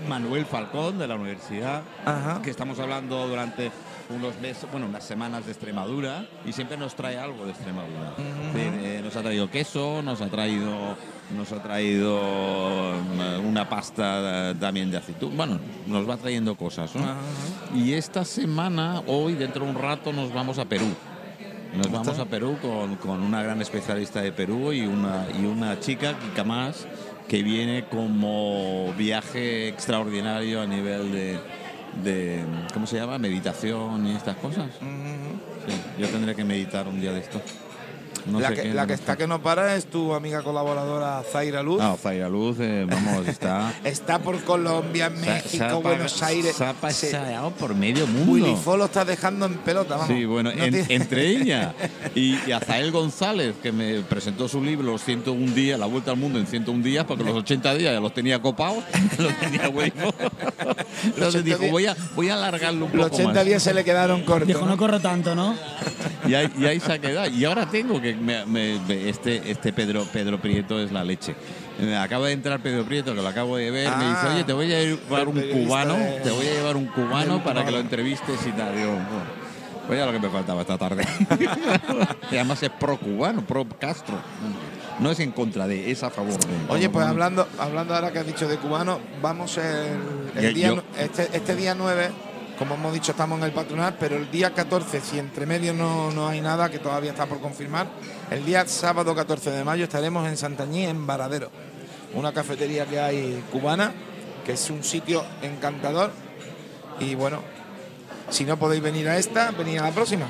Manuel 0.08 0.46
Falcón 0.46 0.98
de 0.98 1.08
la 1.08 1.16
universidad, 1.16 1.84
Ajá. 2.06 2.42
que 2.42 2.50
estamos 2.50 2.80
hablando 2.80 3.28
durante 3.28 3.72
unos 4.10 4.38
meses, 4.40 4.68
bueno, 4.72 4.88
unas 4.88 5.04
semanas 5.04 5.46
de 5.46 5.52
Extremadura 5.52 6.26
y 6.46 6.52
siempre 6.52 6.78
nos 6.78 6.96
trae 6.96 7.18
algo 7.18 7.46
de 7.46 7.52
Extremadura. 7.52 8.14
Eh, 8.56 9.02
nos 9.04 9.16
ha 9.16 9.22
traído 9.22 9.50
queso, 9.50 10.02
nos 10.02 10.22
ha 10.22 10.28
traído 10.28 10.98
nos 11.38 11.50
ha 11.54 11.64
traído 11.64 12.20
mm, 12.20 13.46
una 13.48 13.70
pasta 13.70 14.52
eh, 14.52 14.56
también 14.60 14.92
de 14.92 14.98
aceitún. 14.98 15.38
Bueno, 15.38 15.60
nos 15.88 16.10
va 16.10 16.18
trayendo 16.18 16.56
cosas, 16.56 16.94
¿no? 16.96 17.06
Y 17.74 17.94
esta 17.94 18.26
semana, 18.26 19.02
hoy, 19.08 19.36
dentro 19.36 19.64
de 19.64 19.72
un 19.72 19.78
rato, 19.78 20.12
nos 20.12 20.34
vamos 20.34 20.60
a 20.60 20.66
Perú. 20.66 20.88
Nos 21.74 21.90
vamos 21.90 22.20
a 22.20 22.26
Perú 22.26 22.58
con, 22.62 22.98
con 22.98 23.22
una 23.22 23.42
gran 23.42 23.62
especialista 23.62 24.22
de 24.22 24.34
Perú 24.34 24.74
y 24.74 24.82
una, 24.82 25.26
y 25.40 25.46
una 25.46 25.80
chica, 25.80 26.20
Kika 26.20 26.44
Más, 26.44 26.86
que 27.32 27.44
viene 27.44 27.86
como 27.86 28.94
viaje 28.98 29.70
extraordinario 29.70 30.60
a 30.60 30.68
nivel 30.68 31.14
de, 31.14 31.40
de, 32.04 32.44
¿cómo 32.74 32.86
se 32.86 32.98
llama? 32.98 33.18
Meditación 33.20 34.06
y 34.06 34.12
estas 34.12 34.36
cosas. 34.36 34.70
Sí, 34.82 35.74
yo 35.98 36.10
tendré 36.10 36.36
que 36.36 36.44
meditar 36.44 36.90
un 36.90 37.00
día 37.00 37.14
de 37.14 37.22
esto. 37.22 37.42
No 38.26 38.40
la 38.40 38.50
sé 38.50 38.56
que, 38.56 38.62
qué, 38.64 38.74
la 38.74 38.82
no 38.84 38.88
que 38.88 38.94
sé. 38.96 39.00
está 39.02 39.18
que 39.18 39.28
no 39.28 39.42
para 39.42 39.76
es 39.76 39.86
tu 39.86 40.14
amiga 40.14 40.42
colaboradora 40.44 41.24
Zaira 41.32 41.64
Luz. 41.64 41.80
No, 41.82 41.98
Zaira 41.98 42.30
Luz, 42.30 42.58
eh, 42.60 42.86
vamos, 42.90 43.28
está... 43.28 43.74
Está 43.84 44.20
por 44.20 44.40
Colombia, 44.44 45.10
México, 45.10 45.50
se 45.50 45.64
ha 45.64 45.74
Buenos 45.76 46.14
pa- 46.14 46.26
Aires. 46.28 46.56
Se 46.56 46.66
ha 46.66 46.92
Se- 46.92 47.18
por 47.60 47.74
medio 47.76 48.06
mundo. 48.08 48.32
Willy 48.32 48.56
Fo 48.56 48.78
lo 48.78 48.86
está 48.86 49.06
dejando 49.06 49.46
en 49.46 49.56
pelota, 49.56 49.96
vamos. 49.98 50.16
Sí, 50.16 50.26
bueno, 50.26 50.52
No 50.56 50.64
en- 50.64 50.72
tiene- 50.74 50.94
entre 50.94 51.28
ella 51.30 51.74
y, 52.16 52.38
y 52.48 52.52
Azael 52.52 52.92
González, 52.92 53.56
que 53.62 53.72
me 53.72 54.02
presentó 54.02 54.48
su 54.48 54.64
libro 54.64 54.92
Los 54.92 55.04
101 55.04 55.54
días, 55.54 55.80
La 55.80 55.86
Vuelta 55.88 56.12
al 56.12 56.18
Mundo 56.18 56.40
en 56.40 56.48
101 56.48 56.84
días, 56.84 57.06
porque 57.06 57.24
los 57.24 57.36
80 57.36 57.74
días 57.76 57.94
ya 57.94 58.00
los 58.00 58.14
tenía 58.14 58.42
copados, 58.42 58.84
los 59.18 59.34
tenía 59.40 59.70
hueco. 59.70 60.14
Entonces 61.04 61.42
80 61.42 61.44
dijo, 61.44 61.60
días- 61.60 61.72
voy 61.72 61.86
a, 61.88 61.96
voy 62.16 62.30
a 62.30 62.34
alargarlo 62.36 62.86
un 62.86 62.92
Los 62.98 63.06
poco 63.10 63.16
80 63.16 63.34
más. 63.34 63.46
días 63.46 63.64
se 63.64 63.74
le 63.74 63.84
quedaron 63.84 64.24
cortos. 64.24 64.48
Dijo, 64.48 64.62
¿no? 64.62 64.68
no 64.68 64.78
corro 64.78 65.00
tanto, 65.00 65.36
¿no? 65.36 65.56
Y 66.28 66.34
ahí, 66.36 66.52
y 66.60 66.66
ahí 66.66 66.80
se 66.80 66.94
ha 66.94 67.00
quedado. 67.00 67.30
Y 67.32 67.46
ahora 67.46 67.68
tengo 67.70 68.00
que 68.02 68.11
me- 68.16 68.46
me- 68.46 68.80
me- 68.88 69.10
este, 69.10 69.50
este 69.52 69.74
Pedro, 69.74 70.06
Pedro 70.12 70.40
Prieto 70.42 70.80
es 70.80 70.92
la 70.92 71.04
leche. 71.04 71.36
Me 71.80 71.98
acaba 71.98 72.28
de 72.28 72.34
entrar 72.34 72.60
Pedro 72.62 72.84
Prieto, 72.86 73.16
que 73.16 73.22
lo 73.22 73.28
acabo 73.28 73.58
de 73.58 73.72
ver, 73.72 73.90
me 73.98 74.06
dice, 74.06 74.18
Ah, 74.22 74.32
oye, 74.34 74.44
te 74.44 74.54
voy 74.54 74.72
a 74.74 74.80
llevar 74.80 75.28
un 75.28 75.42
cubano, 75.42 75.96
te 76.24 76.30
voy 76.30 76.48
a 76.48 76.52
llevar 76.54 76.76
un 76.78 76.86
cubano 76.88 77.44
para 77.44 77.66
que 77.66 77.72
lo 77.72 77.80
entrevistes 77.80 78.40
y 78.48 78.52
tal. 78.52 78.76
Digo, 78.76 78.92
bueno, 78.92 79.42
pues 79.88 80.00
ya 80.00 80.06
lo 80.06 80.12
que 80.12 80.20
me 80.20 80.30
faltaba 80.30 80.62
esta 80.62 80.78
tarde. 80.78 81.04
y 82.32 82.36
además 82.36 82.62
es 82.64 82.70
pro 82.70 82.98
cubano, 82.98 83.46
pro 83.46 83.66
Castro. 83.80 84.16
No 85.00 85.10
es 85.10 85.20
en 85.20 85.32
contra 85.32 85.68
de, 85.68 85.90
es 85.90 86.04
a 86.04 86.12
favor 86.12 86.34
de. 86.38 86.54
Oye, 86.70 86.88
pues 86.90 87.06
hablando, 87.08 87.48
hablando 87.58 87.96
ahora 87.96 88.12
que 88.12 88.20
has 88.20 88.28
dicho 88.28 88.48
de 88.48 88.58
cubano, 88.58 89.00
vamos 89.22 89.58
el, 89.58 90.54
día, 90.54 90.68
yo- 90.68 90.84
este, 91.00 91.30
este 91.34 91.56
día 91.56 91.74
9, 91.74 92.10
como 92.62 92.76
hemos 92.76 92.94
dicho, 92.94 93.14
estamos 93.14 93.40
en 93.40 93.46
el 93.46 93.54
patronal, 93.54 93.96
pero 94.00 94.18
el 94.18 94.30
día 94.30 94.54
14, 94.54 95.02
si 95.02 95.18
entre 95.18 95.48
medio 95.48 95.74
no, 95.74 96.12
no 96.12 96.28
hay 96.28 96.42
nada, 96.42 96.70
que 96.70 96.78
todavía 96.78 97.10
está 97.10 97.26
por 97.26 97.40
confirmar, 97.40 97.88
el 98.30 98.46
día 98.46 98.68
sábado 98.68 99.16
14 99.16 99.50
de 99.50 99.64
mayo 99.64 99.86
estaremos 99.86 100.28
en 100.28 100.38
Santañí, 100.38 100.86
en 100.86 101.08
Varadero, 101.08 101.50
una 102.14 102.32
cafetería 102.32 102.86
que 102.86 103.00
hay 103.00 103.44
cubana, 103.52 103.92
que 104.46 104.52
es 104.52 104.70
un 104.70 104.84
sitio 104.84 105.26
encantador. 105.42 106.12
Y 107.00 107.16
bueno, 107.16 107.42
si 108.30 108.46
no 108.46 108.58
podéis 108.58 108.84
venir 108.84 109.10
a 109.10 109.18
esta, 109.18 109.50
venid 109.50 109.80
a 109.80 109.86
la 109.86 109.92
próxima. 109.92 110.28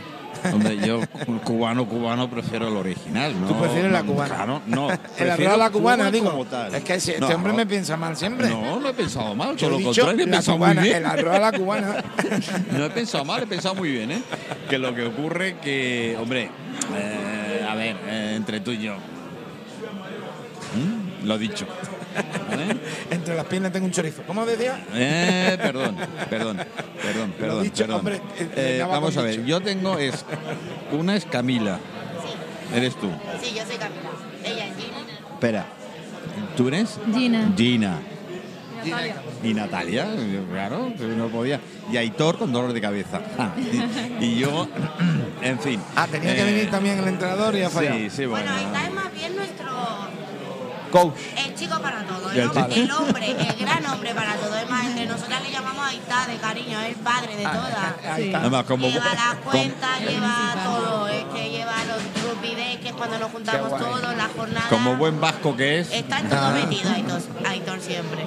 Hombre, 0.53 0.77
yo 0.77 0.99
cu- 1.25 1.39
cubano, 1.41 1.85
cubano 1.87 2.29
prefiero 2.29 2.67
el 2.67 2.75
original, 2.75 3.39
¿no? 3.39 3.47
Tú 3.47 3.59
prefieres 3.59 3.91
la 3.91 4.03
cubana. 4.03 4.35
Claro, 4.35 4.61
no. 4.67 4.89
El 4.91 4.97
prefiero 5.17 5.57
la 5.57 5.69
cubana, 5.69 6.03
Cuba 6.05 6.11
digo. 6.11 6.45
tal. 6.49 6.73
Es 6.75 6.83
que 6.83 6.93
No, 6.93 6.97
este 7.27 7.35
hombre 7.35 7.53
me 7.53 7.65
piensa 7.65 7.95
mal 7.97 8.17
siempre. 8.17 8.49
No, 8.49 8.79
no 8.79 8.89
he 8.89 8.93
pensado 8.93 9.35
mal, 9.35 9.55
Yo 9.55 9.69
lo 9.69 9.77
dicho 9.77 9.89
contrario, 10.01 10.25
he 10.25 10.27
pensado 10.27 10.57
cubana, 10.57 10.81
muy 10.81 10.89
bien. 10.89 10.97
el 11.01 11.05
arroz 11.05 11.35
a 11.35 11.39
la 11.39 11.51
cubana. 11.51 11.95
No 12.77 12.85
he 12.85 12.89
pensado 12.89 13.25
mal, 13.25 13.43
he 13.43 13.47
pensado 13.47 13.75
muy 13.75 13.91
bien, 13.91 14.11
¿eh? 14.11 14.21
Que 14.69 14.77
lo 14.77 14.95
que 14.95 15.03
ocurre 15.05 15.57
que, 15.61 16.17
hombre, 16.19 16.49
eh, 16.95 17.65
a 17.69 17.75
ver, 17.75 17.95
eh, 18.07 18.33
entre 18.35 18.59
tú 18.61 18.71
y 18.71 18.79
yo. 18.79 18.95
¿Mm? 20.75 21.27
Lo 21.27 21.37
dicho. 21.37 21.65
¿Vale? 22.49 22.77
Entre 23.09 23.35
las 23.35 23.45
piernas 23.45 23.71
tengo 23.71 23.85
un 23.85 23.91
chorizo. 23.91 24.23
¿Cómo 24.27 24.45
decía? 24.45 24.83
Eh, 24.93 25.57
perdón, 25.61 25.95
perdón, 26.29 26.57
perdón, 27.01 27.33
perdón. 27.39 27.63
dicho, 27.63 27.83
perdón. 27.83 27.99
hombre, 27.99 28.15
eh, 28.39 28.49
Eh, 28.55 28.85
vamos 28.87 29.15
a 29.17 29.21
ver, 29.21 29.31
dicho. 29.37 29.47
yo 29.47 29.61
tengo 29.61 29.97
es. 29.97 30.25
Una 30.91 31.15
es 31.15 31.25
Camila. 31.25 31.79
Eres 32.75 32.95
tú. 32.95 33.09
Sí, 33.41 33.53
yo 33.55 33.65
soy 33.65 33.77
Camila. 33.77 34.09
Ella 34.43 34.67
es 34.67 34.75
Gina. 34.75 34.97
Espera. 35.33 35.65
¿Tú 36.55 36.67
eres? 36.67 36.99
Gina. 37.13 37.51
Gina. 37.57 37.99
Natalia. 38.83 39.15
Y 39.43 39.53
Natalia, 39.53 40.07
claro, 40.51 40.91
que 40.97 41.03
no 41.03 41.27
podía. 41.27 41.59
Y 41.91 41.97
Aitor 41.97 42.39
con 42.39 42.51
dolor 42.51 42.73
de 42.73 42.81
cabeza. 42.81 43.21
Ah, 43.37 43.51
y, 44.19 44.25
y 44.25 44.39
yo, 44.39 44.67
en 45.43 45.59
fin. 45.59 45.79
Ah, 45.95 46.07
tenía 46.09 46.33
que 46.33 46.41
Eh, 46.41 46.45
venir 46.45 46.71
también 46.71 46.97
el 46.97 47.07
entrenador 47.07 47.55
y 47.55 47.61
ha 47.61 47.69
fallado. 47.69 47.97
Sí, 47.97 48.09
sí, 48.09 48.25
bueno. 48.25 48.51
Bueno, 48.51 48.67
esta 48.67 48.87
es 48.87 48.93
más 48.93 49.13
bien 49.13 49.35
nuestro. 49.35 49.67
Coach. 50.91 51.15
El 51.37 51.55
chico 51.55 51.79
para 51.81 52.03
todo, 52.03 52.31
El 52.31 52.39
el, 52.39 52.47
hombre, 52.47 52.81
el 52.81 52.91
hombre, 52.91 53.31
el 53.31 53.55
gran 53.57 53.85
hombre 53.85 54.13
para 54.13 54.35
todo. 54.35 54.55
Es 54.55 54.69
más, 54.69 54.85
entre 54.85 55.05
nosotras 55.05 55.41
le 55.41 55.51
llamamos 55.51 55.87
Aitá 55.87 56.27
de 56.27 56.37
cariño, 56.37 56.79
es 56.81 56.89
el 56.89 56.95
padre 56.95 57.35
de 57.35 57.43
todas. 57.43 58.19
Está. 58.19 58.39
Además, 58.39 58.65
como, 58.65 58.87
lleva 58.87 59.13
las 59.13 59.35
cuentas, 59.43 59.99
lleva 60.01 60.53
todo, 60.63 61.07
es 61.07 61.23
que 61.33 61.49
lleva 61.49 61.73
los 61.85 62.21
days, 62.41 62.79
que 62.79 62.89
es 62.89 62.93
cuando 62.93 63.19
nos 63.19 63.31
juntamos 63.31 63.77
todos, 63.77 64.15
las 64.15 64.31
jornadas. 64.35 64.69
como 64.69 64.95
buen 64.95 65.19
vasco 65.19 65.55
que 65.55 65.79
es, 65.79 65.91
Está 65.91 66.19
en 66.19 66.29
todo 66.29 66.51
metido 66.51 66.91
Aitor, 66.91 67.21
Aitor 67.45 67.81
siempre. 67.81 68.25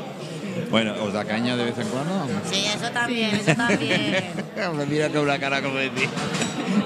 Bueno, 0.70 0.94
¿os 1.02 1.12
da 1.12 1.24
caña 1.24 1.56
de 1.56 1.64
vez 1.64 1.78
en 1.78 1.88
cuando? 1.88 2.26
Sí, 2.50 2.64
eso 2.66 2.90
también, 2.92 3.34
eso 3.34 3.54
también. 3.54 4.24
Me 4.76 4.86
mira 4.86 5.08
con 5.08 5.18
una 5.22 5.38
cara 5.38 5.62
como 5.62 5.76
de 5.76 5.90
ti. 5.90 6.02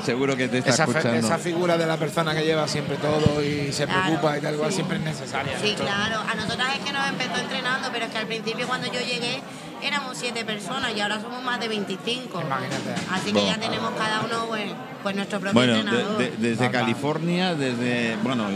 Seguro 0.04 0.36
que 0.36 0.48
te 0.48 0.58
está 0.58 0.70
Esa, 0.70 0.84
escuchando. 0.84 1.14
esa 1.14 1.38
figura 1.38 1.76
de 1.78 1.86
la 1.86 1.96
persona 1.96 2.34
que 2.34 2.44
lleva 2.44 2.66
siempre 2.68 2.96
todo 2.96 3.42
y 3.42 3.72
se 3.72 3.84
Claro. 3.84 4.02
preocupa 4.02 4.38
y 4.38 4.40
tal 4.40 4.54
igual 4.54 4.72
siempre 4.72 4.96
es 4.98 5.02
necesaria. 5.04 5.52
Sí, 5.60 5.70
Esto- 5.70 5.84
claro. 5.84 6.20
A 6.20 6.34
nosotras 6.34 6.68
es 6.78 6.84
que 6.84 6.92
nos 6.92 7.08
empezó 7.08 7.36
entrenando, 7.36 7.88
pero 7.92 8.06
es 8.06 8.10
que 8.10 8.18
al 8.18 8.26
principio 8.26 8.66
cuando 8.66 8.86
yo 8.88 9.00
llegué 9.00 9.40
éramos 9.82 10.16
siete 10.18 10.44
personas 10.44 10.92
y 10.96 11.00
ahora 11.00 11.20
somos 11.20 11.42
más 11.42 11.60
de 11.60 11.68
25. 11.68 12.40
Imagínate. 12.40 12.94
Así 13.12 13.32
que 13.32 13.46
ya 13.46 13.58
tenemos 13.58 13.92
cada 13.96 14.20
uno 14.22 14.46
pues, 14.48 14.64
pues 15.02 15.14
nuestro 15.16 15.38
propio 15.40 15.54
Bueno, 15.54 15.74
de- 15.74 15.80
entrenador. 15.80 16.18
de- 16.18 16.32
desde 16.38 16.64
Ajá. 16.64 16.72
California, 16.72 17.54
desde, 17.54 18.16
bueno, 18.22 18.46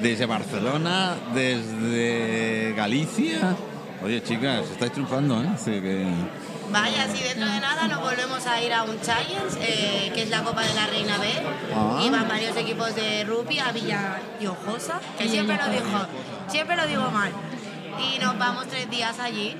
desde 0.00 0.26
Barcelona, 0.26 1.14
desde 1.34 2.72
Galicia. 2.76 3.56
Oye, 4.02 4.22
chicas, 4.22 4.70
estáis 4.70 4.92
triunfando, 4.92 5.42
¿eh? 5.42 5.48
Sí, 5.56 5.72
que... 5.80 6.06
Vaya, 6.70 7.08
si 7.08 7.22
dentro 7.22 7.46
de 7.46 7.60
nada 7.60 7.88
nos 7.88 8.00
volvemos 8.00 8.46
a 8.46 8.62
ir 8.62 8.72
a 8.72 8.84
un 8.84 9.00
Challenge, 9.00 9.56
eh, 9.60 10.12
que 10.14 10.22
es 10.22 10.30
la 10.30 10.42
Copa 10.42 10.62
de 10.62 10.74
la 10.74 10.86
Reina 10.86 11.18
B. 11.18 11.26
Ah. 11.74 12.00
Y 12.04 12.10
van 12.10 12.28
varios 12.28 12.56
equipos 12.56 12.94
de 12.94 13.24
rugby 13.24 13.58
a 13.58 13.72
Villa 13.72 14.20
Hinojosa, 14.38 15.00
que 15.16 15.28
siempre 15.28 15.56
lo, 15.56 15.68
digo, 15.68 16.06
siempre 16.48 16.76
lo 16.76 16.86
digo 16.86 17.10
mal. 17.10 17.32
Y 17.98 18.18
nos 18.18 18.38
vamos 18.38 18.68
tres 18.68 18.88
días 18.90 19.18
allí. 19.18 19.56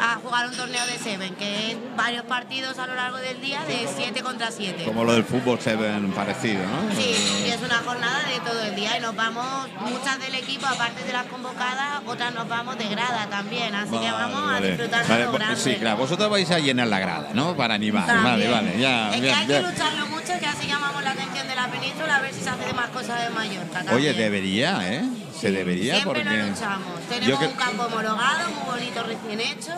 A 0.00 0.16
jugar 0.16 0.48
un 0.48 0.56
torneo 0.56 0.86
de 0.86 0.98
Seven, 0.98 1.34
que 1.36 1.72
es 1.72 1.76
varios 1.96 2.24
partidos 2.24 2.78
a 2.78 2.86
lo 2.86 2.94
largo 2.94 3.16
del 3.18 3.40
día 3.40 3.64
de 3.64 3.88
7 3.94 4.22
contra 4.22 4.50
7. 4.50 4.84
Como 4.84 5.04
lo 5.04 5.14
del 5.14 5.24
fútbol 5.24 5.60
Seven 5.60 6.12
parecido, 6.12 6.60
¿no? 6.66 6.94
Sí, 6.94 7.44
y 7.46 7.50
es 7.50 7.60
una 7.62 7.78
jornada 7.78 8.22
de 8.28 8.40
todo 8.40 8.62
el 8.62 8.74
día 8.74 8.98
y 8.98 9.00
nos 9.00 9.14
vamos, 9.16 9.68
muchas 9.80 10.18
del 10.20 10.34
equipo, 10.34 10.66
aparte 10.66 11.04
de 11.04 11.12
las 11.12 11.26
convocadas, 11.26 12.02
otras 12.06 12.34
nos 12.34 12.48
vamos 12.48 12.78
de 12.78 12.88
grada 12.88 13.26
también, 13.28 13.74
así 13.74 13.98
que 13.98 14.10
vamos 14.10 14.52
a 14.52 14.60
disfrutar 14.60 15.02
de 15.04 15.08
Vale, 15.08 15.24
lo 15.24 15.30
pues, 15.30 15.42
grande. 15.42 15.60
Sí, 15.60 15.74
claro, 15.76 15.96
vosotros 15.96 16.30
vais 16.30 16.50
a 16.50 16.58
llenar 16.58 16.88
la 16.88 16.98
grada, 16.98 17.30
¿no? 17.34 17.56
Para 17.56 17.74
animar. 17.74 18.06
Vale, 18.06 18.22
También. 18.22 18.52
vale, 18.52 18.78
ya. 18.78 19.14
Es 19.14 19.20
que 19.20 19.26
ya, 19.26 19.38
hay 19.38 19.46
ya. 19.46 19.60
que 19.60 19.68
lucharlo 19.68 20.06
mucho, 20.08 20.32
que 20.38 20.46
así 20.46 20.66
llamamos 20.66 21.02
la 21.02 21.10
atención 21.12 21.46
de 21.48 21.54
la 21.54 21.68
península, 21.68 22.16
a 22.16 22.20
ver 22.20 22.34
si 22.34 22.40
se 22.42 22.50
hace 22.50 22.66
de 22.66 22.72
más 22.72 22.88
cosas 22.90 23.22
de 23.22 23.30
Mallorca. 23.30 23.84
Oye, 23.92 24.12
debería, 24.12 24.80
¿eh? 24.82 25.04
Se 25.40 25.50
debería 25.50 25.96
Siempre 26.00 26.22
porque. 26.22 26.36
lo 26.38 26.46
luchamos. 26.48 26.86
Yo 27.10 27.14
Tenemos 27.14 27.40
que- 27.40 27.46
un 27.46 27.52
campo 27.54 27.82
homologado, 27.84 28.50
muy 28.50 28.78
bonito, 28.78 29.02
recién 29.02 29.40
hecho, 29.40 29.72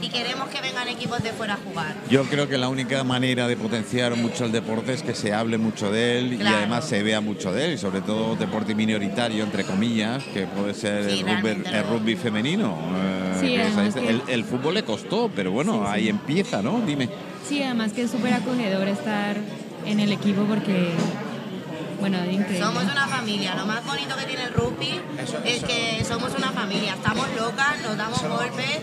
y 0.00 0.08
queremos 0.10 0.48
que 0.48 0.60
vengan 0.60 0.86
equipos 0.88 1.22
de 1.22 1.32
fuera 1.32 1.54
a 1.54 1.56
jugar. 1.56 1.94
Yo 2.10 2.24
creo 2.24 2.48
que 2.48 2.56
la 2.58 2.68
única 2.68 3.02
manera 3.04 3.48
de 3.48 3.56
potenciar 3.56 4.14
mucho 4.16 4.44
el 4.44 4.52
deporte 4.52 4.92
es 4.92 5.02
que 5.02 5.14
se 5.14 5.32
hable 5.34 5.58
mucho 5.58 5.90
de 5.90 6.18
él 6.18 6.32
y 6.34 6.36
Claro. 6.38 6.58
además 6.58 6.84
se 6.84 7.02
vea 7.02 7.20
mucho 7.20 7.52
de 7.52 7.64
él, 7.66 7.72
y 7.74 7.78
sobre 7.78 8.00
todo 8.02 8.36
deporte 8.36 8.74
minoritario, 8.74 9.42
entre 9.44 9.64
comillas, 9.64 10.22
que 10.32 10.46
puede 10.46 10.74
ser 10.74 11.10
Sí, 11.10 11.20
el, 11.20 11.26
rugby, 11.42 11.62
el 11.72 11.84
rugby 11.88 12.16
femenino. 12.16 12.76
eh, 12.96 13.36
Sí, 13.40 13.54
es- 13.56 13.94
que- 13.94 14.08
el, 14.08 14.22
el 14.28 14.44
fútbol 14.44 14.74
le 14.74 14.84
costó, 14.84 15.30
pero 15.34 15.50
bueno, 15.50 15.72
Sí, 15.74 15.78
sí. 15.84 15.86
ahí 15.94 16.08
empieza, 16.08 16.62
¿no? 16.62 16.80
Dime. 16.86 17.08
Sí, 17.48 17.62
además 17.62 17.92
que 17.92 18.02
es 18.02 18.10
súper 18.10 18.34
acogedor 18.34 18.86
estar 18.88 19.36
en 19.86 20.00
el 20.00 20.12
equipo 20.12 20.42
porque, 20.42 20.90
bueno, 22.00 22.18
increíble. 22.24 22.58
Somos 22.60 22.84
una 22.84 23.06
familia. 23.08 23.54
Lo 23.54 23.66
más 23.66 23.84
bonito 23.84 24.16
que 24.16 24.24
tiene 24.24 24.44
el 24.44 24.52
rugby 24.54 25.00
Eso- 25.22 25.38
es 25.44 25.56
eso. 25.58 25.66
que 25.66 26.04
somos 26.04 26.32
una 26.36 26.50
familia. 26.52 26.94
Estamos 26.94 27.26
locas, 27.36 27.80
nos 27.82 27.96
damos 27.96 28.22
golpes 28.22 28.78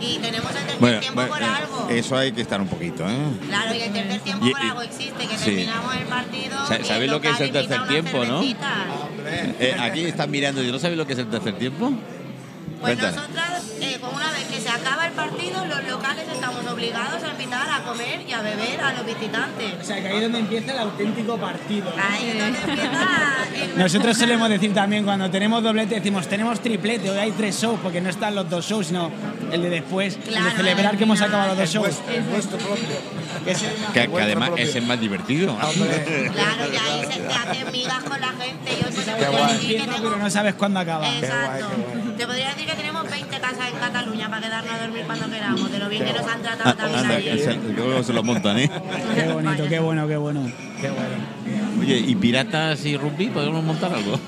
y 0.00 0.18
tenemos 0.18 0.50
el 0.50 0.56
tercer 0.62 0.78
Bueno, 0.80 1.00
tiempo 1.00 1.20
bueno, 1.20 1.34
por 1.34 1.42
eh, 1.42 1.46
algo. 1.46 1.88
eso 1.90 2.16
hay 2.16 2.32
que 2.32 2.40
estar 2.42 2.60
un 2.60 2.68
poquito, 2.68 3.08
¿eh? 3.08 3.16
Claro, 3.48 3.74
y 3.74 3.80
el 3.80 3.92
tercer 3.92 4.20
tiempo 4.20 4.46
Y- 4.46 4.50
por 4.52 4.60
y- 4.64 4.68
algo 4.68 4.82
existe, 4.82 5.26
que 5.26 5.38
sí. 5.38 5.44
terminamos 5.44 5.94
el 5.96 6.04
partido. 6.04 6.66
Sa- 6.66 6.78
y 6.80 6.84
¿sabéis 6.84 7.10
lo 7.10 7.20
que 7.20 7.30
es 7.30 7.40
el 7.40 7.52
tercer 7.52 7.86
tiempo, 7.88 8.24
no? 8.24 8.42
Eh, 8.42 9.76
aquí 9.80 10.04
están 10.04 10.30
mirando, 10.30 10.62
¿y 10.62 10.70
no 10.70 10.78
sabéis 10.78 10.98
lo 10.98 11.06
que 11.06 11.14
es 11.14 11.18
el 11.18 11.28
tercer 11.28 11.54
tiempo? 11.58 11.92
Pues 12.84 12.98
Cuéntame. 12.98 13.16
nosotras, 13.16 13.62
eh, 13.80 13.98
con 13.98 14.14
una 14.14 14.30
vez 14.30 14.44
que 14.44 14.60
se 14.60 14.68
acaba 14.68 15.06
el 15.06 15.12
partido, 15.14 15.64
los 15.64 15.84
locales 15.84 16.26
estamos 16.30 16.66
obligados 16.70 17.22
a 17.22 17.30
invitar 17.30 17.66
a 17.66 17.82
comer 17.82 18.20
y 18.28 18.32
a 18.34 18.42
beber 18.42 18.78
a 18.78 18.92
los 18.92 19.06
visitantes. 19.06 19.72
O 19.80 19.84
sea, 19.84 20.02
que 20.02 20.08
ahí 20.08 20.16
es 20.16 20.22
donde 20.24 20.40
empieza 20.40 20.72
el 20.72 20.78
auténtico 20.80 21.38
partido. 21.38 21.86
¿no? 21.96 22.02
Ahí 22.02 22.28
es 22.28 22.38
donde 22.38 22.58
empieza 22.60 23.36
el 23.64 23.78
Nosotros 23.78 24.18
solemos 24.18 24.50
decir 24.50 24.74
también 24.74 25.04
cuando 25.04 25.30
tenemos 25.30 25.62
doblete, 25.62 25.94
decimos 25.94 26.28
tenemos 26.28 26.60
triplete, 26.60 27.10
hoy 27.10 27.16
hay 27.16 27.32
tres 27.32 27.58
shows, 27.58 27.80
porque 27.82 28.02
no 28.02 28.10
están 28.10 28.34
los 28.34 28.50
dos 28.50 28.66
shows, 28.66 28.88
sino 28.88 29.10
el 29.50 29.62
de 29.62 29.70
después, 29.70 30.18
el 30.26 30.44
de 30.44 30.50
celebrar 30.50 30.98
que 30.98 31.04
hemos 31.04 31.22
acabado 31.22 31.48
los 31.48 31.58
dos 31.60 31.70
shows. 31.70 31.86
Vuestro, 31.86 32.14
el 32.14 32.22
vuestro 32.24 32.58
propio. 32.58 33.23
Que 33.44 33.50
es 34.02 34.08
además 34.20 34.50
es 34.56 34.74
el 34.76 34.86
más 34.86 35.00
divertido. 35.00 35.54
Hombre. 35.54 36.30
Claro, 36.34 36.72
y 36.72 36.76
ahí 36.76 37.12
se 37.12 37.20
te 37.20 37.32
hacen 37.32 37.72
migas 37.72 38.02
con 38.04 38.20
la 38.20 38.28
gente. 38.28 38.70
Yo 38.80 38.88
te 38.88 38.94
Qué 38.94 39.10
podría 39.10 39.30
guay. 39.30 39.52
decir 39.54 39.76
que 39.80 39.86
tengo... 39.86 40.02
pero 40.10 40.16
no 40.16 40.30
sabes 40.30 40.54
cuándo 40.54 40.80
acaba. 40.80 41.08
Exacto. 41.14 41.66
Qué 41.68 41.82
guay, 41.82 42.02
qué 42.04 42.10
Te 42.18 42.26
podría 42.26 42.48
decir 42.48 42.66
que 42.66 42.74
tenemos 42.74 43.10
20 43.10 43.38
casas 43.38 43.68
en 43.72 43.78
Cataluña 43.78 44.28
para 44.30 44.42
quedarnos 44.46 44.72
a 44.72 44.78
dormir 44.78 45.02
cuando 45.06 45.30
queramos, 45.30 45.70
de 45.72 45.78
lo 45.78 45.88
bien 45.88 46.04
que 46.04 46.12
nos 46.12 46.26
han 46.26 46.42
tratado 46.42 46.70
Ah, 46.70 46.74
también 46.74 47.00
anda, 47.00 47.14
allí. 47.16 47.24
que 47.30 47.38
se, 47.38 47.54
luego 47.54 48.02
se 48.02 48.12
lo 48.12 48.22
montan, 48.22 48.58
¿eh? 48.58 48.70
Qué 49.14 49.32
bonito, 49.32 49.68
qué 49.68 49.78
bueno, 49.80 50.08
qué 50.08 50.16
bueno. 50.16 50.40
Qué 50.80 50.88
bueno. 50.90 51.80
Oye, 51.80 51.98
¿y 51.98 52.14
piratas 52.16 52.84
y 52.84 52.96
rugby 52.96 53.28
podemos 53.28 53.62
montar 53.64 53.92
algo? 53.94 54.18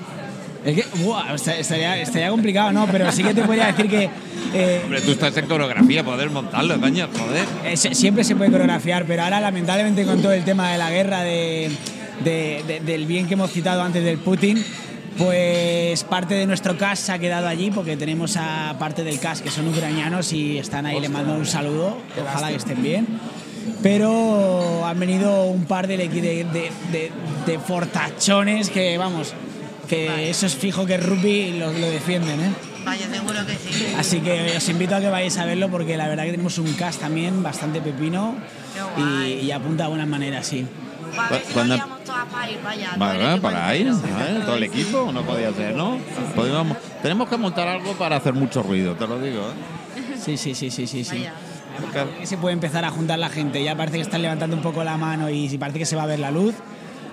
Es 0.66 0.74
que, 0.74 0.84
buah, 1.04 1.32
o 1.32 1.38
sea, 1.38 1.56
estaría, 1.58 2.00
estaría 2.00 2.28
complicado, 2.28 2.72
¿no? 2.72 2.86
Pero 2.90 3.10
sí 3.12 3.22
que 3.22 3.32
te 3.32 3.42
podría 3.42 3.66
decir 3.68 3.88
que 3.88 4.10
eh, 4.52 4.80
Hombre, 4.84 5.00
tú 5.00 5.12
estás 5.12 5.36
en 5.36 5.46
coreografía, 5.46 6.04
poder 6.04 6.28
montarlo, 6.30 6.78
coño, 6.80 7.08
joder. 7.16 7.44
eh, 7.64 7.76
siempre 7.76 8.24
se 8.24 8.34
puede 8.34 8.50
coreografiar, 8.50 9.04
pero 9.06 9.22
ahora 9.22 9.40
lamentablemente 9.40 10.04
con 10.04 10.20
todo 10.20 10.32
el 10.32 10.44
tema 10.44 10.72
de 10.72 10.78
la 10.78 10.90
guerra, 10.90 11.22
de, 11.22 11.70
de- 12.24 12.64
de- 12.66 12.80
del 12.80 13.06
bien 13.06 13.26
que 13.28 13.34
hemos 13.34 13.52
citado 13.52 13.80
antes 13.82 14.02
del 14.04 14.18
Putin, 14.18 14.62
pues 15.16 16.02
parte 16.04 16.34
de 16.34 16.46
nuestro 16.46 16.76
CAS 16.76 16.98
se 16.98 17.12
ha 17.12 17.18
quedado 17.18 17.46
allí 17.48 17.70
porque 17.70 17.96
tenemos 17.96 18.36
a 18.36 18.74
parte 18.78 19.02
del 19.04 19.18
CAS 19.20 19.40
que 19.42 19.50
son 19.50 19.68
ucranianos 19.68 20.32
y 20.32 20.58
están 20.58 20.84
ahí, 20.86 21.00
le 21.00 21.08
mando 21.08 21.34
un 21.34 21.46
saludo, 21.46 21.96
ojalá 22.22 22.48
que 22.48 22.56
estén 22.56 22.82
bien. 22.82 23.06
Pero 23.82 24.84
han 24.84 24.98
venido 24.98 25.44
un 25.44 25.64
par 25.64 25.86
de, 25.86 25.96
de, 25.96 26.08
de- 26.08 26.44
de- 26.92 27.10
de 27.46 27.58
fortachones 27.58 28.68
que, 28.70 28.96
vamos, 28.98 29.32
que 29.86 30.28
eso 30.30 30.46
es 30.46 30.54
fijo 30.54 30.84
que 30.86 30.96
rugby 30.98 31.52
lo, 31.58 31.72
lo 31.72 31.90
defienden, 31.90 32.40
¿eh? 32.40 32.50
Vaya, 32.84 33.08
seguro 33.08 33.44
que 33.46 33.54
sí. 33.54 33.94
Así 33.98 34.20
que 34.20 34.54
os 34.56 34.68
invito 34.68 34.94
a 34.94 35.00
que 35.00 35.08
vayáis 35.08 35.36
a 35.38 35.44
verlo 35.44 35.68
porque 35.68 35.96
la 35.96 36.06
verdad 36.08 36.24
que 36.24 36.30
tenemos 36.32 36.58
un 36.58 36.72
cast 36.74 37.00
también 37.00 37.42
bastante 37.42 37.80
pepino 37.80 38.36
y, 38.96 39.44
y 39.46 39.50
apunta 39.50 39.84
de 39.84 39.88
buenas 39.90 40.06
maneras, 40.08 40.46
sí. 40.46 40.66
Para 41.16 41.30
ver 41.30 41.42
si 41.46 41.52
todas 42.04 42.26
para 42.26 42.50
ir 42.50 42.58
Vale, 42.96 43.24
equipo 43.32 43.42
para 43.42 43.76
ir. 43.76 43.90
¿vale? 43.92 44.40
todo 44.44 44.56
el 44.56 44.62
equipo, 44.64 45.10
no 45.12 45.22
podía 45.22 45.52
ser, 45.52 45.74
¿no? 45.74 45.98
Podríamos- 46.34 46.76
tenemos 47.02 47.28
que 47.28 47.36
montar 47.36 47.66
algo 47.68 47.92
para 47.94 48.16
hacer 48.16 48.34
mucho 48.34 48.62
ruido, 48.62 48.94
te 48.94 49.06
lo 49.06 49.18
digo. 49.20 49.40
¿eh? 49.40 50.14
Sí, 50.22 50.36
sí, 50.36 50.54
sí, 50.54 50.70
sí, 50.70 50.86
sí. 50.86 51.04
sí. 51.04 51.16
Vaya. 51.18 51.32
Se 52.24 52.36
puede 52.38 52.52
empezar 52.54 52.84
a 52.84 52.90
juntar 52.90 53.18
la 53.18 53.28
gente, 53.28 53.62
ya 53.62 53.74
parece 53.76 53.96
que 53.96 54.02
están 54.02 54.22
levantando 54.22 54.56
un 54.56 54.62
poco 54.62 54.82
la 54.84 54.96
mano 54.96 55.28
y 55.30 55.48
si 55.48 55.58
parece 55.58 55.78
que 55.78 55.86
se 55.86 55.96
va 55.96 56.04
a 56.04 56.06
ver 56.06 56.18
la 56.20 56.30
luz, 56.30 56.54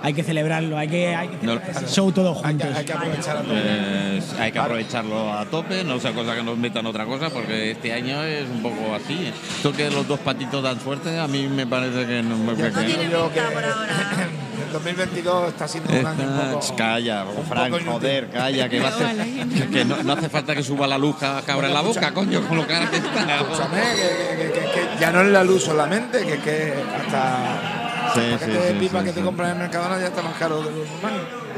hay 0.04 0.14
que 0.14 0.22
celebrarlo, 0.22 0.78
hay 0.78 0.88
que, 0.90 1.16
hay 1.16 1.30
que 1.30 1.36
No. 1.36 1.54
celebrar 1.54 1.70
ese 1.72 1.88
show 1.96 2.12
todos 2.12 2.38
Hay 2.44 2.56
que, 2.56 2.64
juntos. 2.66 2.78
hay 2.80 2.86
que 2.86 2.94
aprovechar 2.94 3.38
a 3.38 3.42
todo. 3.42 3.54
Eh, 3.56 4.22
hay 4.40 4.52
que 4.52 4.60
aprovecharlo 4.60 5.34
a 5.34 5.46
tope, 5.46 5.84
no 5.86 6.00
sea 6.00 6.12
cosa 6.12 6.36
que 6.36 6.44
nos 6.44 6.58
metan 6.58 6.86
otra 6.86 7.06
cosa, 7.06 7.30
porque 7.30 7.72
este 7.72 7.94
año 7.94 8.22
es 8.24 8.44
un 8.50 8.62
poco 8.62 8.94
así. 8.94 9.32
Esto 9.56 9.72
que 9.72 9.90
los 9.90 10.06
dos 10.08 10.20
patitos 10.20 10.62
dan 10.62 10.80
suerte, 10.82 11.18
a 11.18 11.28
mí 11.28 11.48
me 11.48 11.66
parece 11.66 12.06
que 12.06 12.22
no 12.22 12.38
me 12.38 12.56
Yo 12.56 12.70
No 12.70 12.80
tiene 12.82 13.06
creo 13.08 13.34
que 13.34 13.40
pinta 13.40 13.54
por 13.54 13.64
ahora. 13.64 14.28
el 14.68 14.74
2022 14.74 15.48
está 15.50 15.68
siendo 15.68 15.94
un 15.94 16.06
año 16.06 16.24
un 16.28 16.52
poco. 16.52 16.76
calla, 16.76 17.26
un 17.26 17.46
Frank, 17.46 17.74
joder, 17.86 18.30
calla, 18.30 18.68
que 18.70 18.80
va 18.82 18.88
a 18.88 18.92
hacer, 18.92 19.24
gente. 19.24 19.56
que, 19.56 19.70
que 19.70 19.86
no, 19.86 20.04
no 20.04 20.14
hace 20.14 20.28
falta 20.30 20.54
que 20.54 20.64
suba 20.64 20.86
la 20.86 20.98
luz 20.98 21.16
cabra 21.18 21.68
en 21.68 21.74
la 21.74 21.82
boca, 21.82 22.14
coño, 22.14 22.42
con 22.48 22.58
lo 22.58 22.68
cara 22.68 22.90
que 22.90 22.98
está. 22.98 23.38
Escúchame, 23.38 23.78
que, 23.82 24.44
que- 24.44 24.52
que- 24.52 24.60
que 24.72 25.00
ya 25.00 25.12
no 25.12 25.22
es 25.22 25.28
la 25.28 25.44
luz 25.46 25.64
solamente, 25.64 26.26
que, 26.26 26.38
que 26.40 26.74
hasta 27.06 27.73
Sí, 28.14 28.48
de 28.48 28.74
pipa 28.80 29.04
que 29.04 29.12
te 29.12 29.22
compras 29.22 29.52
en 29.52 29.58
Mercadona 29.60 30.00
ya 30.00 30.08
está 30.08 30.22
más 30.22 30.36
caro 30.38 30.62
de 30.62 30.72
lo 30.72 30.78
normal. 30.78 31.14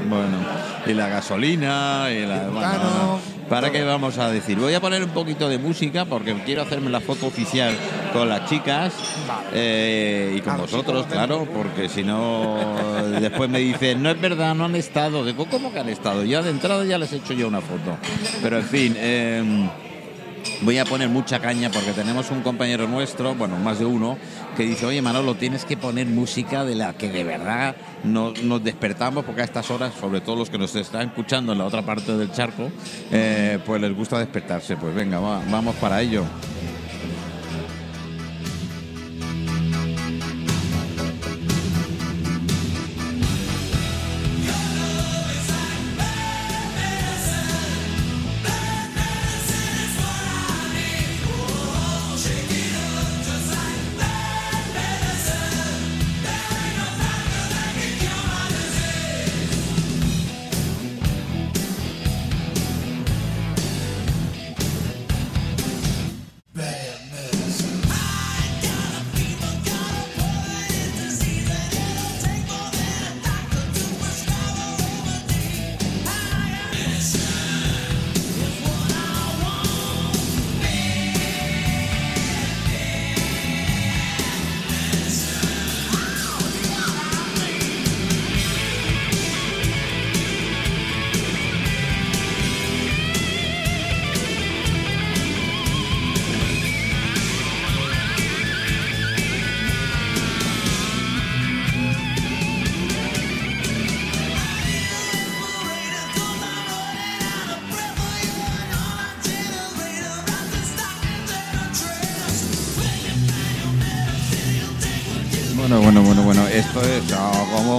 Bueno, 0.09 0.37
y 0.85 0.93
la 0.93 1.07
gasolina, 1.07 2.07
y 2.11 2.25
la. 2.25 2.47
bueno, 2.47 3.19
¿Para 3.49 3.71
qué 3.71 3.83
vamos 3.83 4.17
a 4.17 4.29
decir? 4.31 4.57
Voy 4.57 4.73
a 4.73 4.81
poner 4.81 5.03
un 5.03 5.11
poquito 5.11 5.47
de 5.47 5.59
música 5.59 6.05
porque 6.05 6.33
quiero 6.45 6.63
hacerme 6.63 6.89
la 6.89 6.99
foto 6.99 7.27
oficial 7.27 7.75
con 8.11 8.27
las 8.27 8.49
chicas 8.49 8.93
eh, 9.53 10.33
y 10.35 10.41
con 10.41 10.57
vosotros, 10.57 11.05
claro, 11.05 11.47
porque 11.53 11.87
si 11.87 12.03
no, 12.03 12.57
después 13.19 13.49
me 13.49 13.59
dicen, 13.59 14.01
no 14.01 14.09
es 14.09 14.19
verdad, 14.19 14.55
no 14.55 14.65
han 14.65 14.75
estado. 14.75 15.23
Digo, 15.23 15.45
¿cómo 15.45 15.71
que 15.71 15.79
han 15.79 15.89
estado? 15.89 16.23
Ya 16.23 16.41
de 16.41 16.49
entrada 16.49 16.83
ya 16.85 16.97
les 16.97 17.13
he 17.13 17.17
hecho 17.17 17.33
yo 17.33 17.47
una 17.47 17.61
foto. 17.61 17.97
Pero 18.41 18.57
en 18.57 18.65
fin. 18.65 18.97
em, 18.99 19.69
Voy 20.61 20.77
a 20.77 20.85
poner 20.85 21.09
mucha 21.09 21.39
caña 21.39 21.69
porque 21.71 21.91
tenemos 21.91 22.31
un 22.31 22.41
compañero 22.41 22.87
nuestro, 22.87 23.35
bueno, 23.35 23.57
más 23.57 23.79
de 23.79 23.85
uno, 23.85 24.17
que 24.55 24.63
dice, 24.63 24.85
oye 24.85 25.01
Manolo, 25.01 25.35
tienes 25.35 25.65
que 25.65 25.75
poner 25.77 26.07
música 26.07 26.63
de 26.63 26.75
la 26.75 26.93
que 26.93 27.09
de 27.09 27.23
verdad 27.23 27.75
nos, 28.03 28.33
despertamos, 28.63 29.25
porque 29.25 29.41
a 29.41 29.45
estas 29.45 29.69
horas, 29.71 29.93
sobre 29.99 30.21
todo 30.21 30.35
los 30.37 30.49
que 30.49 30.57
nos 30.57 30.75
están 30.75 31.07
escuchando 31.09 31.51
en 31.51 31.57
la 31.57 31.65
otra 31.65 31.81
parte 31.81 32.15
del 32.15 32.31
charco, 32.31 32.71
eh, 33.11 33.59
pues 33.65 33.81
les 33.81 33.95
gusta 33.95 34.17
despertarse. 34.19 34.77
Pues 34.77 34.93
venga, 34.95 35.19
va- 35.19 35.41
vamos 35.49 35.75
para 35.75 36.01
ello. 36.01 36.23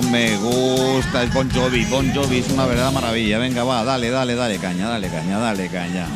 Me 0.03 0.37
gusta 0.37 1.23
el 1.23 1.31
Bon 1.31 1.51
Jovi. 1.51 1.85
Bon 1.87 2.13
Jovi 2.15 2.39
es 2.39 2.51
una 2.51 2.67
verdadera 2.67 2.91
maravilla. 2.91 3.39
Venga, 3.39 3.65
va, 3.65 3.83
dale, 3.83 4.11
dale, 4.11 4.35
dale 4.35 4.59
caña, 4.59 4.89
dale 4.89 5.09
caña, 5.09 5.39
dale 5.39 5.69
caña. 5.69 6.07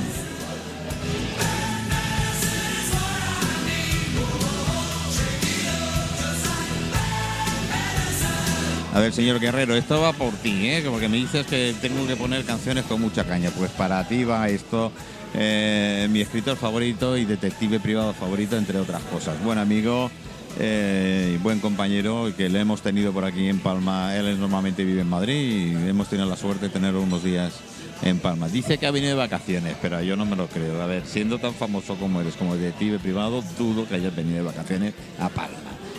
A 8.92 9.00
ver, 9.00 9.12
señor 9.12 9.40
Guerrero, 9.40 9.74
esto 9.76 10.00
va 10.00 10.12
por 10.12 10.32
ti, 10.34 10.68
¿eh? 10.68 10.84
Porque 10.90 11.08
me 11.08 11.16
dices 11.16 11.46
que 11.46 11.74
tengo 11.80 12.06
que 12.06 12.16
poner 12.16 12.44
canciones 12.44 12.84
con 12.84 13.00
mucha 13.00 13.24
caña. 13.24 13.50
Pues 13.50 13.70
para 13.70 14.06
ti 14.06 14.24
va 14.24 14.48
esto, 14.48 14.92
eh, 15.32 16.06
mi 16.10 16.20
escritor 16.20 16.56
favorito 16.56 17.16
y 17.16 17.24
detective 17.24 17.80
privado 17.80 18.12
favorito, 18.12 18.58
entre 18.58 18.78
otras 18.78 19.02
cosas. 19.04 19.42
Buen 19.42 19.58
amigo 19.58 20.10
eh, 20.58 21.38
buen 21.42 21.60
compañero 21.60 22.32
que 22.36 22.48
le 22.48 22.60
hemos 22.60 22.82
tenido 22.82 23.12
por 23.12 23.24
aquí 23.24 23.48
en 23.48 23.58
Palma. 23.58 24.16
Él 24.16 24.38
normalmente 24.38 24.84
vive 24.84 25.02
en 25.02 25.08
Madrid 25.08 25.72
y 25.72 25.88
hemos 25.88 26.08
tenido 26.08 26.28
la 26.28 26.36
suerte 26.36 26.66
de 26.66 26.68
tenerlo 26.70 27.02
unos 27.02 27.22
días 27.22 27.54
en 28.02 28.18
Palma. 28.18 28.48
Dice 28.48 28.78
que 28.78 28.86
ha 28.86 28.90
venido 28.90 29.12
de 29.12 29.18
vacaciones, 29.18 29.76
pero 29.80 30.02
yo 30.02 30.16
no 30.16 30.24
me 30.24 30.36
lo 30.36 30.48
creo. 30.48 30.80
A 30.82 30.86
ver, 30.86 31.06
siendo 31.06 31.38
tan 31.38 31.54
famoso 31.54 31.96
como 31.96 32.20
eres 32.20 32.34
como 32.34 32.56
detective 32.56 32.98
privado, 32.98 33.42
dudo 33.58 33.88
que 33.88 33.96
hayas 33.96 34.14
venido 34.14 34.38
de 34.38 34.44
vacaciones 34.44 34.94
a 35.18 35.28
Palma. 35.28 35.58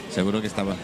Seguro 0.09 0.41
que 0.41 0.47
estaba... 0.47 0.75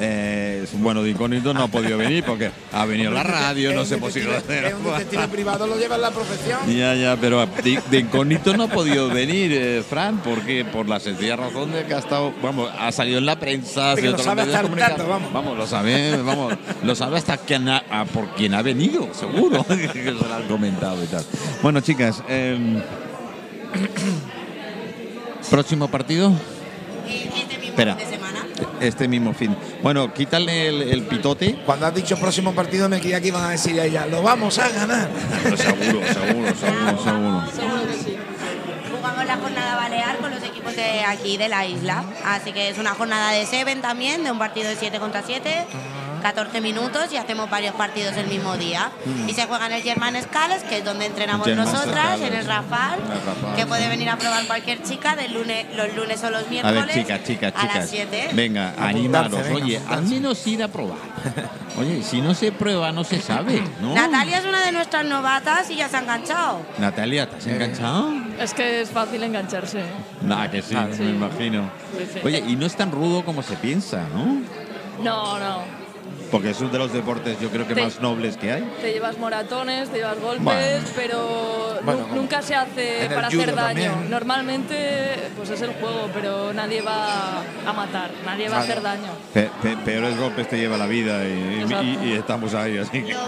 Eh, 0.00 0.64
bueno, 0.74 1.02
de 1.02 1.10
incógnito 1.10 1.52
no 1.52 1.64
ha 1.64 1.68
podido 1.68 1.98
venir 1.98 2.22
porque 2.22 2.50
ha 2.72 2.84
venido 2.84 3.10
la 3.10 3.24
radio, 3.24 3.72
no 3.74 3.84
sé 3.84 3.94
un 3.96 4.00
por 4.00 4.12
si 4.12 4.20
detective- 4.20 4.68
es 4.68 4.74
un 4.74 4.84
detective 4.84 5.26
privado, 5.28 5.66
lo 5.66 5.76
lleva 5.76 5.96
en 5.96 6.02
la 6.02 6.10
profesión. 6.12 6.58
ya, 6.68 6.94
ya, 6.94 7.16
pero 7.20 7.44
de, 7.46 7.82
de 7.90 7.98
incógnito 7.98 8.56
no 8.56 8.64
ha 8.64 8.68
podido 8.68 9.08
venir, 9.08 9.50
eh, 9.52 9.82
Fran, 9.88 10.18
porque 10.18 10.64
por 10.64 10.88
la 10.88 11.00
sencilla 11.00 11.34
razón 11.36 11.72
de 11.72 11.84
que 11.84 11.94
ha 11.94 11.98
estado, 11.98 12.32
vamos, 12.42 12.70
ha 12.78 12.92
salido 12.92 13.18
en 13.18 13.26
la 13.26 13.40
prensa, 13.40 13.92
ha 13.92 13.96
sido 13.96 14.12
lo 14.12 14.18
sabe 14.18 14.42
hasta 14.42 14.62
comunicación. 14.62 14.98
tato, 14.98 15.30
vamos, 15.32 15.58
lo 15.58 15.66
sabe, 15.66 16.16
vamos, 16.22 16.54
lo 16.84 16.94
sabe 16.94 17.18
hasta 17.18 17.36
quien 17.38 17.68
ha- 17.68 17.82
a 17.90 18.04
por 18.04 18.28
quien 18.36 18.54
ha 18.54 18.62
venido, 18.62 19.08
seguro, 19.14 19.64
que 19.68 19.88
se 20.04 20.12
lo 20.12 20.32
han 20.32 20.44
comentado 20.46 21.02
y 21.02 21.06
tal. 21.08 21.24
Bueno, 21.60 21.80
chicas, 21.80 22.22
em, 22.28 22.80
próximo 25.50 25.88
partido, 25.88 26.32
Eh, 27.06 27.30
Este 27.34 27.56
mismo 27.56 27.68
Espera. 27.70 27.94
fin 27.96 28.04
de 28.04 28.14
semana. 28.16 28.27
Este 28.80 29.08
mismo 29.08 29.32
fin. 29.34 29.56
Bueno, 29.82 30.12
quítale 30.12 30.68
el, 30.68 30.82
el 30.82 31.02
pitote. 31.02 31.60
Cuando 31.64 31.86
has 31.86 31.94
dicho 31.94 32.16
próximo 32.18 32.54
partido, 32.54 32.88
me 32.88 33.00
creía 33.00 33.20
que 33.20 33.28
iban 33.28 33.44
a 33.44 33.50
decir 33.50 33.80
a 33.80 33.84
ella, 33.84 34.06
lo 34.06 34.22
vamos 34.22 34.58
a 34.58 34.68
ganar. 34.68 35.08
seguro, 35.56 36.00
seguro, 36.06 36.54
seguro, 36.54 36.98
seguro. 37.04 37.78
Jugamos 38.90 39.26
la 39.26 39.36
jornada 39.36 39.76
balear 39.76 40.18
con 40.18 40.30
los 40.30 40.42
equipos 40.42 40.74
de 40.74 41.04
aquí 41.04 41.36
de 41.36 41.48
la 41.48 41.66
isla. 41.66 42.04
Así 42.24 42.52
que 42.52 42.68
es 42.68 42.78
una 42.78 42.94
jornada 42.94 43.32
de 43.32 43.46
Seven 43.46 43.80
también, 43.80 44.24
de 44.24 44.32
un 44.32 44.38
partido 44.38 44.68
de 44.68 44.76
7 44.76 44.98
contra 44.98 45.22
7, 45.22 45.66
14 46.20 46.60
minutos 46.60 47.12
y 47.12 47.16
hacemos 47.16 47.48
varios 47.50 47.74
partidos 47.74 48.16
el 48.16 48.26
mismo 48.26 48.56
día. 48.56 48.90
Y 49.26 49.32
se 49.34 49.46
juega 49.46 49.66
en 49.66 49.72
el 49.72 49.82
German 49.82 50.20
Scales, 50.22 50.62
que 50.64 50.78
es 50.78 50.84
donde 50.84 51.06
entrenamos 51.06 51.46
German 51.46 51.64
nosotras, 51.66 52.16
Scales. 52.18 52.26
en 52.32 52.34
el 52.38 52.46
Rafal, 52.46 52.98
que 53.56 53.66
puede 53.66 53.88
venir 53.88 54.08
a 54.10 54.16
probar 54.16 54.46
cualquier 54.46 54.82
chica 54.82 55.16
del 55.16 55.32
lunes, 55.34 55.66
los 55.76 55.94
lunes 55.94 56.22
o 56.24 56.30
los 56.30 56.44
A 56.46 56.50
miércoles. 56.50 56.86
ver, 56.86 56.94
chicas, 56.94 57.24
chicas, 57.24 57.52
a 57.56 57.60
chicas. 57.60 57.76
las 57.76 57.90
7. 57.90 58.30
Venga, 58.34 58.74
animaros. 58.78 59.42
venga, 59.42 59.54
Oye, 59.54 59.80
al 59.88 60.02
menos 60.04 60.46
ir 60.46 60.62
a 60.62 60.68
probar. 60.68 60.98
Oye, 61.78 62.02
si 62.02 62.20
no 62.20 62.34
se 62.34 62.50
prueba, 62.52 62.90
no 62.92 63.04
se 63.04 63.20
sabe, 63.20 63.62
¿no? 63.80 63.94
Natalia 63.94 64.38
es 64.38 64.44
una 64.44 64.64
de 64.64 64.72
nuestras 64.72 65.04
novatas 65.04 65.70
y 65.70 65.76
ya 65.76 65.88
se 65.88 65.96
ha 65.96 66.00
enganchado. 66.00 66.60
Natalia, 66.78 67.28
¿te 67.30 67.36
has 67.36 67.46
enganchado? 67.46 68.12
Es 68.40 68.52
que 68.54 68.80
es 68.80 68.90
fácil 68.90 69.22
engancharse. 69.22 69.82
Nah, 70.22 70.48
que 70.48 70.62
sí, 70.62 70.74
sí. 70.96 71.02
me 71.02 71.10
imagino. 71.10 71.70
Sí, 71.96 72.06
sí. 72.14 72.20
Oye, 72.24 72.42
y 72.46 72.56
no 72.56 72.66
es 72.66 72.74
tan 72.76 72.90
rudo 72.90 73.24
como 73.24 73.42
se 73.42 73.54
piensa, 73.56 74.06
¿no? 74.12 74.40
No, 75.02 75.38
no. 75.38 75.87
Porque 76.30 76.50
es 76.50 76.60
uno 76.60 76.70
de 76.70 76.78
los 76.78 76.92
deportes, 76.92 77.40
yo 77.40 77.48
creo 77.50 77.66
que 77.66 77.74
Te- 77.74 77.82
más 77.82 78.00
nobles 78.00 78.36
que 78.36 78.52
hay. 78.52 78.62
Te 78.80 78.92
llevas 78.92 79.16
moratones, 79.18 79.88
te 79.88 79.98
llevas 79.98 80.18
golpes, 80.20 80.42
Bueno. 80.44 80.86
pero 80.94 81.80
Bueno, 81.84 82.06
nunca 82.14 82.42
se 82.42 82.54
hace 82.54 83.08
para 83.14 83.28
hacer 83.28 83.54
daño. 83.54 83.56
también. 83.66 84.10
Normalmente, 84.10 84.76
pues 85.36 85.50
es 85.50 85.62
el 85.62 85.72
juego, 85.74 86.08
pero 86.12 86.52
nadie 86.52 86.80
va 86.82 87.40
a 87.66 87.72
matar, 87.72 88.10
nadie 88.24 88.48
va 88.48 88.58
a 88.58 88.60
hacer 88.60 88.82
daño. 88.82 89.10
Pe- 89.32 89.50
pe- 89.62 89.76
peores 89.78 90.18
golpes 90.18 90.48
te 90.48 90.58
lleva 90.58 90.76
la 90.76 90.86
vida 90.86 91.24
y, 91.24 91.64
y- 92.02 92.08
y 92.08 92.12
estamos 92.12 92.54
ahí, 92.54 92.78
así 92.78 93.02
que... 93.02 93.12
Lo, 93.14 93.26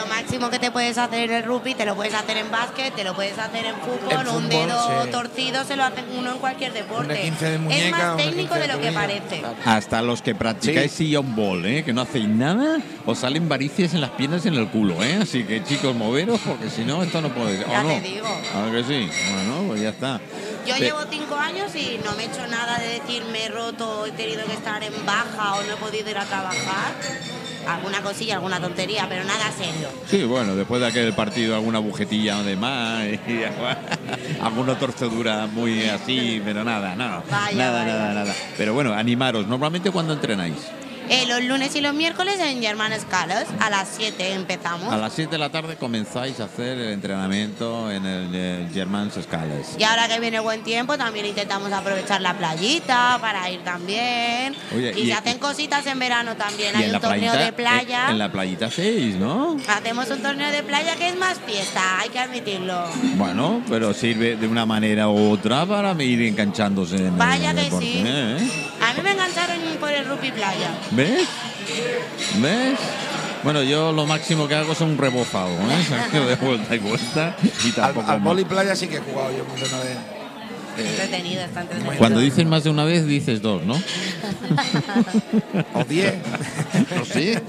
lo 0.00 0.06
máximo 0.06 0.50
que 0.50 0.58
te 0.58 0.70
puedes 0.70 0.98
hacer 0.98 1.30
en 1.30 1.36
el 1.36 1.44
rugby, 1.44 1.74
te 1.74 1.86
lo 1.86 1.94
puedes 1.94 2.14
hacer 2.14 2.36
en 2.36 2.50
básquet, 2.50 2.94
te 2.94 3.04
lo 3.04 3.14
puedes 3.14 3.38
hacer 3.38 3.64
en 3.64 3.74
fútbol, 3.76 4.12
En 4.12 4.18
un 4.18 4.26
fútbol, 4.26 4.48
dedo 4.48 5.04
sí. 5.04 5.10
torcido 5.10 5.64
se 5.64 5.76
lo 5.76 5.84
hace 5.84 6.02
uno 6.18 6.32
en 6.32 6.38
cualquier 6.38 6.72
deporte. 6.72 7.12
Una 7.12 7.14
15 7.20 7.44
de 7.46 7.54
es 7.54 7.60
muñeca, 7.60 7.90
más 7.96 8.04
una 8.04 8.16
técnico 8.16 8.54
15 8.54 8.54
de 8.54 8.66
de 8.66 8.72
lo 8.74 8.80
que 8.80 8.92
parece. 8.92 9.42
Hasta 9.64 10.02
los 10.02 10.22
que 10.22 10.34
practicáis 10.34 10.90
Sí. 10.92 11.04
sillón 11.06 11.34
ball, 11.34 11.64
¿eh? 11.66 11.84
que 11.84 11.92
no 11.92 12.02
hacéis 12.02 12.28
nada, 12.28 12.41
os 13.06 13.18
salen 13.18 13.48
varices 13.48 13.94
en 13.94 14.00
las 14.00 14.10
piernas 14.10 14.44
y 14.44 14.48
en 14.48 14.54
el 14.54 14.68
culo, 14.68 15.02
¿eh? 15.02 15.18
Así 15.22 15.44
que 15.44 15.62
chicos, 15.64 15.94
moveros 15.94 16.40
porque 16.46 16.68
si 16.70 16.84
no, 16.84 17.02
esto 17.02 17.20
no 17.20 17.28
puede 17.30 17.58
ser. 17.58 17.66
¿O 17.66 17.70
Ya 17.70 17.82
no? 17.82 17.88
te 17.90 18.00
digo. 18.00 18.26
A 18.54 18.62
ver 18.66 18.84
que 18.84 18.88
sí. 18.88 19.08
Bueno, 19.32 19.68
pues 19.68 19.80
ya 19.82 19.88
está. 19.90 20.20
Yo 20.66 20.76
llevo 20.76 20.98
cinco 21.10 21.34
años 21.36 21.74
y 21.74 21.98
no 22.04 22.12
me 22.16 22.22
he 22.24 22.26
hecho 22.26 22.46
nada 22.48 22.78
de 22.78 23.00
decir 23.00 23.22
me 23.32 23.44
he 23.44 23.48
roto, 23.48 24.06
he 24.06 24.12
tenido 24.12 24.44
que 24.46 24.52
estar 24.52 24.82
en 24.82 24.92
baja 25.04 25.54
o 25.56 25.62
no 25.64 25.72
he 25.72 25.76
podido 25.76 26.08
ir 26.10 26.18
a 26.18 26.24
trabajar. 26.24 26.92
Alguna 27.68 28.00
cosilla, 28.02 28.34
alguna 28.34 28.60
tontería, 28.60 29.06
pero 29.08 29.22
nada 29.22 29.50
serio. 29.56 29.88
Sí, 30.10 30.24
bueno, 30.24 30.56
después 30.56 30.80
de 30.80 30.88
aquel 30.88 31.12
partido 31.12 31.54
alguna 31.54 31.78
bujetilla 31.78 32.42
de 32.42 32.56
más 32.56 33.04
y 33.04 33.20
alguna 34.42 34.76
torcedura 34.78 35.46
muy 35.46 35.84
así, 35.84 36.42
pero 36.44 36.64
nada, 36.64 36.96
no. 36.96 37.22
Vaya, 37.30 37.56
nada, 37.56 37.82
vaya. 37.84 37.94
nada, 37.98 38.14
nada. 38.14 38.34
Pero 38.56 38.74
bueno, 38.74 38.92
animaros. 38.94 39.46
Normalmente 39.46 39.92
cuando 39.92 40.12
entrenáis, 40.12 40.56
Eh, 41.14 41.26
los 41.26 41.42
lunes 41.44 41.76
y 41.76 41.82
los 41.82 41.92
miércoles 41.92 42.40
en 42.40 42.62
German 42.62 42.90
Scales, 42.98 43.46
a 43.60 43.68
las 43.68 43.86
7 43.96 44.32
empezamos. 44.32 44.90
a 44.90 44.96
las 44.96 45.12
7 45.12 45.32
de 45.32 45.38
la 45.38 45.50
tarde 45.50 45.76
comenzáis 45.76 46.40
a 46.40 46.44
hacer 46.44 46.78
el 46.78 46.90
entrenamiento 46.92 47.90
en 47.90 48.06
el 48.06 48.30
eh, 48.32 48.66
German 48.72 49.10
Scales. 49.12 49.76
Y 49.78 49.84
ahora 49.84 50.08
que 50.08 50.18
viene 50.20 50.40
buen 50.40 50.62
tiempo, 50.64 50.96
también 50.96 51.26
intentamos 51.26 51.70
aprovechar 51.70 52.22
la 52.22 52.32
playita 52.38 53.18
para 53.20 53.50
ir 53.50 53.60
también. 53.62 54.54
Oye, 54.74 54.94
y, 54.96 55.00
y- 55.02 55.06
se 55.08 55.12
hacen 55.12 55.38
cositas 55.38 55.86
en 55.86 55.98
verano 55.98 56.34
también. 56.36 56.74
Hay 56.74 56.86
un 56.90 56.92
torneo 57.00 57.32
playita, 57.32 57.44
de 57.44 57.52
playa. 57.52 58.04
En, 58.06 58.12
en 58.12 58.18
la 58.18 58.32
playita 58.32 58.66
hacéis, 58.66 59.16
¿no? 59.16 59.58
Hacemos 59.68 60.08
un 60.10 60.22
torneo 60.22 60.50
de 60.50 60.62
playa 60.62 60.96
que 60.96 61.08
es 61.08 61.16
más 61.18 61.38
fiesta, 61.46 62.00
hay 62.00 62.08
que 62.08 62.20
admitirlo. 62.20 62.86
Bueno, 63.16 63.62
pero 63.68 63.92
sirve 63.92 64.36
de 64.36 64.46
una 64.48 64.64
manera 64.64 65.08
u 65.10 65.32
otra 65.32 65.66
para 65.66 65.92
ir 66.02 66.22
enganchándose 66.22 66.96
en 66.96 67.18
Vaya 67.18 67.50
el 67.50 67.56
que 67.56 67.62
deporte, 67.64 67.86
sí. 67.86 68.02
¿eh? 68.06 68.61
Por 69.78 69.90
el 69.90 70.06
rugby 70.06 70.30
playa. 70.32 70.70
¿Ves? 70.92 71.28
¿Ves? 72.38 72.78
Bueno, 73.44 73.62
yo 73.62 73.92
lo 73.92 74.06
máximo 74.06 74.46
que 74.46 74.54
hago 74.54 74.72
es 74.72 74.80
un 74.80 74.96
rebozado, 74.98 75.50
¿eh? 75.50 76.18
De 76.28 76.36
vuelta 76.36 76.74
y 76.74 76.78
vuelta 76.78 77.36
y 77.64 77.68
Al, 77.68 77.74
tampoco 77.74 78.10
al 78.10 78.18
más. 78.18 78.24
boli 78.24 78.44
playa 78.44 78.76
sí 78.76 78.86
que 78.86 78.96
he 78.96 79.00
jugado 79.00 79.30
yo 79.36 79.44
mucho 79.44 79.64
una 79.66 79.78
vez. 79.82 79.96
Entretenido, 80.78 81.42
está 81.42 81.60
entretenido. 81.62 81.96
Cuando 81.98 82.20
dices 82.20 82.46
más 82.46 82.64
de 82.64 82.70
una 82.70 82.84
vez, 82.84 83.04
dices 83.06 83.42
dos, 83.42 83.62
¿no? 83.64 83.74
O 85.74 85.84
10. 85.84 86.14
No 86.96 87.04
sé, 87.04 87.34
yo, 87.34 87.40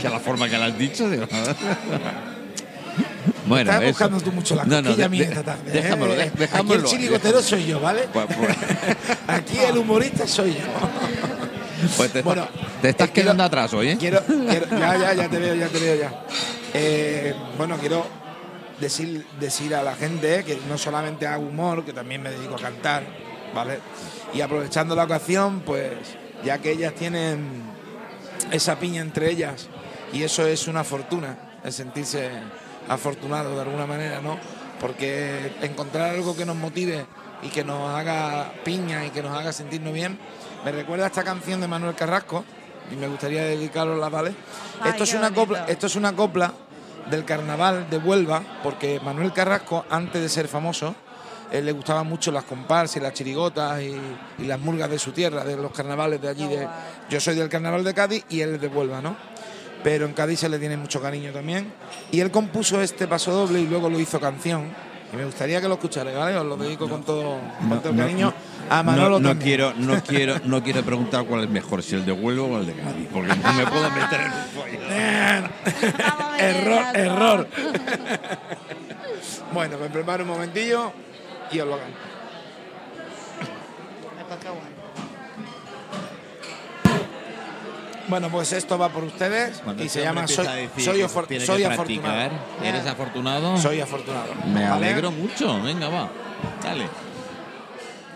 que 0.00 0.06
a 0.06 0.10
la 0.10 0.20
forma 0.20 0.48
que 0.48 0.58
lo 0.58 0.64
has 0.64 0.78
dicho, 0.78 1.08
digo. 1.10 1.26
Bueno, 3.46 3.70
Estás 3.72 3.82
eso. 3.82 3.88
buscando 3.90 4.20
tú 4.20 4.30
mucho 4.32 4.54
la 4.54 4.64
No, 4.64 4.80
no, 4.82 4.94
de- 4.94 5.08
mía 5.08 5.22
de- 5.24 5.28
esta 5.30 5.42
tarde. 5.42 5.72
déjamelo, 5.72 6.14
¿eh? 6.14 6.22
Aquí 6.22 6.38
déjamelo. 6.38 6.74
el 6.80 6.84
chirigotero 6.84 7.42
soy 7.42 7.66
yo, 7.66 7.80
¿vale? 7.80 8.02
Pues- 8.12 8.26
pues- 8.26 8.56
Aquí 9.26 9.58
el 9.58 9.78
humorista 9.78 10.26
soy 10.28 10.54
yo. 10.54 11.41
Pues 11.96 12.12
te, 12.12 12.22
Bueno, 12.22 12.46
te 12.80 12.88
estás 12.90 13.08
eh, 13.08 13.12
quiero- 13.12 13.26
quedando 13.28 13.44
atrás 13.44 13.72
hoy, 13.74 13.88
¿eh? 13.90 13.96
Quiero, 13.98 14.22
quiero- 14.24 14.66
ya, 14.78 14.96
ya, 14.96 15.14
ya 15.14 15.28
te 15.28 15.38
veo, 15.38 15.54
ya 15.54 15.68
te 15.68 15.78
veo 15.78 15.94
ya. 15.96 16.12
Eh, 16.74 17.34
bueno, 17.58 17.76
quiero 17.78 18.04
decir, 18.80 19.26
decir 19.38 19.74
a 19.74 19.82
la 19.82 19.94
gente 19.94 20.44
que 20.44 20.58
no 20.68 20.78
solamente 20.78 21.26
hago 21.26 21.46
humor, 21.46 21.84
que 21.84 21.92
también 21.92 22.22
me 22.22 22.30
dedico 22.30 22.54
a 22.56 22.58
cantar, 22.58 23.04
¿vale? 23.54 23.78
Y 24.34 24.40
aprovechando 24.40 24.94
la 24.96 25.04
ocasión, 25.04 25.60
pues 25.60 25.92
ya 26.44 26.58
que 26.58 26.72
ellas 26.72 26.94
tienen 26.94 27.62
esa 28.50 28.78
piña 28.78 29.02
entre 29.02 29.30
ellas 29.30 29.68
y 30.12 30.22
eso 30.24 30.46
es 30.46 30.66
una 30.68 30.82
fortuna, 30.84 31.36
el 31.64 31.72
sentirse 31.72 32.30
afortunado 32.88 33.54
de 33.54 33.60
alguna 33.62 33.86
manera, 33.86 34.20
¿no? 34.20 34.38
Porque 34.80 35.52
encontrar 35.62 36.10
algo 36.10 36.34
que 36.36 36.44
nos 36.44 36.56
motive 36.56 37.06
y 37.42 37.48
que 37.48 37.62
nos 37.64 37.94
haga 37.94 38.52
piña 38.64 39.06
y 39.06 39.10
que 39.10 39.22
nos 39.22 39.36
haga 39.38 39.52
sentirnos 39.52 39.92
bien, 39.92 40.18
me 40.64 40.72
recuerda 40.72 41.04
a 41.04 41.08
esta 41.08 41.24
canción 41.24 41.60
de 41.60 41.68
Manuel 41.68 41.94
Carrasco 41.94 42.44
y 42.90 42.96
me 42.96 43.08
gustaría 43.08 43.42
dedicarosla, 43.44 44.08
¿vale? 44.08 44.34
Ay, 44.80 44.90
esto, 44.90 45.04
es 45.04 45.14
una 45.14 45.30
bonito. 45.30 45.40
copla, 45.40 45.64
esto 45.66 45.86
es 45.86 45.96
una 45.96 46.12
copla 46.14 46.52
del 47.10 47.24
carnaval 47.24 47.88
de 47.90 47.98
Huelva, 47.98 48.42
porque 48.62 49.00
Manuel 49.00 49.32
Carrasco, 49.32 49.84
antes 49.90 50.20
de 50.22 50.28
ser 50.28 50.48
famoso, 50.48 50.94
él 51.50 51.66
le 51.66 51.72
gustaban 51.72 52.06
mucho 52.06 52.30
las 52.32 52.44
comparsas 52.44 52.96
y 52.96 53.00
las 53.00 53.12
chirigotas 53.12 53.80
y, 53.82 53.94
y 54.38 54.46
las 54.46 54.58
murgas 54.58 54.88
de 54.90 54.98
su 54.98 55.12
tierra, 55.12 55.44
de 55.44 55.56
los 55.56 55.72
carnavales 55.72 56.20
de 56.20 56.28
allí. 56.28 56.46
De, 56.46 56.66
yo 57.10 57.20
soy 57.20 57.34
del 57.34 57.48
carnaval 57.48 57.84
de 57.84 57.92
Cádiz 57.92 58.24
y 58.28 58.40
él 58.40 58.54
es 58.54 58.60
de 58.60 58.68
Huelva, 58.68 59.02
¿no? 59.02 59.16
Pero 59.84 60.06
en 60.06 60.12
Cádiz 60.14 60.40
se 60.40 60.48
le 60.48 60.58
tiene 60.58 60.76
mucho 60.76 61.02
cariño 61.02 61.32
también. 61.32 61.72
Y 62.10 62.20
él 62.20 62.30
compuso 62.30 62.80
este 62.80 63.06
paso 63.08 63.32
doble 63.32 63.60
y 63.60 63.66
luego 63.66 63.90
lo 63.90 63.98
hizo 64.00 64.18
canción. 64.20 64.70
Y 65.12 65.16
me 65.16 65.24
gustaría 65.26 65.60
que 65.60 65.68
lo 65.68 65.74
escucharais, 65.74 66.16
¿vale? 66.16 66.36
Os 66.36 66.46
lo 66.46 66.56
dedico 66.56 66.88
con 66.88 67.02
todo, 67.02 67.38
con 67.58 67.68
No, 67.68 67.78
todo 67.80 67.90
el 67.90 67.96
no, 67.96 68.02
cariño 68.02 68.26
no, 68.26 68.51
a 68.70 68.82
Manolo 68.82 69.20
no, 69.20 69.38
quiero, 69.38 69.74
no 69.74 70.02
quiero, 70.02 70.38
no 70.44 70.62
quiero 70.62 70.82
preguntar 70.82 71.24
cuál 71.24 71.44
es 71.44 71.50
mejor, 71.50 71.82
si 71.82 71.94
el 71.94 72.04
de 72.04 72.12
Huelva 72.12 72.44
o 72.44 72.58
el 72.58 72.66
de 72.66 72.74
Cádiz, 72.74 73.08
porque 73.12 73.34
no 73.36 73.52
me 73.52 73.66
puedo 73.66 73.90
meter 73.90 74.20
en 74.20 75.44
un 75.44 75.50
error, 76.38 76.96
error. 76.96 77.48
bueno, 79.52 79.78
me 79.78 79.88
preparo 79.88 80.24
un 80.24 80.30
momentillo 80.30 80.92
y 81.50 81.60
os 81.60 81.68
lo 81.68 81.78
canto. 81.78 81.98
Bueno. 84.42 84.82
Bueno, 88.08 88.28
pues 88.30 88.52
esto 88.52 88.76
va 88.76 88.88
por 88.88 89.04
ustedes 89.04 89.60
Cuando 89.64 89.82
y 89.82 89.86
este 89.86 90.00
se 90.00 90.04
llama 90.04 90.26
Soy, 90.26 90.46
decir 90.46 90.84
soy, 90.84 91.40
soy 91.40 91.58
que 91.58 91.66
afortunado. 91.66 91.74
practicar, 91.74 92.30
¿Eres 92.62 92.86
afortunado? 92.86 93.56
Soy 93.58 93.80
afortunado. 93.80 94.34
Me 94.46 94.68
¿vale? 94.68 94.86
alegro 94.86 95.10
mucho. 95.12 95.62
Venga, 95.62 95.88
va. 95.88 96.10
Dale. 96.62 96.88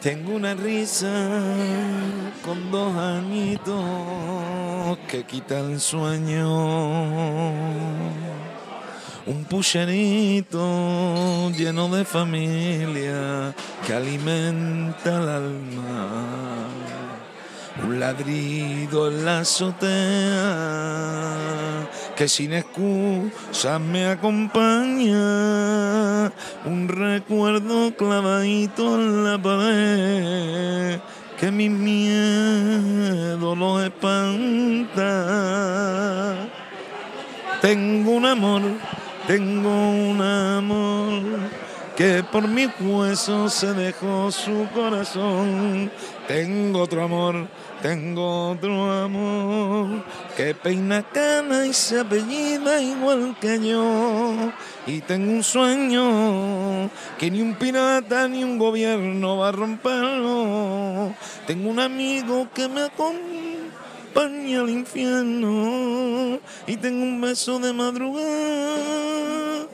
Tengo 0.01 0.37
una 0.37 0.55
risa 0.55 1.43
con 2.45 2.71
dos 2.71 2.97
añitos 2.97 3.75
que 5.09 5.25
quita 5.25 5.59
el 5.61 5.81
sueño. 5.81 6.47
Un 9.27 9.45
pucherito 9.51 11.51
lleno 11.51 11.89
de 11.89 12.05
familia 12.05 13.53
que 13.85 13.93
alimenta 13.93 15.17
el 15.17 15.29
alma. 15.29 16.66
Un 17.87 18.01
ladrido 18.01 19.07
en 19.07 19.25
la 19.25 19.39
azotea 19.41 19.87
que 22.17 22.27
sin 22.27 22.53
excusa 22.53 23.79
me 23.79 24.07
acompaña. 24.07 25.15
Un 26.65 26.89
recuerdo 26.89 27.95
clavadito 27.95 28.97
en 28.97 29.23
la 29.25 29.41
pared 29.41 30.99
que 31.39 31.53
mi 31.53 31.69
miedo 31.69 33.55
lo 33.55 33.81
espanta. 33.81 35.05
Tengo 37.63 38.11
un 38.11 38.27
amor, 38.27 38.63
tengo 39.29 39.71
un 39.71 40.21
amor 40.21 41.23
que 41.97 42.23
por 42.31 42.47
mis 42.47 42.69
huesos 42.79 43.55
se 43.55 43.73
dejó 43.73 44.31
su 44.31 44.69
corazón. 44.75 45.91
Tengo 46.29 46.83
otro 46.83 47.03
amor, 47.03 47.49
tengo 47.87 48.51
otro 48.51 48.91
amor 48.91 50.03
que 50.37 50.57
peina 50.57 51.05
cana 51.05 51.65
y 51.67 51.73
se 51.73 52.01
apellida 52.01 52.83
igual 52.83 53.37
que 53.41 53.61
yo. 53.61 54.35
Y 54.89 55.03
tengo 55.03 55.31
un 55.31 55.45
sueño 55.45 56.91
que 57.17 57.31
ni 57.31 57.41
un 57.41 57.55
pirata 57.55 58.27
ni 58.27 58.43
un 58.43 58.59
gobierno 58.59 59.39
va 59.39 59.51
a 59.51 59.53
romperlo. 59.53 61.15
Tengo 61.47 61.71
un 61.71 61.79
amigo 61.79 62.49
que 62.53 62.67
me 62.67 62.83
acompaña 62.83 64.63
al 64.63 64.71
infierno 64.71 66.41
y 66.67 66.77
tengo 66.79 67.05
un 67.05 67.21
beso 67.21 67.61
de 67.61 67.73
madrugada 67.73 69.69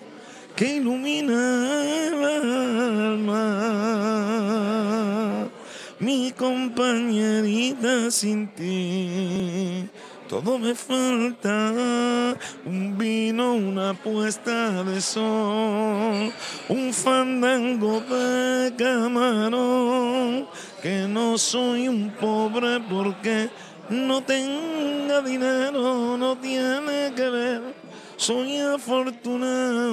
que 0.54 0.76
ilumina 0.76 1.82
el 2.06 2.24
alma. 2.24 4.31
Mi 6.02 6.32
compañerita 6.32 8.10
sin 8.10 8.48
ti, 8.48 9.88
todo 10.28 10.58
me 10.58 10.74
falta. 10.74 11.72
Un 12.66 12.98
vino, 12.98 13.54
una 13.54 13.94
puesta 13.94 14.82
de 14.82 15.00
sol, 15.00 16.32
un 16.68 16.92
fandango 16.92 18.00
de 18.00 18.74
camarón. 18.76 20.48
Que 20.82 21.06
no 21.06 21.38
soy 21.38 21.86
un 21.86 22.10
pobre 22.10 22.80
porque 22.80 23.48
no 23.88 24.24
tenga 24.24 25.22
dinero, 25.22 26.16
no 26.18 26.36
tiene 26.36 27.12
que 27.14 27.30
ver. 27.30 27.62
Soy 28.16 28.58
afortunado 28.58 29.92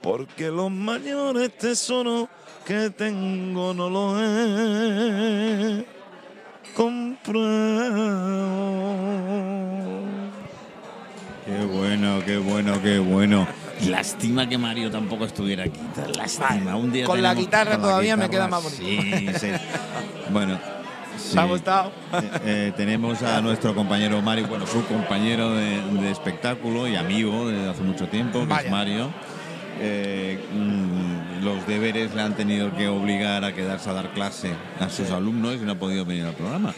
porque 0.00 0.50
los 0.50 0.70
mayores 0.70 1.56
tesoros 1.58 2.28
que 2.70 2.88
tengo 2.90 3.74
no 3.74 3.90
los 3.90 4.16
he 4.22 5.84
comprado. 6.76 7.40
Qué 11.44 11.64
bueno, 11.66 12.22
qué 12.24 12.38
bueno, 12.38 12.80
qué 12.80 13.00
bueno. 13.00 13.48
Lástima 13.88 14.48
que 14.48 14.56
Mario 14.56 14.88
tampoco 14.88 15.24
estuviera 15.24 15.64
aquí. 15.64 15.80
Lástima. 16.16 16.76
Un 16.76 16.92
día 16.92 17.06
Con 17.06 17.20
la 17.20 17.34
guitarra 17.34 17.72
con 17.72 17.80
la 17.82 17.88
todavía 17.88 18.16
me 18.16 18.30
queda 18.30 18.46
más 18.46 18.62
bonito. 18.62 19.02
Sí, 19.02 19.28
sí. 19.40 19.48
Bueno. 20.32 20.56
sí. 21.18 21.34
¿Te 21.34 21.40
ha 21.40 21.44
gustado? 21.46 21.90
Eh, 22.12 22.30
eh, 22.44 22.72
tenemos 22.76 23.20
a 23.24 23.40
nuestro 23.40 23.74
compañero 23.74 24.22
Mario, 24.22 24.46
bueno, 24.46 24.64
su 24.68 24.86
compañero 24.86 25.54
de, 25.54 25.82
de 26.00 26.10
espectáculo 26.12 26.86
y 26.86 26.94
amigo 26.94 27.48
desde 27.48 27.68
hace 27.68 27.82
mucho 27.82 28.06
tiempo, 28.06 28.38
que 28.42 28.46
Vaya. 28.46 28.62
es 28.62 28.70
Mario. 28.70 29.10
Eh, 29.80 30.38
mm, 30.52 31.29
los 31.40 31.66
deberes 31.66 32.14
le 32.14 32.22
han 32.22 32.34
tenido 32.34 32.74
que 32.76 32.88
obligar 32.88 33.44
a 33.44 33.54
quedarse 33.54 33.90
a 33.90 33.92
dar 33.94 34.12
clase 34.12 34.52
a 34.78 34.88
sus 34.88 35.10
alumnos 35.10 35.56
y 35.56 35.58
no 35.58 35.72
ha 35.72 35.78
podido 35.78 36.04
venir 36.04 36.24
al 36.24 36.34
programa. 36.34 36.74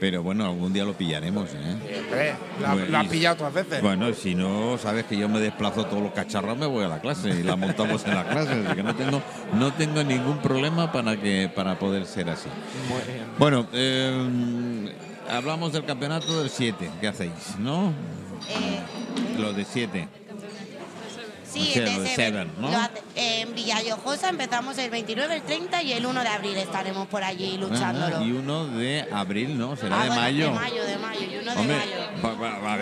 Pero 0.00 0.22
bueno, 0.22 0.44
algún 0.44 0.72
día 0.72 0.84
lo 0.84 0.92
pillaremos, 0.92 1.48
¿eh? 1.54 2.34
La, 2.60 2.72
Bueno, 2.74 2.88
la 2.88 3.00
has 3.00 3.08
pillado 3.08 3.34
otras 3.34 3.52
veces. 3.52 3.82
Bueno, 3.82 4.12
si 4.14 4.34
no, 4.36 4.78
sabes 4.78 5.04
que 5.06 5.16
yo 5.16 5.28
me 5.28 5.40
desplazo 5.40 5.86
todos 5.86 6.00
los 6.02 6.12
cacharros, 6.12 6.56
me 6.56 6.66
voy 6.66 6.84
a 6.84 6.88
la 6.88 7.00
clase 7.00 7.30
y 7.30 7.42
la 7.42 7.56
montamos 7.56 8.04
en 8.06 8.14
la 8.14 8.24
clase, 8.28 8.52
así 8.64 8.76
que 8.76 8.82
no 8.84 8.94
tengo, 8.94 9.20
no 9.54 9.72
tengo 9.72 10.04
ningún 10.04 10.38
problema 10.38 10.92
para 10.92 11.16
que 11.20 11.50
para 11.52 11.80
poder 11.80 12.06
ser 12.06 12.30
así. 12.30 12.48
Muy 12.88 13.12
bien. 13.12 13.26
Bueno, 13.40 13.66
eh, 13.72 14.92
hablamos 15.28 15.72
del 15.72 15.84
campeonato 15.84 16.40
del 16.40 16.50
7, 16.50 16.90
¿qué 17.00 17.08
hacéis? 17.08 17.56
¿No? 17.58 17.88
Eh, 18.50 19.40
Lo 19.40 19.52
de 19.52 19.64
7. 19.64 20.08
Sí, 21.64 21.80
de 21.80 22.14
Seven. 22.14 22.50
¿no? 22.60 22.70
Lo 22.70 22.76
hace- 22.78 23.02
en 23.16 23.54
Villajojosa 23.54 24.28
empezamos 24.28 24.76
el 24.78 24.90
29, 24.90 25.36
el 25.36 25.42
30 25.42 25.82
y 25.82 25.92
el 25.92 26.06
1 26.06 26.22
de 26.22 26.28
abril 26.28 26.56
estaremos 26.56 27.06
por 27.08 27.22
allí 27.24 27.56
luchándolo. 27.58 28.22
y 28.24 28.32
uno 28.32 28.66
de 28.66 29.06
abril, 29.12 29.58
¿no? 29.58 29.76
Será 29.76 29.96
Ah, 30.00 30.02
de 30.04 30.08
bueno, 30.08 30.22
mayo. 30.22 30.44
De 30.46 30.52
mayo, 30.52 30.84
de 30.84 30.97
mayo, 31.08 31.20
y 31.32 31.38
uno 31.42 31.52
Hombre, 31.52 31.74
de 31.74 31.80
mayo. 31.80 31.94
a 31.94 32.06
ver, 32.06 32.10
Eh, 32.12 32.20
va- 32.24 32.34
va- 32.34 32.58
va- 32.58 32.76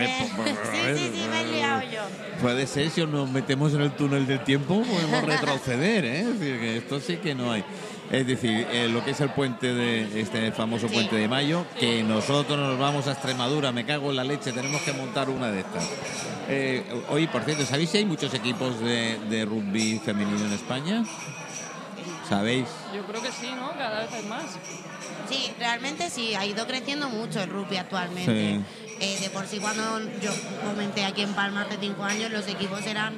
sí, 0.72 0.78
a 0.78 0.82
ver, 0.86 0.98
sí, 0.98 1.10
sí, 1.14 1.24
me 1.30 1.40
he 1.40 1.44
liado 1.52 1.82
yo. 1.82 2.02
Puede 2.42 2.66
ser, 2.66 2.90
si 2.90 3.06
nos 3.06 3.30
metemos 3.30 3.72
en 3.74 3.80
el 3.82 3.90
túnel 3.92 4.26
del 4.26 4.44
tiempo, 4.44 4.82
podemos 4.82 5.22
retroceder, 5.24 6.04
¿eh? 6.04 6.20
Es 6.20 6.38
decir, 6.40 6.60
que 6.60 6.76
esto 6.78 7.00
sí 7.00 7.16
que 7.16 7.34
no 7.34 7.52
hay. 7.52 7.64
Es 8.10 8.24
decir, 8.24 8.66
eh, 8.70 8.88
lo 8.88 9.04
que 9.04 9.10
es 9.10 9.20
el 9.20 9.30
puente 9.30 9.74
de 9.74 10.20
este 10.20 10.52
famoso 10.52 10.86
Sí. 10.88 10.94
puente 10.94 11.16
de 11.16 11.26
mayo, 11.26 11.66
que 11.80 12.04
nosotros 12.04 12.56
nos 12.56 12.78
vamos 12.78 13.08
a 13.08 13.12
Extremadura, 13.12 13.72
me 13.72 13.84
cago 13.84 14.10
en 14.10 14.16
la 14.16 14.22
leche, 14.24 14.52
tenemos 14.52 14.80
que 14.82 14.92
montar 14.92 15.28
una 15.28 15.50
de 15.50 15.60
estas. 15.60 15.84
Eh, 16.48 16.84
oye, 17.08 17.26
por 17.26 17.42
cierto, 17.42 17.64
¿sabéis 17.66 17.90
si 17.90 17.98
hay 17.98 18.04
muchos 18.04 18.32
equipos 18.32 18.78
de, 18.78 19.18
de 19.28 19.44
rugby 19.44 20.00
femenino 20.04 20.44
en 20.46 20.52
España? 20.52 21.02
¿Sabéis? 22.28 22.68
Yo 22.94 23.04
creo 23.06 23.22
que 23.22 23.30
sí, 23.30 23.52
¿no? 23.54 23.70
Cada 23.72 24.00
vez 24.00 24.12
hay 24.12 24.24
más. 24.24 24.44
Sí, 25.28 25.52
realmente 25.58 26.10
sí, 26.10 26.34
ha 26.34 26.44
ido 26.44 26.66
creciendo 26.66 27.08
mucho 27.08 27.40
el 27.40 27.50
rugby 27.50 27.76
actualmente. 27.76 28.56
Sí. 28.56 28.64
Eh, 28.98 29.18
de 29.20 29.30
por 29.30 29.46
sí, 29.46 29.58
cuando 29.58 30.00
yo 30.20 30.30
comenté 30.64 31.04
aquí 31.04 31.22
en 31.22 31.34
Palma 31.34 31.62
hace 31.62 31.76
cinco 31.78 32.04
años, 32.04 32.30
los 32.30 32.48
equipos 32.48 32.86
eran, 32.86 33.14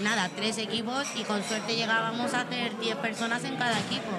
nada, 0.00 0.30
tres 0.36 0.58
equipos 0.58 1.06
y 1.16 1.22
con 1.24 1.42
suerte 1.42 1.74
llegábamos 1.74 2.34
a 2.34 2.42
hacer 2.42 2.78
10 2.78 2.96
personas 2.96 3.44
en 3.44 3.56
cada 3.56 3.78
equipo. 3.78 4.10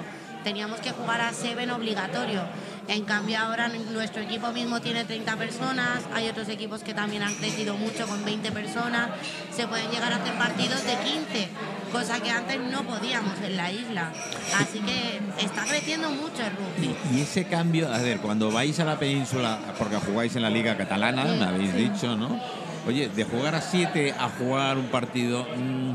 Teníamos 0.42 0.80
que 0.80 0.90
jugar 0.90 1.20
a 1.20 1.32
Seven 1.32 1.70
obligatorio. 1.70 2.42
En 2.86 3.04
cambio, 3.04 3.38
ahora 3.38 3.68
nuestro 3.68 4.20
equipo 4.22 4.52
mismo 4.52 4.80
tiene 4.80 5.04
30 5.04 5.36
personas, 5.36 6.02
hay 6.12 6.28
otros 6.28 6.48
equipos 6.50 6.82
que 6.82 6.92
también 6.92 7.22
han 7.22 7.34
crecido 7.34 7.76
mucho 7.78 8.06
con 8.06 8.22
20 8.24 8.52
personas. 8.52 9.08
Se 9.56 9.66
pueden 9.66 9.90
llegar 9.90 10.12
a 10.12 10.16
hacer 10.16 10.34
partidos 10.34 10.84
de 10.84 10.92
15, 10.98 11.48
cosa 11.92 12.20
que 12.20 12.30
antes 12.30 12.60
no 12.60 12.82
podíamos 12.84 13.38
en 13.42 13.56
la 13.56 13.72
isla. 13.72 14.12
Así 14.60 14.80
que 14.80 15.18
está 15.42 15.64
creciendo 15.64 16.10
mucho 16.10 16.42
el 16.44 16.52
rugby. 16.56 16.94
Y 17.16 17.20
ese 17.22 17.44
cambio, 17.46 17.90
a 17.92 17.98
ver, 17.98 18.18
cuando 18.18 18.50
vais 18.50 18.78
a 18.80 18.84
la 18.84 18.98
península, 18.98 19.58
porque 19.78 19.96
jugáis 19.96 20.36
en 20.36 20.42
la 20.42 20.50
Liga 20.50 20.76
Catalana, 20.76 21.24
me 21.24 21.44
habéis 21.44 21.74
dicho, 21.74 22.16
¿no? 22.16 22.38
Oye, 22.86 23.08
de 23.08 23.24
jugar 23.24 23.54
a 23.54 23.62
siete 23.62 24.12
a 24.12 24.28
jugar 24.28 24.76
un 24.76 24.88
partido, 24.88 25.44
mm, 25.56 25.94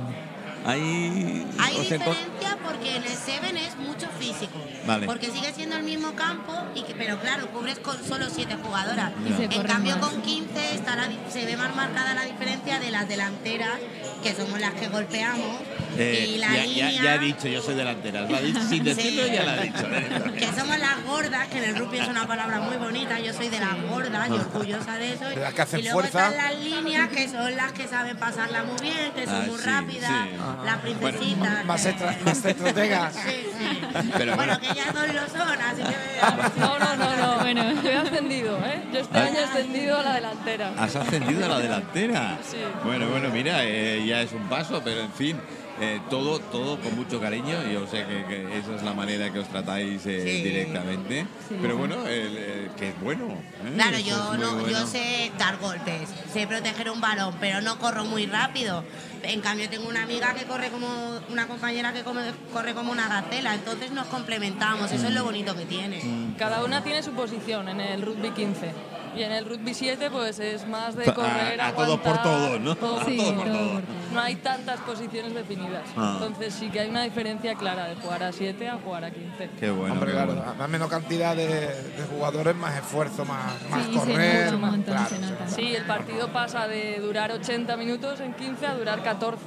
ahí 0.65 1.45
Hay 1.59 1.75
enco- 1.75 1.81
diferencia 1.81 2.57
porque 2.65 2.95
en 2.97 3.03
el 3.03 3.09
Seven 3.13 3.57
es 3.57 3.77
mucho 3.77 4.07
físico. 4.33 4.59
Vale. 4.85 5.05
Porque 5.05 5.27
sigue 5.31 5.53
siendo 5.53 5.75
el 5.77 5.83
mismo 5.83 6.13
campo, 6.15 6.53
y 6.75 6.83
que, 6.83 6.93
pero 6.95 7.19
claro, 7.19 7.47
cubres 7.51 7.79
con 7.79 8.03
solo 8.03 8.27
siete 8.29 8.55
jugadoras. 8.61 9.11
Y 9.27 9.33
se 9.33 9.43
En 9.45 9.63
cambio, 9.63 9.97
más. 9.97 10.05
con 10.09 10.21
15 10.21 10.75
está 10.75 10.95
la 10.95 11.09
se 11.31 11.45
ve 11.45 11.57
más 11.57 11.75
marcada 11.75 12.13
la 12.13 12.23
diferencia 12.25 12.79
de 12.79 12.91
las 12.91 13.07
delanteras, 13.07 13.77
que 14.23 14.33
somos 14.33 14.59
las 14.59 14.73
que 14.73 14.87
golpeamos, 14.87 15.61
Eh, 15.97 16.33
y 16.35 16.37
la 16.37 16.47
ya, 16.47 16.55
ya- 16.55 16.63
línea... 16.65 17.03
ya 17.03 17.15
he 17.15 17.19
dicho, 17.19 17.47
yo 17.47 17.61
soy 17.61 17.75
delantera. 17.75 18.21
Lo 18.21 18.35
ha 18.35 18.41
dicho 18.41 18.61
sin 18.67 18.83
decirlo, 18.83 19.23
Sí. 19.25 19.31
ya 19.33 19.43
lo 19.43 19.51
ha 19.51 19.57
dicho. 19.57 20.33
que 20.37 20.47
somos 20.59 20.77
las 20.79 21.03
gordas, 21.05 21.47
que 21.47 21.57
en 21.57 21.63
el 21.65 21.75
rugby 21.75 21.99
es 21.99 22.07
una 22.07 22.25
palabra 22.27 22.59
muy 22.59 22.77
bonita, 22.77 23.19
yo 23.19 23.33
soy 23.33 23.49
de 23.49 23.59
las 23.59 23.81
gordas 23.89 24.29
y 24.29 24.31
orgullosa 24.33 24.95
de 24.97 25.13
eso. 25.13 25.25
De 25.25 25.35
las 25.37 25.53
que 25.53 25.61
hacen 25.61 25.79
y 25.79 25.83
luego 25.83 25.99
fuerza. 26.01 26.29
están 26.29 26.37
las 26.37 26.59
líneas, 26.63 27.09
que 27.09 27.27
son 27.27 27.55
las 27.55 27.71
que 27.73 27.87
saben 27.87 28.17
pasarla 28.17 28.63
muy 28.63 28.79
bien, 28.81 29.11
que 29.15 29.25
son 29.25 29.35
Ah, 29.35 29.43
muy 29.47 29.57
sí, 29.57 29.63
rápidas, 29.65 30.11
sí. 30.11 30.65
las 30.65 30.77
princesitas. 30.77 31.65
Más, 31.65 31.85
estra- 31.85 32.17
más 32.25 32.45
estrategas. 32.45 33.13
Sí, 33.13 33.45
sí. 33.57 34.11
Pero 34.19 34.35
bueno, 34.35 34.53
bueno. 34.59 34.59
que 34.73 34.79
ellas 34.79 34.93
dos 34.93 35.07
lo 35.13 35.27
son, 35.39 35.61
así 35.61 35.81
que... 35.81 36.59
No, 36.59 36.77
no, 36.79 36.95
no, 36.97 37.15
no. 37.15 37.39
Bueno. 37.39 37.81
Yo 37.81 37.89
he 37.89 37.97
ascendido, 37.97 38.57
¿eh? 38.59 38.83
Yo 38.93 38.99
este 38.99 39.17
Ah. 39.17 39.23
año 39.23 39.39
he 39.39 39.43
ascendido 39.43 39.97
a 39.97 40.03
la 40.03 40.13
delantera. 40.13 40.73
Has 40.77 40.95
ascendido 40.95 41.45
a 41.45 41.47
la 41.47 41.59
delantera. 41.59 42.37
Sí. 42.43 42.57
Bueno, 42.83 43.07
bueno, 43.09 43.29
mira, 43.29 43.63
eh, 43.63 44.03
ya 44.05 44.21
es 44.21 44.31
un 44.33 44.47
paso, 44.49 44.81
pero 44.83 44.99
en 45.01 45.11
fin, 45.13 45.39
eh, 45.81 45.99
todo, 46.09 46.39
todo 46.39 46.79
con 46.79 46.95
mucho 46.95 47.19
cariño. 47.19 47.55
Yo 47.71 47.87
sé 47.87 48.05
que, 48.05 48.25
que 48.25 48.57
esa 48.57 48.75
es 48.75 48.83
la 48.83 48.93
manera 48.93 49.31
que 49.31 49.39
os 49.39 49.47
tratáis 49.47 50.05
eh, 50.05 50.21
Sí. 50.23 50.43
directamente. 50.43 51.25
Pero 51.61 51.77
bueno, 51.77 52.05
el, 52.07 52.37
eh, 52.37 52.69
que 52.77 52.89
es 52.89 52.99
bueno. 53.01 53.25
¿eh? 53.27 53.73
Claro, 53.75 53.97
yo, 53.99 54.37
no, 54.37 54.53
bueno. 54.55 54.67
yo 54.69 54.85
sé 54.87 55.31
dar 55.37 55.57
golpes, 55.57 56.09
sé 56.33 56.47
proteger 56.47 56.89
un 56.89 57.01
balón, 57.01 57.35
pero 57.39 57.61
no 57.61 57.77
corro 57.79 58.05
muy 58.05 58.25
rápido. 58.25 58.83
En 59.23 59.41
cambio, 59.41 59.69
tengo 59.69 59.89
una 59.89 60.03
amiga 60.03 60.33
que 60.33 60.45
corre 60.45 60.69
como 60.69 60.87
una 61.29 61.47
compañera 61.47 61.91
que 61.91 62.03
come- 62.03 62.31
corre 62.53 62.73
como 62.73 62.91
una 62.91 63.07
gacela, 63.09 63.53
entonces 63.53 63.91
nos 63.91 64.07
complementamos. 64.07 64.91
Eso 64.91 65.05
es 65.07 65.11
Mm. 65.11 65.15
lo 65.15 65.23
bonito 65.25 65.55
que 65.57 65.65
tiene. 65.65 66.01
Cada 66.37 66.63
una 66.63 66.83
tiene 66.83 67.03
su 67.03 67.11
posición 67.11 67.67
en 67.69 67.81
el 67.81 68.01
rugby 68.01 68.31
15. 68.31 68.71
Y 69.15 69.23
en 69.23 69.31
el 69.31 69.45
rugby 69.45 69.73
7 69.73 70.09
pues 70.11 70.39
es 70.39 70.67
más 70.67 70.95
de 70.95 71.09
A- 71.09 71.13
correr, 71.13 71.59
a 71.61 71.71
todos 71.73 71.99
por 71.99 72.21
todos, 72.21 72.59
¿no? 72.61 72.75
todo 72.75 72.99
A 73.01 73.05
Sí, 73.05 73.17
todo 73.17 73.35
por 73.35 73.45
todo 73.45 73.57
todo. 73.69 73.81
No 74.13 74.19
hay 74.21 74.35
tantas 74.35 74.79
posiciones 74.81 75.33
definidas. 75.33 75.83
Ah. 75.97 76.19
Entonces 76.21 76.53
sí 76.53 76.69
que 76.69 76.79
hay 76.81 76.89
una 76.89 77.03
diferencia 77.03 77.55
clara 77.55 77.87
de 77.87 77.95
jugar 77.95 78.23
a 78.23 78.31
7 78.31 78.67
a 78.69 78.77
jugar 78.77 79.05
a 79.05 79.11
15. 79.11 79.49
Qué 79.59 79.69
bueno. 79.71 79.93
Hombre, 79.95 80.07
qué 80.11 80.13
claro, 80.15 80.33
bueno. 80.35 80.53
más 80.55 80.69
menos 80.69 80.89
cantidad 80.89 81.35
de, 81.35 81.47
de 81.47 82.03
jugadores, 82.11 82.55
más 82.55 82.75
esfuerzo, 82.77 83.25
más, 83.25 83.53
más 83.69 83.85
Sí, 83.85 83.91
correr. 83.97 84.51
más- 84.57 84.71
montón, 84.71 84.95
claro, 84.95 85.15
nota. 85.21 85.47
Sí, 85.47 85.75
el 85.75 85.83
partido 85.85 86.27
pasa 86.31 86.67
de 86.67 86.99
durar 86.99 87.31
80 87.31 87.75
minutos 87.77 88.19
en 88.19 88.33
15 88.33 88.65
a 88.67 88.75
durar 88.75 89.03
14. 89.03 89.39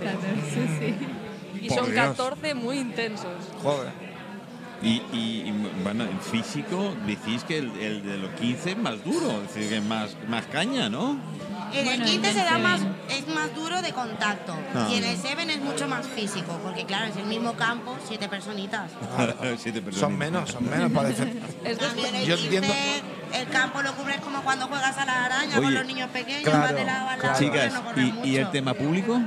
Sí, 0.53 0.67
sí. 0.81 0.97
Y 1.63 1.69
Por 1.69 1.79
son 1.79 1.93
Dios. 1.93 2.07
14 2.09 2.55
muy 2.55 2.79
intensos. 2.79 3.27
Joder. 3.63 3.93
Y, 4.83 5.01
y, 5.13 5.45
y, 5.47 5.71
bueno, 5.85 6.05
en 6.05 6.21
físico 6.21 6.95
decís 7.07 7.45
que 7.45 7.59
el, 7.59 7.71
el 7.79 8.03
de 8.03 8.19
los 8.19 8.31
15 8.33 8.73
es 8.73 8.77
más 8.79 9.03
duro, 9.05 9.31
es 9.43 9.55
decir, 9.55 9.69
que 9.69 9.77
es 9.79 9.85
más, 9.85 10.17
más 10.29 10.45
caña, 10.47 10.89
¿no? 10.89 11.17
En 11.73 11.85
Bueno, 11.85 12.05
el 12.05 12.11
15 12.11 12.29
en 12.29 12.35
se 12.35 12.45
da 12.45 12.59
más, 12.59 12.81
es 13.09 13.29
más 13.29 13.55
duro 13.55 13.81
de 13.81 13.93
contacto. 13.93 14.55
Ah. 14.75 14.89
Y 14.91 14.97
en 14.97 15.05
el 15.05 15.17
7 15.17 15.53
es 15.53 15.61
mucho 15.61 15.87
más 15.87 16.07
físico, 16.07 16.59
porque 16.65 16.85
claro, 16.85 17.07
es 17.07 17.17
el 17.17 17.27
mismo 17.27 17.53
campo, 17.55 17.97
siete 18.07 18.29
personitas. 18.29 18.91
Siete 19.59 19.81
personas. 19.81 20.01
Son 20.11 20.19
menos, 20.19 20.51
son 20.51 20.69
menos 20.69 20.91
para 20.91 21.09
el 21.65 21.77
Yo 22.27 22.37
15, 22.37 22.45
entiendo- 22.45 22.75
el 23.35 23.49
campo 23.49 23.83
lo 23.83 23.95
cubres 23.95 24.21
como 24.21 24.43
cuando 24.43 24.67
juegas 24.67 24.99
a 24.99 25.07
la 25.07 25.25
araña 25.25 25.55
Oye, 25.57 25.63
con 25.63 25.75
los 25.75 25.87
niños 25.87 26.11
pequeños, 26.11 26.43
claro, 26.43 26.61
vas 26.61 26.75
de 26.75 26.85
lado 26.85 27.09
a 27.09 27.17
lado, 27.17 27.21
claro. 27.21 27.39
Chicas, 27.39 27.73
no 27.97 28.03
¿y, 28.25 28.31
y 28.31 28.37
el 28.37 28.51
tema 28.51 28.75
público? 28.75 29.21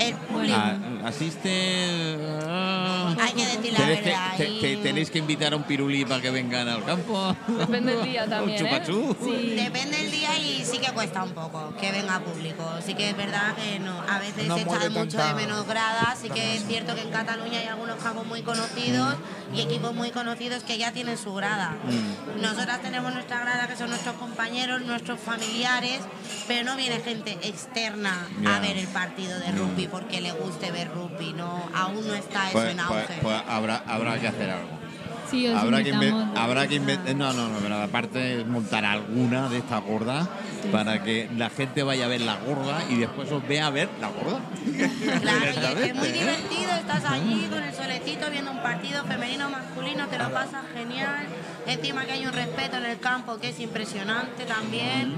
El 0.00 0.14
público. 0.16 0.56
Ah, 0.56 0.76
¿Asiste? 1.04 2.16
ah, 2.46 3.14
Hay 3.20 3.32
que 3.32 3.46
decir 3.46 3.72
la 3.72 3.78
¿Tenéis 3.78 3.98
que, 4.00 4.04
verdad, 4.10 4.36
te- 4.36 4.48
y- 4.48 4.60
te- 4.60 4.76
¿Tenéis 4.78 5.10
que 5.10 5.18
invitar 5.18 5.52
a 5.52 5.56
un 5.56 5.64
pirulí 5.64 6.04
para 6.04 6.20
que 6.22 6.30
vengan 6.30 6.68
al 6.68 6.84
campo? 6.84 7.36
Depende 7.48 7.96
del 7.96 8.04
día 8.04 8.26
también, 8.28 8.60
¿Un 8.62 8.66
¿eh? 8.66 8.70
chupachú? 8.82 9.16
Sí. 9.22 9.54
Depende 9.56 9.96
del 9.98 10.10
día 10.10 10.38
y 10.38 10.64
sí 10.64 10.78
que 10.78 10.90
cuesta 10.92 11.22
un 11.22 11.32
poco 11.32 11.74
que 11.78 11.92
venga 11.92 12.18
público. 12.20 12.64
Sí 12.84 12.94
que 12.94 13.10
es 13.10 13.16
verdad 13.16 13.54
que 13.56 13.78
no. 13.78 14.00
A 14.08 14.18
veces 14.18 14.46
No 14.46 14.54
se 14.56 14.62
echa 14.62 14.70
mueve 14.70 14.84
de 14.84 14.90
mucho 14.90 15.16
tanta- 15.18 15.34
de 15.34 15.46
menos 15.46 15.66
gradas. 15.66 16.18
Sí 16.22 16.30
que 16.30 16.56
es 16.56 16.66
cierto 16.66 16.94
que 16.94 17.02
en 17.02 17.10
Cataluña 17.10 17.58
hay 17.60 17.66
algunos 17.66 17.96
campos 17.96 18.26
muy 18.26 18.42
conocidos 18.42 19.16
y 19.54 19.60
equipos 19.60 19.94
muy 19.94 20.10
conocidos 20.10 20.62
que 20.64 20.78
ya 20.78 20.92
tienen 20.92 21.18
su 21.18 21.34
grada. 21.34 21.76
Mm. 21.84 22.40
Nosotras 22.42 22.80
tenemos 22.82 23.12
nuestra 23.12 23.40
grada 23.40 23.66
que 23.68 23.76
son 23.76 23.90
nuestros 23.90 24.14
compañeros, 24.16 24.80
nuestros 24.82 25.20
familiares, 25.20 26.00
pero 26.48 26.64
no 26.64 26.76
viene 26.76 27.00
gente 27.00 27.38
externa 27.42 28.26
Ya. 28.42 28.56
a 28.56 28.60
ver 28.60 28.76
el 28.78 28.86
partido 28.88 29.38
de 29.38 29.50
rugby 29.52 29.88
porque 29.90 30.20
le 30.20 30.32
guste 30.32 30.70
ver 30.70 30.88
rugby. 30.92 31.32
No, 31.32 31.68
aún 31.74 32.06
no 32.06 32.14
está 32.14 32.44
eso 32.50 32.52
Pues, 32.58 32.70
en 32.70 32.76
pues- 32.78 32.88
auge. 33.02 33.18
pues 33.22 33.42
habrá, 33.48 33.82
habrá 33.86 34.18
que 34.18 34.28
hacer 34.28 34.50
algo. 34.50 34.80
Sí, 35.30 35.46
os 35.46 35.56
Habrá 35.56 35.80
que, 35.84 35.92
habrá 36.36 36.66
que 36.66 36.80
inve- 36.80 37.14
no, 37.14 37.32
no, 37.32 37.46
no, 37.48 37.58
pero 37.60 37.76
aparte 37.80 38.44
montar 38.44 38.84
alguna 38.84 39.48
de 39.48 39.58
esta 39.58 39.78
gorda 39.78 40.26
para 40.72 41.04
que 41.04 41.30
la 41.36 41.50
gente 41.50 41.84
vaya 41.84 42.06
a 42.06 42.08
ver 42.08 42.22
la 42.22 42.34
gorda 42.34 42.82
y 42.90 42.96
después 42.96 43.30
os 43.30 43.46
vea 43.46 43.68
a 43.68 43.70
ver 43.70 43.88
la 44.00 44.08
gorda. 44.08 44.40
Claro, 45.20 45.80
y 45.80 45.88
es 45.88 45.94
muy 45.94 46.08
¿eh? 46.08 46.12
divertido, 46.12 46.72
estás 46.80 47.04
allí 47.04 47.46
con 47.48 47.62
el 47.62 47.72
solecito 47.72 48.28
viendo 48.28 48.50
un 48.50 48.60
partido 48.60 49.04
femenino 49.04 49.48
masculino, 49.48 50.08
te 50.08 50.18
lo 50.18 50.30
pasas 50.32 50.64
genial. 50.74 51.26
Encima 51.64 52.04
que 52.06 52.12
hay 52.12 52.26
un 52.26 52.32
respeto 52.32 52.78
en 52.78 52.86
el 52.86 52.98
campo 52.98 53.38
que 53.38 53.50
es 53.50 53.60
impresionante 53.60 54.44
también, 54.46 55.14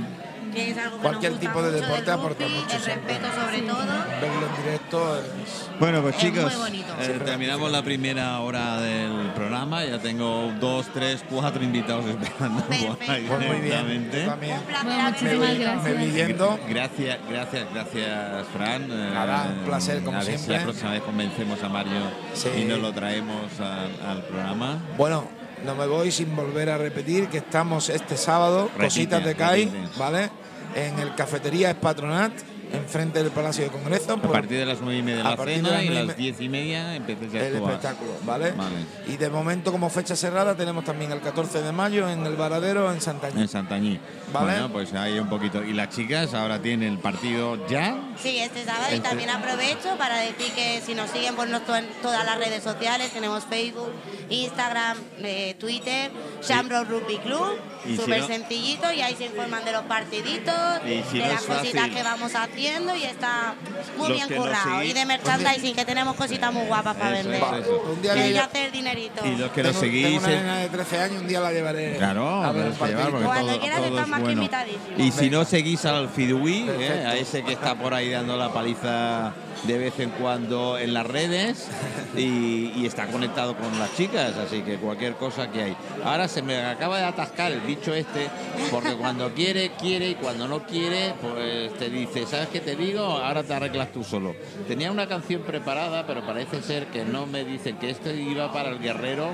que 0.52 0.70
es 0.70 0.78
algo 0.78 0.96
que 0.96 1.02
Cualquier 1.02 1.32
nos 1.32 1.40
gusta 1.40 1.52
tipo 1.52 1.62
de 1.62 1.70
mucho 1.72 1.82
deporte 1.82 2.04
del 2.10 2.14
aporta 2.20 2.44
rugby, 2.44 2.54
mucho 2.60 2.76
el 2.76 2.82
siempre. 2.82 3.14
respeto 3.14 3.40
sobre 3.40 3.58
todo. 3.62 3.78
Verlo 4.20 4.46
en 4.56 4.62
directo 4.64 5.18
es... 5.18 5.68
Bueno, 5.80 6.02
pues 6.02 6.14
Es 6.14 6.20
chicos, 6.20 6.44
muy 6.44 6.54
bonito. 6.62 6.94
eh, 7.00 7.20
terminamos 7.24 7.72
la 7.72 7.82
primera 7.82 8.40
hora 8.40 8.80
del 8.80 9.30
programa. 9.34 9.84
Ya 9.84 9.98
tengo 9.98 10.52
dos, 10.60 10.86
tres, 10.94 11.24
cuatro 11.28 11.62
invitados 11.64 12.04
esperando 12.06 12.62
por 12.62 12.72
ahí 12.74 12.84
Perfecto. 12.86 13.28
Pues 13.36 13.38
muy 13.48 13.48
bien. 13.48 13.62
directamente. 13.62 14.20
Yo 14.24 14.30
también. 14.30 14.58
Un 14.58 14.64
placer 14.64 14.86
Bueno, 14.86 15.02
haber 15.02 15.12
muchísimas 15.12 15.32
Me, 15.32 15.46
venido. 15.48 15.72
gracias. 15.72 15.84
me 15.96 16.04
vi 16.06 16.10
viendo. 16.12 16.58
Gracias, 16.68 17.18
gracias, 17.28 17.66
gracias, 17.74 18.46
Fran. 18.52 18.82
Eh, 18.90 19.10
Nada, 19.12 19.54
un 19.58 19.64
placer, 19.64 20.02
como 20.02 20.18
a 20.18 20.20
ver 20.24 20.32
si 20.32 20.38
siempre. 20.38 20.56
la 20.58 20.62
próxima 20.64 20.90
vez 20.92 21.02
convencemos 21.02 21.62
a 21.62 21.68
Mario 21.68 21.92
Sí. 22.34 22.48
y 22.60 22.64
nos 22.64 22.78
lo 22.78 22.92
traemos 22.92 23.58
al, 23.60 24.08
al 24.08 24.22
programa. 24.24 24.78
Bueno, 24.96 25.24
no 25.64 25.74
me 25.74 25.86
voy 25.86 26.10
sin 26.12 26.34
volver 26.36 26.70
a 26.70 26.78
repetir 26.78 27.28
que 27.28 27.38
estamos 27.38 27.88
este 27.88 28.16
sábado, 28.16 28.64
Repite, 28.76 28.84
cositas 28.84 29.24
de 29.24 29.34
CAI, 29.34 29.64
repite. 29.64 29.98
¿vale? 29.98 30.30
En 30.74 30.98
el 30.98 31.14
Cafetería 31.14 31.70
Espatronat, 31.70 32.32
enfrente 32.72 33.22
del 33.22 33.32
Palacio 33.32 33.64
de 33.64 33.70
Congreso. 33.70 34.12
A 34.14 34.16
por- 34.16 34.32
partir 34.32 34.58
de 34.58 34.66
las 34.66 34.80
nueve 34.80 34.98
y 34.98 35.02
media 35.02 35.20
a 35.20 35.24
de 35.24 35.30
la 35.30 35.36
partir 35.36 35.56
de 35.56 35.62
cena 35.62 35.70
las 35.76 35.84
y 35.84 36.06
las 36.06 36.16
diez 36.16 36.40
y 36.40 36.48
media 36.48 36.94
empecéis 36.96 37.34
a 37.34 37.38
el 37.46 37.54
actuar. 37.56 37.72
espectáculo, 37.74 38.10
¿vale? 38.24 38.52
Vale. 38.52 38.76
Y 39.06 39.16
de 39.16 39.30
momento, 39.30 39.72
como 39.72 39.90
fecha 39.90 40.16
cerrada, 40.16 40.56
tenemos 40.56 40.84
también 40.84 41.12
el 41.12 41.20
14 41.20 41.62
de 41.62 41.72
mayo 41.72 42.08
en 42.08 42.24
el 42.26 42.36
Varadero 42.36 42.92
en 42.92 43.00
Santaña. 43.00 43.40
En 43.40 43.48
Santañí. 43.48 43.98
Vale. 44.32 44.46
Bueno, 44.52 44.72
pues 44.72 44.92
ahí 44.94 45.18
un 45.18 45.28
poquito. 45.28 45.62
Y 45.62 45.72
las 45.72 45.90
chicas 45.90 46.34
ahora 46.34 46.60
tienen 46.60 46.92
el 46.92 46.98
partido 46.98 47.66
ya. 47.68 47.96
Sí, 48.16 48.38
este 48.38 48.64
sábado 48.64 48.86
y 48.90 48.94
Este- 48.96 49.08
también 49.08 49.30
aprovecho 49.30 49.96
para 49.98 50.18
decir 50.18 50.52
que 50.54 50.80
si 50.84 50.94
nos 50.94 51.10
siguen 51.10 51.34
por 51.34 51.48
nuestro- 51.48 51.76
en 51.76 51.86
todas 52.02 52.24
las 52.24 52.38
redes 52.38 52.62
sociales, 52.62 53.10
tenemos 53.12 53.44
Facebook, 53.44 53.90
Instagram, 54.30 54.96
eh, 55.18 55.54
Twitter, 55.58 56.10
Shambro 56.42 56.84
Rugby 56.84 57.18
Club, 57.18 57.58
si 57.84 57.96
súper 57.96 58.20
no- 58.20 58.26
sencillito 58.26 58.92
y 58.92 59.02
ahí 59.02 59.14
se 59.16 59.26
informan 59.26 59.64
de 59.64 59.72
los 59.72 59.82
partiditos, 59.82 60.54
Y 60.86 61.02
si 61.10 61.18
de 61.18 61.26
no 61.26 61.32
las 61.32 61.42
cositas 61.42 61.80
fácil. 61.82 61.94
que 61.94 62.02
vamos 62.02 62.34
y 62.62 63.04
está 63.04 63.54
muy 63.98 64.08
Los 64.08 64.16
bien 64.28 64.38
currado. 64.40 64.82
Y 64.84 64.92
de 64.92 65.04
merchandising 65.04 65.74
que 65.74 65.84
tenemos 65.84 66.14
cositas 66.14 66.52
muy 66.52 66.66
guapas 66.66 66.96
para 66.96 67.18
Eso, 67.18 67.28
vender. 67.28 67.42
eso, 67.42 67.56
eso. 67.60 67.92
Un 67.92 68.02
día 68.02 68.26
Y 68.28 68.36
hacer 68.38 68.70
dinerito. 68.72 69.26
Y 69.26 69.36
los 69.36 69.50
que 69.50 69.62
tengo, 69.62 69.80
seguís. 69.80 70.04
tengo 70.06 70.18
una 70.18 70.32
en- 70.32 70.38
nena 70.42 70.56
de 70.58 70.68
13 70.68 70.98
años, 71.00 71.22
un 71.22 71.28
día 71.28 71.40
la 71.40 71.52
llevaré 71.52 71.96
Claro, 71.96 72.42
a 72.44 72.52
ver 72.52 72.66
el 72.66 72.72
llevar 72.74 73.10
porque 73.10 73.24
Cuando 73.26 73.46
todo, 73.52 73.60
quieras 73.60 73.78
todo 73.78 73.88
estás 73.88 74.04
es 74.04 74.08
más 74.10 74.22
que 74.22 74.32
invitadísimo. 74.32 74.96
Y 74.98 75.10
si 75.12 75.30
no 75.30 75.44
seguís 75.44 75.84
al 75.84 76.08
Fidui, 76.08 76.66
eh, 76.68 77.04
a 77.06 77.16
ese 77.16 77.42
que 77.42 77.52
está 77.54 77.74
por 77.74 77.94
ahí 77.94 78.10
dando 78.10 78.36
la 78.36 78.52
paliza 78.52 79.32
de 79.64 79.78
vez 79.78 79.98
en 80.00 80.10
cuando 80.10 80.78
en 80.78 80.94
las 80.94 81.06
redes 81.06 81.68
y, 82.16 82.84
está 82.86 83.06
conectado 83.06 83.56
con 83.56 83.78
las 83.78 83.96
chicas, 83.96 84.36
así 84.36 84.60
que 84.62 84.76
cualquier 84.76 85.14
cosa 85.14 85.50
que 85.50 85.62
hay. 85.62 85.76
Ahora 86.04 86.28
se 86.28 86.42
me 86.42 86.56
acaba 86.56 86.98
de 86.98 87.04
atascar 87.04 87.52
el 87.52 87.60
bicho 87.60 87.94
este, 87.94 88.28
porque 88.70 88.94
cuando 88.94 89.32
quiere, 89.32 89.70
quiere 89.80 90.10
y 90.10 90.14
cuando 90.16 90.48
no 90.48 90.66
quiere, 90.66 91.14
pues 91.20 91.72
te 91.78 91.88
dice, 91.88 92.26
¿sabes 92.26 92.48
qué 92.48 92.60
te 92.60 92.76
digo? 92.76 93.02
Ahora 93.02 93.42
te 93.44 93.54
arreglas 93.54 93.92
tú 93.92 94.04
solo. 94.04 94.34
Tenía 94.66 94.90
una 94.90 95.06
canción 95.06 95.42
preparada, 95.42 96.06
pero 96.06 96.26
parece 96.26 96.60
ser 96.60 96.86
que 96.86 97.04
no 97.04 97.26
me 97.26 97.44
dicen 97.44 97.76
que 97.78 97.90
esto 97.90 98.10
iba 98.10 98.52
para 98.52 98.70
el 98.70 98.78
guerrero. 98.78 99.30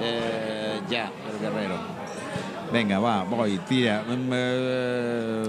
eh, 0.00 0.80
ya, 0.88 1.10
el 1.32 1.40
guerrero. 1.40 1.76
Venga, 2.72 2.98
va, 2.98 3.22
voy, 3.24 3.58
tira. 3.68 4.02
Mm, 4.02 4.30
eh, 4.32 5.44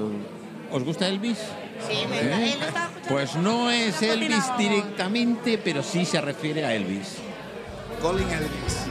¿Os 0.71 0.83
gusta 0.83 1.07
Elvis? 1.07 1.39
Sí, 1.87 2.07
me 2.09 2.19
¿Eh? 2.19 2.53
él 2.53 2.59
lo 2.59 2.65
estaba 2.65 2.85
escuchando. 2.85 3.09
Pues 3.09 3.35
no 3.35 3.69
es 3.69 4.01
Elvis 4.01 4.43
directamente, 4.57 5.57
pero 5.57 5.83
sí 5.83 6.05
se 6.05 6.21
refiere 6.21 6.65
a 6.65 6.73
Elvis. 6.73 7.17
Colin 8.01 8.29
Elvis. 8.29 8.86